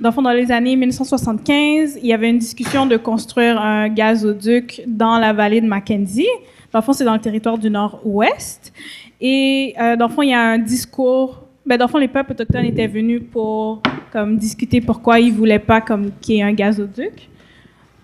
dans 0.00 0.10
le 0.10 0.14
fond, 0.14 0.20
dans 0.22 0.32
les 0.32 0.50
années 0.52 0.76
1975, 0.76 1.98
il 2.02 2.06
y 2.08 2.12
avait 2.12 2.28
une 2.28 2.38
discussion 2.38 2.84
de 2.86 2.96
construire 2.98 3.58
un 3.60 3.88
gazoduc 3.88 4.82
dans 4.86 5.18
la 5.18 5.32
vallée 5.32 5.60
de 5.62 5.66
Mackenzie. 5.66 6.26
Dans 6.72 6.80
le 6.80 6.84
fond, 6.84 6.92
c'est 6.92 7.04
dans 7.04 7.14
le 7.14 7.20
territoire 7.20 7.56
du 7.56 7.70
Nord-Ouest. 7.70 8.72
Et 9.20 9.74
euh, 9.80 9.96
dans 9.96 10.08
le 10.08 10.12
fond, 10.12 10.22
il 10.22 10.30
y 10.30 10.34
a 10.34 10.40
un 10.42 10.58
discours. 10.58 11.46
Ben, 11.64 11.76
dans 11.76 11.86
le 11.86 11.90
fond, 11.90 11.98
les 11.98 12.08
peuples 12.08 12.32
autochtones 12.32 12.64
étaient 12.64 12.88
venus 12.88 13.22
pour 13.30 13.82
comme 14.12 14.36
discuter 14.36 14.80
pourquoi 14.80 15.20
ils 15.20 15.32
voulaient 15.32 15.58
pas 15.58 15.80
comme 15.80 16.10
qu'il 16.20 16.36
y 16.36 16.38
ait 16.38 16.42
un 16.42 16.52
gazoduc. 16.52 17.28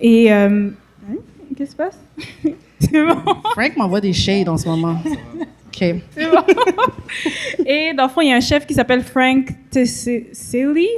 Et 0.01 0.33
euh, 0.33 0.71
hein? 1.09 1.15
qu'est-ce 1.57 1.71
qui 1.71 1.73
se 1.73 1.77
passe? 1.77 2.01
C'est 2.81 3.05
bon. 3.05 3.17
Frank 3.53 3.77
m'envoie 3.77 4.01
des 4.01 4.13
shades 4.13 4.49
en 4.49 4.57
ce 4.57 4.69
moment. 4.69 5.03
OK. 5.05 5.95
C'est 6.11 6.31
bon. 6.31 6.45
Et 7.67 7.93
dans 7.95 8.05
le 8.05 8.09
fond, 8.09 8.21
il 8.21 8.29
y 8.29 8.33
a 8.33 8.37
un 8.37 8.41
chef 8.41 8.65
qui 8.67 8.75
s'appelle 8.75 9.03
Frank 9.03 9.49
Tessili. 9.71 10.89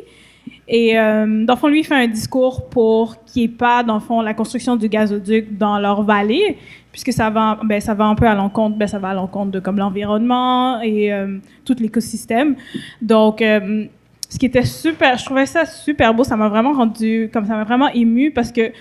Et 0.68 0.96
euh, 0.98 1.44
dans 1.44 1.54
le 1.54 1.58
fond, 1.58 1.66
lui, 1.66 1.80
il 1.80 1.84
fait 1.84 1.96
un 1.96 2.06
discours 2.06 2.68
pour 2.68 3.24
qu'il 3.24 3.42
n'y 3.42 3.46
ait 3.46 3.56
pas, 3.56 3.82
dans 3.82 3.94
le 3.94 4.00
fond, 4.00 4.20
la 4.20 4.34
construction 4.34 4.76
du 4.76 4.88
gazoduc 4.88 5.56
dans 5.58 5.78
leur 5.78 6.02
vallée, 6.02 6.58
puisque 6.92 7.12
ça 7.12 7.30
va, 7.30 7.58
ben, 7.64 7.80
ça 7.80 7.94
va 7.94 8.06
un 8.06 8.14
peu 8.14 8.26
à 8.26 8.34
l'encontre, 8.34 8.76
ben, 8.76 8.86
ça 8.86 8.98
va 8.98 9.10
à 9.10 9.14
l'encontre 9.14 9.50
de 9.50 9.60
comme 9.60 9.78
l'environnement 9.78 10.80
et 10.80 11.12
euh, 11.12 11.38
tout 11.64 11.76
l'écosystème. 11.78 12.56
Donc, 13.00 13.42
euh, 13.42 13.86
ce 14.28 14.38
qui 14.38 14.46
était 14.46 14.64
super, 14.64 15.18
je 15.18 15.24
trouvais 15.24 15.46
ça 15.46 15.66
super 15.66 16.14
beau, 16.14 16.24
ça 16.24 16.36
m'a 16.36 16.48
vraiment 16.48 16.72
rendu, 16.72 17.30
comme 17.32 17.46
ça 17.46 17.56
m'a 17.56 17.64
vraiment 17.64 17.88
ému 17.88 18.30
parce 18.30 18.52
que 18.52 18.72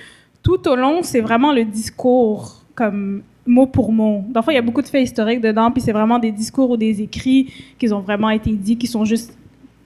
tout 0.44 0.68
au 0.68 0.76
long, 0.76 1.00
c'est 1.02 1.22
vraiment 1.22 1.54
le 1.54 1.66
discours, 1.66 2.64
comme 2.76 3.24
mot 3.46 3.66
pour 3.66 3.92
mot. 3.92 4.24
Dans 4.30 4.42
il 4.50 4.54
y 4.54 4.58
a 4.58 4.62
beaucoup 4.62 4.82
de 4.82 4.88
faits 4.88 5.04
historiques 5.04 5.42
dedans, 5.42 5.72
puis 5.72 5.82
c'est 5.82 5.92
vraiment 5.92 6.20
des 6.20 6.32
discours 6.32 6.70
ou 6.72 6.78
des 6.78 7.02
écrits 7.02 7.52
qui 7.78 7.92
ont 7.92 8.00
vraiment 8.00 8.30
été 8.30 8.52
dits, 8.52 8.78
qui 8.78 8.88
sont 8.88 9.06
juste 9.06 9.38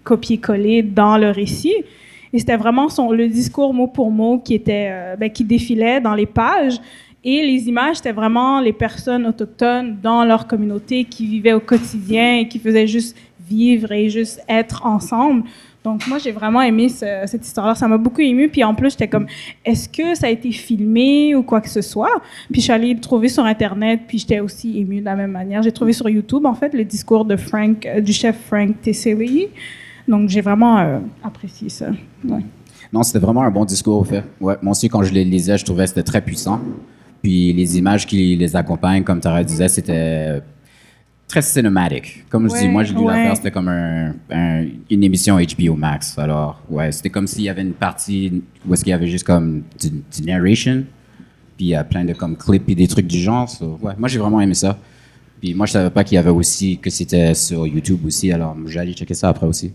copier-coller 0.03 0.83
dans 0.83 1.17
le 1.17 1.29
récit. 1.29 1.75
Et 2.33 2.39
c'était 2.39 2.57
vraiment 2.57 2.89
son, 2.89 3.11
le 3.11 3.27
discours 3.27 3.73
mot 3.73 3.87
pour 3.87 4.11
mot 4.11 4.39
qui, 4.39 4.55
était, 4.55 4.89
euh, 4.91 5.15
ben, 5.15 5.31
qui 5.31 5.43
défilait 5.43 6.01
dans 6.01 6.15
les 6.15 6.25
pages. 6.25 6.79
Et 7.25 7.41
les 7.45 7.67
images, 7.69 7.97
c'était 7.97 8.11
vraiment 8.11 8.59
les 8.59 8.73
personnes 8.73 9.25
autochtones 9.25 9.97
dans 10.01 10.25
leur 10.25 10.45
communauté 10.47 11.05
qui 11.05 11.25
vivaient 11.25 11.53
au 11.53 11.59
quotidien 11.61 12.37
et 12.39 12.47
qui 12.47 12.59
faisaient 12.59 12.87
juste 12.87 13.15
vivre 13.49 13.91
et 13.91 14.09
juste 14.09 14.41
être 14.49 14.85
ensemble. 14.85 15.43
Donc 15.85 16.07
moi, 16.07 16.17
j'ai 16.17 16.31
vraiment 16.31 16.61
aimé 16.61 16.87
ce- 16.89 17.23
cette 17.25 17.45
histoire-là. 17.45 17.75
Ça 17.75 17.87
m'a 17.87 17.97
beaucoup 17.97 18.21
ému. 18.21 18.47
Puis 18.49 18.63
en 18.63 18.73
plus, 18.73 18.91
j'étais 18.91 19.07
comme, 19.09 19.27
est-ce 19.65 19.87
que 19.89 20.15
ça 20.15 20.27
a 20.27 20.29
été 20.29 20.51
filmé 20.51 21.35
ou 21.35 21.43
quoi 21.43 21.59
que 21.61 21.69
ce 21.69 21.81
soit? 21.81 22.21
Puis 22.51 22.61
je 22.61 22.65
suis 22.65 22.71
allée 22.73 22.93
le 22.93 22.99
trouver 23.01 23.27
sur 23.29 23.43
Internet, 23.45 24.01
puis 24.07 24.17
j'étais 24.17 24.39
aussi 24.39 24.79
émue 24.79 24.99
de 25.01 25.05
la 25.05 25.15
même 25.15 25.31
manière. 25.31 25.61
J'ai 25.61 25.73
trouvé 25.73 25.91
sur 25.93 26.07
YouTube, 26.09 26.45
en 26.45 26.53
fait, 26.53 26.73
le 26.73 26.85
discours 26.85 27.25
de 27.25 27.35
Frank, 27.35 27.85
euh, 27.85 27.99
du 28.01 28.13
chef 28.13 28.37
Frank 28.47 28.81
Tesseli. 28.81 29.47
Donc 30.07 30.29
j'ai 30.29 30.41
vraiment 30.41 30.77
euh, 30.79 30.99
apprécié 31.23 31.69
ça. 31.69 31.87
Non, 32.91 33.03
c'était 33.03 33.19
vraiment 33.19 33.43
un 33.43 33.51
bon 33.51 33.65
discours, 33.65 33.99
au 33.99 34.03
fait. 34.03 34.23
Ouais, 34.39 34.55
moi 34.61 34.71
aussi, 34.71 34.87
quand 34.87 35.03
je 35.03 35.13
les 35.13 35.23
lisais, 35.25 35.57
je 35.57 35.65
trouvais 35.65 35.83
que 35.83 35.89
c'était 35.89 36.03
très 36.03 36.21
puissant. 36.21 36.59
Puis 37.23 37.53
les 37.53 37.77
images 37.77 38.05
qui 38.05 38.35
les 38.35 38.55
accompagnent, 38.55 39.03
comme 39.03 39.19
Tara 39.21 39.43
disait, 39.43 39.69
c'était 39.69 40.41
très 41.27 41.41
cinématique. 41.41 42.25
Comme 42.29 42.49
je 42.49 42.55
dis, 42.59 42.67
moi, 42.67 42.83
j'ai 42.83 42.93
lu 42.93 42.99
ouais. 42.99 43.07
l'affaire, 43.07 43.35
c'était 43.37 43.49
comme 43.51 43.69
un- 43.69 44.13
un- 44.29 44.65
une 44.91 45.03
émission 45.03 45.37
HBO 45.39 45.75
Max. 45.75 46.17
Alors, 46.19 46.61
ouais, 46.69 46.91
c'était 46.91 47.09
comme 47.09 47.25
s'il 47.25 47.43
y 47.43 47.49
avait 47.49 47.61
une 47.61 47.71
partie 47.73 48.43
où 48.67 48.73
est-ce 48.73 48.83
qu'il 48.83 48.91
y 48.91 48.93
avait 48.93 49.07
juste 49.07 49.23
comme 49.25 49.63
du, 49.79 49.89
du 49.89 50.27
narration, 50.27 50.83
puis 51.57 51.67
il 51.67 51.69
y 51.69 51.75
a 51.75 51.83
plein 51.85 52.03
de 52.03 52.13
comme 52.13 52.35
clips 52.35 52.67
et 52.69 52.75
des 52.75 52.87
trucs 52.87 53.07
du 53.07 53.17
genre. 53.19 53.49
So, 53.49 53.79
ouais, 53.81 53.93
moi, 53.97 54.09
j'ai 54.09 54.19
vraiment 54.19 54.41
aimé 54.41 54.53
ça. 54.53 54.77
Puis 55.41 55.53
moi, 55.53 55.65
je 55.65 55.71
savais 55.71 55.89
pas 55.89 56.03
qu'il 56.03 56.15
y 56.15 56.19
avait 56.19 56.29
aussi, 56.29 56.77
que 56.77 56.89
c'était 56.89 57.33
sur 57.33 57.65
YouTube 57.65 58.05
aussi, 58.05 58.31
alors 58.31 58.55
j'allais 58.67 58.93
checker 58.93 59.13
ça 59.13 59.29
après 59.29 59.47
aussi. 59.47 59.71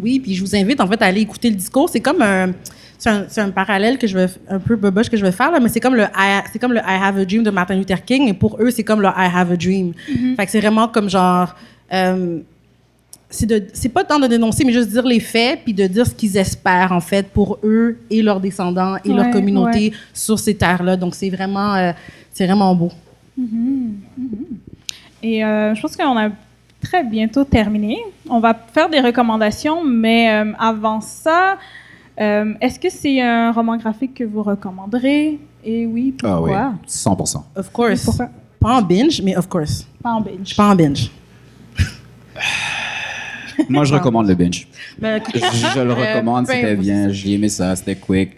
Oui, 0.00 0.20
puis 0.20 0.34
je 0.34 0.40
vous 0.42 0.54
invite 0.54 0.80
en 0.80 0.86
fait 0.86 1.00
à 1.02 1.06
aller 1.06 1.20
écouter 1.22 1.50
le 1.50 1.56
discours. 1.56 1.88
C'est 1.88 2.00
comme 2.00 2.22
un, 2.22 2.52
c'est 3.00 3.08
un, 3.08 3.24
c'est 3.28 3.40
un 3.40 3.50
parallèle 3.50 3.96
que 3.96 4.06
je 4.06 4.16
vais, 4.16 4.26
un 4.50 4.58
peu 4.58 4.76
boboche 4.76 5.08
que 5.08 5.16
je 5.16 5.24
vais 5.24 5.32
faire 5.32 5.50
là, 5.50 5.58
mais 5.58 5.70
c'est 5.70 5.80
comme 5.80 5.94
le 5.94 6.02
I, 6.02 6.42
c'est 6.52 6.58
comme 6.58 6.74
le 6.74 6.80
I 6.80 6.98
Have 7.02 7.16
a 7.16 7.24
Dream 7.24 7.42
de 7.42 7.50
Martin 7.50 7.76
Luther 7.76 8.04
King, 8.04 8.28
et 8.28 8.34
pour 8.34 8.58
eux 8.60 8.70
c'est 8.70 8.84
comme 8.84 9.00
le 9.00 9.08
I 9.08 9.28
Have 9.34 9.50
a 9.50 9.56
Dream. 9.56 9.94
Fait 10.36 10.44
que 10.44 10.52
c'est 10.52 10.60
vraiment 10.60 10.86
comme 10.86 11.08
genre, 11.08 11.56
euh, 11.94 12.40
c'est 13.30 13.46
de, 13.46 13.64
c'est 13.72 13.88
pas 13.88 14.04
tant 14.04 14.18
de 14.18 14.26
dénoncer, 14.26 14.64
mais 14.66 14.72
juste 14.72 14.90
dire 14.90 15.06
les 15.06 15.18
faits, 15.18 15.60
puis 15.64 15.72
de 15.72 15.86
dire 15.86 16.06
ce 16.06 16.14
qu'ils 16.14 16.36
espèrent 16.36 16.92
en 16.92 17.00
fait 17.00 17.26
pour 17.28 17.58
eux 17.64 17.98
et 18.10 18.20
leurs 18.20 18.38
descendants 18.38 18.96
et 19.02 19.08
leur 19.08 19.26
Ouais, 19.26 19.30
communauté 19.30 19.94
sur 20.12 20.38
ces 20.38 20.54
terres-là. 20.54 20.96
Donc 20.96 21.14
c'est 21.14 21.30
vraiment, 21.30 21.74
euh, 21.76 21.92
c'est 22.34 22.44
vraiment 22.44 22.74
beau. 22.74 22.90
Et 25.22 25.42
euh, 25.42 25.74
je 25.74 25.80
pense 25.80 25.96
qu'on 25.96 26.18
a 26.18 26.28
très 26.82 27.02
bientôt 27.02 27.44
terminé. 27.44 27.98
On 28.28 28.40
va 28.40 28.54
faire 28.74 28.90
des 28.90 29.00
recommandations, 29.00 29.84
mais 29.84 30.30
euh, 30.32 30.52
avant 30.58 31.00
ça, 31.00 31.56
euh, 32.20 32.54
est-ce 32.60 32.78
que 32.78 32.90
c'est 32.90 33.20
un 33.20 33.52
roman 33.52 33.76
graphique 33.76 34.14
que 34.14 34.24
vous 34.24 34.42
recommanderez? 34.42 35.38
Et 35.64 35.86
oui, 35.86 36.14
Ah 36.22 36.40
oui, 36.40 36.50
pourquoi? 36.52 36.74
100%. 36.88 37.42
Of 37.56 37.70
course. 37.72 38.04
Pourquoi? 38.04 38.28
Pas 38.60 38.74
en 38.78 38.82
binge, 38.82 39.20
mais 39.22 39.36
of 39.36 39.48
course. 39.48 39.86
Pas 40.02 40.10
en 40.10 40.20
binge. 40.20 40.56
Pas 40.56 40.68
en 40.70 40.74
binge. 40.74 41.10
Moi, 43.68 43.84
je 43.84 43.92
recommande 43.94 44.26
le 44.26 44.34
binge. 44.34 44.66
Ben, 44.98 45.20
Je, 45.34 45.38
je 45.38 45.80
le 45.80 45.92
recommande, 46.02 46.46
c'était 46.46 46.76
bien, 46.76 47.10
j'ai 47.10 47.32
aimé 47.34 47.48
ça, 47.48 47.76
c'était 47.76 47.94
quick, 47.96 48.30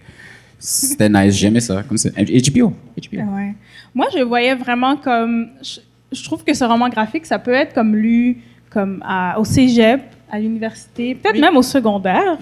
c'était 0.58 1.08
nice, 1.08 1.34
j'aimais 1.36 1.60
ça. 1.60 1.82
Comme 1.82 1.96
ça. 1.96 2.08
HBO. 2.10 2.72
HBO. 2.96 3.20
Ouais. 3.34 3.54
Moi, 3.94 4.06
je 4.16 4.22
voyais 4.22 4.54
vraiment 4.54 4.96
comme. 4.96 5.48
Je, 5.62 5.80
je 6.16 6.24
trouve 6.24 6.42
que 6.44 6.52
ce 6.54 6.64
roman 6.64 6.88
graphique, 6.88 7.24
ça 7.26 7.38
peut 7.38 7.52
être 7.54 7.72
comme 7.74 7.94
lu 7.96 8.38
comme 8.70 9.02
à- 9.06 9.38
au 9.38 9.44
cégep, 9.44 10.00
à 10.30 10.38
l'université, 10.40 11.14
peut-être 11.14 11.34
Oui. 11.34 11.40
même 11.40 11.56
au 11.56 11.62
secondaire. 11.62 12.38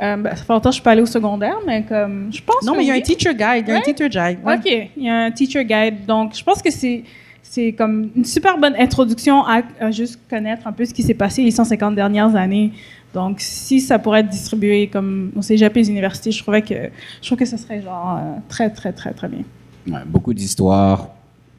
Euh, 0.00 0.16
ben, 0.16 0.36
ça 0.36 0.44
fait 0.44 0.52
longtemps 0.52 0.68
que 0.68 0.74
je 0.74 0.80
suis 0.80 0.82
pas 0.82 0.90
allée 0.92 1.02
au 1.02 1.06
secondaire, 1.06 1.56
mais 1.66 1.82
comme 1.82 2.30
je 2.32 2.42
pense. 2.42 2.62
Non, 2.64 2.72
que 2.72 2.78
mais 2.78 2.84
il 2.84 2.88
y 2.88 2.90
a 2.90 2.94
oui. 2.94 3.00
un 3.00 3.02
teacher 3.02 3.34
guide. 3.34 3.64
Il 3.66 3.68
y 3.68 3.72
a 3.72 3.76
un 3.76 3.80
teacher 3.80 4.08
guide. 4.08 4.38
ouais. 4.44 4.54
OK, 4.56 4.90
il 4.96 5.02
y 5.02 5.08
a 5.08 5.24
un 5.24 5.30
teacher 5.30 5.64
guide. 5.64 6.04
Donc, 6.06 6.36
je 6.36 6.44
pense 6.44 6.60
que 6.62 6.70
c'est 6.70 7.02
c'est 7.42 7.72
comme 7.72 8.10
une 8.14 8.24
super 8.24 8.58
bonne 8.58 8.74
introduction 8.78 9.44
à, 9.46 9.62
à 9.80 9.90
juste 9.90 10.18
connaître 10.28 10.66
un 10.66 10.72
peu 10.72 10.84
ce 10.84 10.92
qui 10.92 11.02
s'est 11.02 11.14
passé 11.14 11.42
les 11.42 11.50
150 11.52 11.94
dernières 11.94 12.34
années. 12.36 12.72
Donc, 13.14 13.36
si 13.40 13.80
ça 13.80 13.98
pourrait 13.98 14.20
être 14.20 14.28
distribué 14.28 14.88
comme 14.88 15.30
au 15.34 15.40
cégep 15.40 15.74
et 15.74 15.80
les 15.80 15.90
universités, 15.90 16.30
je 16.32 16.42
trouvais 16.42 16.60
que 16.60 16.74
je 17.22 17.26
trouve 17.26 17.38
que 17.38 17.46
ce 17.46 17.56
serait 17.56 17.80
genre 17.80 18.18
euh, 18.18 18.38
très 18.48 18.68
très 18.68 18.92
très 18.92 19.12
très 19.14 19.28
bien. 19.28 19.44
Ouais, 19.86 20.02
beaucoup 20.06 20.34
d'histoires 20.34 21.08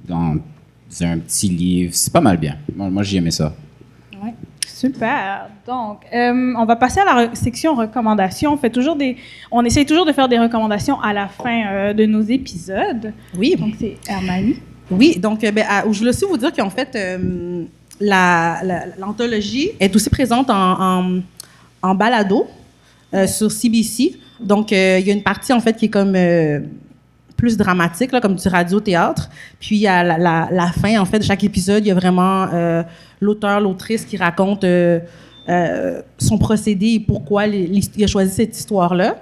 dans 0.07 0.35
un 1.01 1.17
petit 1.17 1.49
livre, 1.49 1.93
c'est 1.95 2.13
pas 2.13 2.21
mal 2.21 2.37
bien. 2.37 2.57
Moi, 2.75 2.89
moi 2.89 3.01
j'ai 3.01 3.17
aimé 3.17 3.31
ça. 3.31 3.55
Super. 4.77 5.49
Donc, 5.65 6.01
euh, 6.13 6.53
on 6.57 6.65
va 6.65 6.75
passer 6.75 6.99
à 6.99 7.05
la 7.05 7.35
section 7.35 7.73
recommandations. 7.75 8.53
On 8.53 8.57
fait 8.57 8.69
toujours 8.69 8.95
des, 8.95 9.17
on 9.51 9.63
essaye 9.65 9.85
toujours 9.85 10.05
de 10.05 10.11
faire 10.11 10.27
des 10.29 10.37
recommandations 10.37 10.99
à 11.01 11.13
la 11.13 11.27
fin 11.27 11.63
euh, 11.67 11.93
de 11.93 12.05
nos 12.05 12.21
épisodes. 12.21 13.11
Oui. 13.35 13.55
Donc, 13.57 13.73
c'est 13.79 13.95
Hermanie. 14.07 14.57
Oui, 14.91 15.17
donc 15.17 15.43
euh, 15.43 15.51
ben, 15.51 15.65
à- 15.67 15.83
je 15.91 15.97
voulais 15.97 16.11
aussi 16.11 16.25
vous 16.29 16.37
dire 16.37 16.53
qu'en 16.53 16.69
fait, 16.69 16.95
euh, 16.95 17.63
la- 17.99 18.59
la- 18.63 18.85
l'anthologie 18.99 19.71
est 19.79 19.93
aussi 19.95 20.09
présente 20.09 20.49
en, 20.49 20.81
en, 20.81 21.19
en 21.81 21.95
balado 21.95 22.47
sur 23.25 23.51
CBC. 23.51 24.17
Donc, 24.39 24.71
il 24.71 24.77
y 24.77 25.09
a 25.09 25.13
une 25.13 25.23
partie, 25.23 25.53
en 25.53 25.59
fait, 25.59 25.73
qui 25.75 25.85
est 25.85 25.89
comme 25.89 26.13
plus 27.37 27.55
dramatique, 27.55 28.11
là, 28.11 28.19
comme 28.19 28.35
du 28.35 28.47
radio-théâtre. 28.47 29.29
Puis, 29.59 29.87
à 29.87 30.03
la, 30.03 30.17
la- 30.17 30.49
la 30.51 30.67
fin, 30.71 30.99
en 30.99 31.05
fait, 31.05 31.19
de 31.19 31.23
chaque 31.23 31.43
épisode, 31.43 31.85
il 31.85 31.89
y 31.89 31.91
a 31.91 31.95
vraiment 31.95 32.47
euh, 32.53 32.83
l'auteur, 33.21 33.61
l'autrice 33.61 34.03
qui 34.03 34.17
raconte 34.17 34.63
euh, 34.65 34.99
euh, 35.47 36.01
son 36.17 36.37
procédé 36.37 36.87
et 36.95 36.99
pourquoi 36.99 37.45
il 37.47 38.03
a 38.03 38.07
choisi 38.07 38.33
cette 38.33 38.57
histoire-là. 38.57 39.15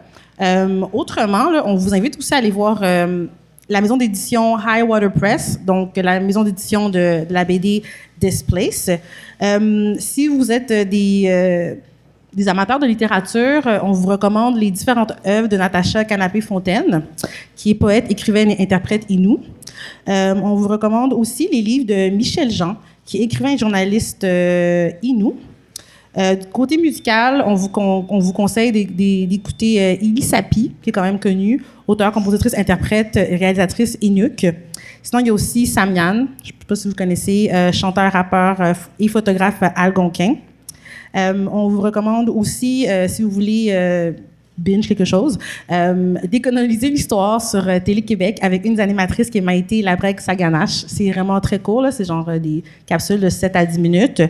Autrement, 0.93 1.51
là, 1.51 1.63
on 1.65 1.75
vous 1.75 1.93
invite 1.93 2.17
aussi 2.17 2.33
à 2.33 2.37
aller 2.37 2.51
voir 2.51 2.81
la 2.81 3.81
maison 3.81 3.95
d'édition 3.97 4.57
High 4.59 4.83
Water 4.87 5.11
Press, 5.11 5.59
donc 5.65 5.95
la 5.97 6.19
maison 6.19 6.43
d'édition 6.43 6.89
de, 6.89 7.25
de 7.27 7.33
la 7.33 7.45
BD 7.45 7.83
Displace. 8.19 8.89
Si 9.99 10.27
vous 10.27 10.51
êtes 10.51 10.71
des, 10.89 11.77
des 12.35 12.47
amateurs 12.49 12.79
de 12.79 12.85
littérature, 12.85 13.65
euh, 13.65 13.79
on 13.81 13.91
vous 13.93 14.07
recommande 14.07 14.57
les 14.57 14.69
différentes 14.69 15.13
œuvres 15.25 15.47
de 15.47 15.55
Natacha 15.57 16.03
Canapé-Fontaine, 16.03 17.03
qui 17.55 17.71
est 17.71 17.75
poète, 17.75 18.11
écrivaine 18.11 18.51
et 18.51 18.61
interprète 18.61 19.05
inou. 19.09 19.39
Euh, 20.09 20.35
on 20.43 20.55
vous 20.55 20.67
recommande 20.67 21.13
aussi 21.13 21.47
les 21.51 21.61
livres 21.61 21.85
de 21.85 22.09
Michel 22.09 22.51
Jean, 22.51 22.75
qui 23.05 23.17
est 23.19 23.21
écrivain 23.23 23.51
et 23.53 23.57
journaliste 23.57 24.23
euh, 24.25 24.89
inou. 25.01 25.35
Euh, 26.17 26.35
côté 26.51 26.77
musical, 26.77 27.43
on 27.45 27.55
vous, 27.55 27.69
con- 27.69 28.05
on 28.09 28.19
vous 28.19 28.31
conseille 28.33 28.71
d'é- 28.71 28.85
d'é- 28.85 29.27
d'écouter 29.27 29.97
Ili 30.01 30.21
Sapi, 30.21 30.71
qui 30.81 30.89
est 30.89 30.93
quand 30.93 31.01
même 31.01 31.19
connue, 31.19 31.63
auteure, 31.87 32.11
compositrice, 32.11 32.57
interprète, 32.57 33.15
réalisatrice 33.15 33.97
Inuk. 34.01 34.45
Sinon, 35.03 35.19
il 35.21 35.27
y 35.27 35.29
a 35.29 35.33
aussi 35.33 35.67
Samian, 35.67 36.27
je 36.41 36.49
ne 36.51 36.57
sais 36.59 36.65
pas 36.67 36.75
si 36.75 36.87
vous 36.87 36.95
connaissez, 36.95 37.51
chanteur, 37.73 38.11
rappeur 38.11 38.57
et 38.97 39.07
photographe 39.09 39.61
algonquin. 39.75 40.35
Euh, 41.15 41.47
on 41.51 41.69
vous 41.69 41.81
recommande 41.81 42.29
aussi, 42.29 42.87
euh, 42.87 43.07
si 43.07 43.23
vous 43.23 43.29
voulez 43.29 43.67
euh, 43.71 44.11
binge 44.57 44.87
quelque 44.87 45.05
chose, 45.05 45.37
euh, 45.71 46.15
d'économiser 46.29 46.89
l'histoire 46.89 47.41
sur 47.41 47.65
Télé-Québec 47.83 48.39
avec 48.41 48.65
une 48.65 48.75
des 48.75 48.81
animatrices 48.81 49.29
qui 49.29 49.37
est 49.37 49.41
Maïté 49.41 49.81
Labrec-Saganache. 49.81 50.85
C'est 50.87 51.11
vraiment 51.11 51.39
très 51.41 51.59
court, 51.59 51.81
là, 51.81 51.91
c'est 51.91 52.05
genre 52.05 52.29
des 52.39 52.63
capsules 52.85 53.19
de 53.19 53.29
7 53.29 53.55
à 53.55 53.65
10 53.65 53.79
minutes. 53.79 54.21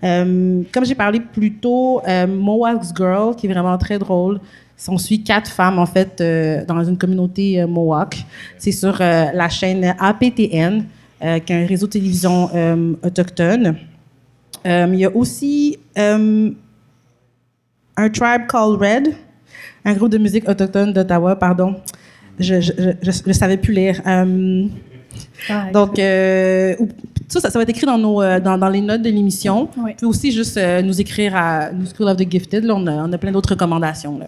Comme 0.00 0.84
j'ai 0.84 0.94
parlé 0.94 1.20
plus 1.20 1.52
tôt, 1.52 2.00
Mohawk's 2.28 2.92
Girl, 2.96 3.36
qui 3.36 3.46
est 3.46 3.52
vraiment 3.52 3.76
très 3.76 3.98
drôle. 3.98 4.40
On 4.88 4.98
suit 4.98 5.22
quatre 5.22 5.50
femmes, 5.50 5.78
en 5.78 5.86
fait, 5.86 6.22
dans 6.66 6.82
une 6.82 6.96
communauté 6.96 7.64
Mohawk. 7.66 8.24
C'est 8.56 8.72
sur 8.72 8.96
la 8.98 9.48
chaîne 9.50 9.94
APTN, 9.98 10.82
qui 11.20 11.52
est 11.52 11.62
un 11.62 11.66
réseau 11.66 11.86
de 11.86 11.92
télévision 11.92 12.48
autochtone. 13.02 13.76
Euh, 14.66 14.88
il 14.92 14.98
y 14.98 15.04
a 15.04 15.14
aussi 15.14 15.78
euh, 15.98 16.50
un 17.96 18.08
Tribe 18.08 18.46
Called 18.48 18.80
Red, 18.80 19.14
un 19.84 19.92
groupe 19.94 20.10
de 20.10 20.18
musique 20.18 20.48
autochtone 20.48 20.92
d'Ottawa, 20.92 21.36
pardon. 21.36 21.76
Je 22.38 22.54
ne 22.56 23.32
savais 23.32 23.56
plus 23.56 23.72
lire. 23.72 24.00
Euh, 24.06 24.66
donc, 25.72 25.98
euh, 25.98 26.74
ça, 27.28 27.48
va 27.48 27.62
être 27.62 27.68
écrit 27.68 27.86
dans, 27.86 27.98
nos, 27.98 28.22
euh, 28.22 28.40
dans, 28.40 28.58
dans 28.58 28.68
les 28.68 28.80
notes 28.80 29.02
de 29.02 29.10
l'émission. 29.10 29.68
Oui. 29.76 29.92
Puis 29.96 30.06
aussi 30.06 30.32
juste 30.32 30.56
euh, 30.56 30.82
nous 30.82 31.00
écrire 31.00 31.36
à 31.36 31.70
New 31.72 31.86
School 31.86 32.08
of 32.08 32.16
the 32.16 32.30
Gifted. 32.30 32.64
Là, 32.64 32.74
on, 32.76 32.86
a, 32.86 32.92
on 32.92 33.12
a 33.12 33.18
plein 33.18 33.32
d'autres 33.32 33.50
recommandations. 33.50 34.18
Là. 34.18 34.26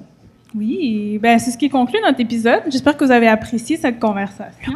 Oui, 0.54 1.18
ben 1.20 1.38
c'est 1.38 1.50
ce 1.50 1.58
qui 1.58 1.68
conclut 1.68 2.00
notre 2.04 2.20
épisode. 2.20 2.62
J'espère 2.70 2.96
que 2.96 3.04
vous 3.04 3.10
avez 3.10 3.28
apprécié 3.28 3.76
cette 3.76 3.98
conversation. 3.98 4.72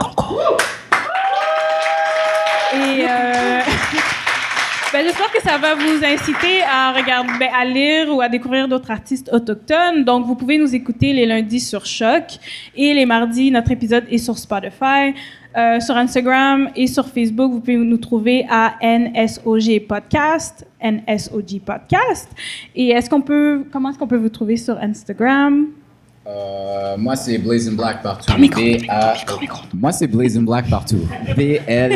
Et 2.75 3.05
euh, 3.09 3.61
ben, 4.93 5.05
j'espère 5.05 5.31
que 5.31 5.41
ça 5.41 5.57
va 5.59 5.75
vous 5.75 6.05
inciter 6.05 6.63
à 6.63 6.93
regarder, 6.93 7.31
ben, 7.39 7.49
à 7.57 7.65
lire 7.65 8.15
ou 8.15 8.21
à 8.21 8.29
découvrir 8.29 8.67
d'autres 8.67 8.91
artistes 8.91 9.31
autochtones. 9.33 10.05
Donc, 10.05 10.27
vous 10.27 10.35
pouvez 10.35 10.59
nous 10.59 10.75
écouter 10.75 11.13
les 11.13 11.27
lundis 11.27 11.61
sur 11.61 11.87
Choc 11.87 12.25
et 12.75 12.93
les 12.93 13.07
mardis, 13.07 13.51
notre 13.51 13.71
épisode 13.71 14.05
est 14.11 14.19
sur 14.19 14.37
Spotify. 14.37 15.15
Euh, 15.57 15.81
sur 15.81 15.97
Instagram 15.97 16.71
et 16.77 16.87
sur 16.87 17.09
Facebook, 17.09 17.51
vous 17.51 17.59
pouvez 17.59 17.77
nous 17.77 17.97
trouver 17.97 18.47
à 18.49 18.75
NSOG 18.81 19.81
Podcast, 19.89 20.65
NSOG 20.81 21.61
Podcast. 21.67 22.29
Et 22.77 22.91
est-ce 22.91 23.11
qu'on 23.11 23.21
peut, 23.21 23.65
comment 23.73 23.91
est-ce 23.91 23.99
qu'on 23.99 24.07
peut 24.07 24.17
vous 24.17 24.29
trouver 24.29 24.57
sur 24.57 24.79
Instagram? 24.79 25.67
Euh, 26.25 26.97
moi, 26.99 27.17
c'est 27.17 27.37
Blazing 27.39 27.75
Black 27.77 28.01
partout. 28.03 28.33
Moi, 29.75 29.91
c'est 29.91 30.07
Blazing 30.07 30.45
Black 30.45 30.71
partout. 30.71 31.05
B-L-A-Z-E-N 31.37 31.89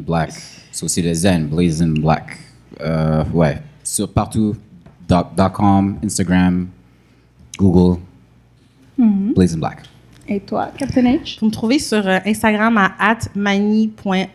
Black. 0.00 0.30
C'est 0.72 0.84
aussi 0.84 1.14
Zen, 1.14 1.46
Blazing 1.46 2.00
Black. 2.00 2.38
Euh, 2.80 3.22
ouais, 3.32 3.60
sur 3.84 4.10
partout. 4.10 4.56
Dot, 5.08 5.26
dot 5.36 5.52
.com, 5.52 5.98
Instagram, 6.02 6.66
Google. 7.58 8.00
Blazing 8.98 9.60
Black. 9.60 9.82
Et 10.26 10.40
toi, 10.40 10.70
Captain 10.76 11.02
H? 11.02 11.38
Vous 11.40 11.46
me 11.46 11.50
trouvez 11.50 11.78
sur 11.78 12.06
euh, 12.06 12.18
Instagram 12.24 12.78
à 12.78 12.92
atmani.ac. 12.98 14.28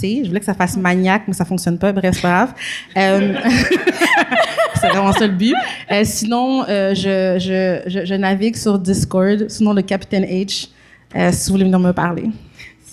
Je 0.00 0.26
voulais 0.28 0.40
que 0.40 0.46
ça 0.46 0.54
fasse 0.54 0.76
maniaque, 0.76 1.22
mais 1.26 1.32
ça 1.32 1.44
fonctionne 1.44 1.78
pas. 1.78 1.92
Bref, 1.92 2.14
c'est 2.14 2.22
pas 2.22 2.28
grave. 2.28 2.54
Euh, 2.96 3.34
c'est 4.80 4.88
vraiment 4.88 5.12
ça 5.12 5.26
le 5.26 5.32
but. 5.32 5.54
Euh, 5.90 6.02
sinon, 6.04 6.64
euh, 6.68 6.94
je, 6.94 7.38
je, 7.40 7.90
je, 7.90 8.04
je 8.04 8.14
navigue 8.14 8.56
sur 8.56 8.78
Discord, 8.78 9.48
sinon 9.48 9.72
le 9.72 9.82
Captain 9.82 10.20
H, 10.20 10.68
euh, 11.16 11.30
si 11.32 11.48
vous 11.48 11.54
voulez 11.54 11.64
venir 11.64 11.80
me 11.80 11.92
parler. 11.92 12.30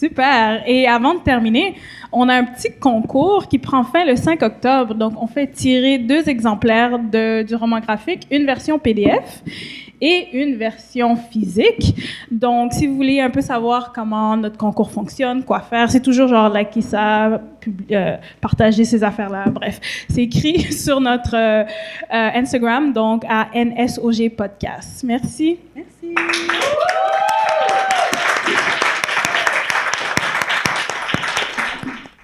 Super. 0.02 0.64
Et 0.66 0.88
avant 0.88 1.14
de 1.14 1.20
terminer, 1.20 1.76
on 2.12 2.28
a 2.28 2.34
un 2.34 2.44
petit 2.44 2.72
concours 2.80 3.48
qui 3.48 3.60
prend 3.60 3.84
fin 3.84 4.04
le 4.04 4.16
5 4.16 4.42
octobre. 4.42 4.96
Donc, 4.96 5.14
on 5.22 5.28
fait 5.28 5.46
tirer 5.46 6.00
deux 6.00 6.28
exemplaires 6.28 6.98
du 6.98 7.54
roman 7.56 7.80
graphique, 7.80 8.26
une 8.32 8.46
version 8.48 8.80
PDF 8.80 9.44
et 10.02 10.30
une 10.34 10.56
version 10.56 11.16
physique. 11.16 11.94
Donc, 12.32 12.74
si 12.74 12.88
vous 12.88 12.96
voulez 12.96 13.22
un 13.22 13.30
peu 13.30 13.42
savoir 13.42 13.94
comment 13.94 14.36
notre 14.36 14.58
concours 14.58 14.90
fonctionne, 14.90 15.44
quoi 15.44 15.60
faire, 15.60 15.92
c'est 15.92 16.00
toujours 16.02 16.28
genre 16.28 16.50
liker 16.50 16.82
ça, 16.82 17.40
pub- 17.60 17.82
euh, 17.92 18.18
partager 18.42 18.84
ces 18.84 19.04
affaires-là. 19.04 19.46
Bref, 19.52 19.80
c'est 20.10 20.24
écrit 20.24 20.60
sur 20.74 21.00
notre 21.00 21.36
euh, 21.36 21.64
euh, 21.64 22.30
Instagram, 22.42 22.92
donc 22.92 23.24
à 23.30 23.50
NSOG 23.54 24.30
Podcast. 24.36 25.04
Merci. 25.04 25.60
Merci. 25.76 26.16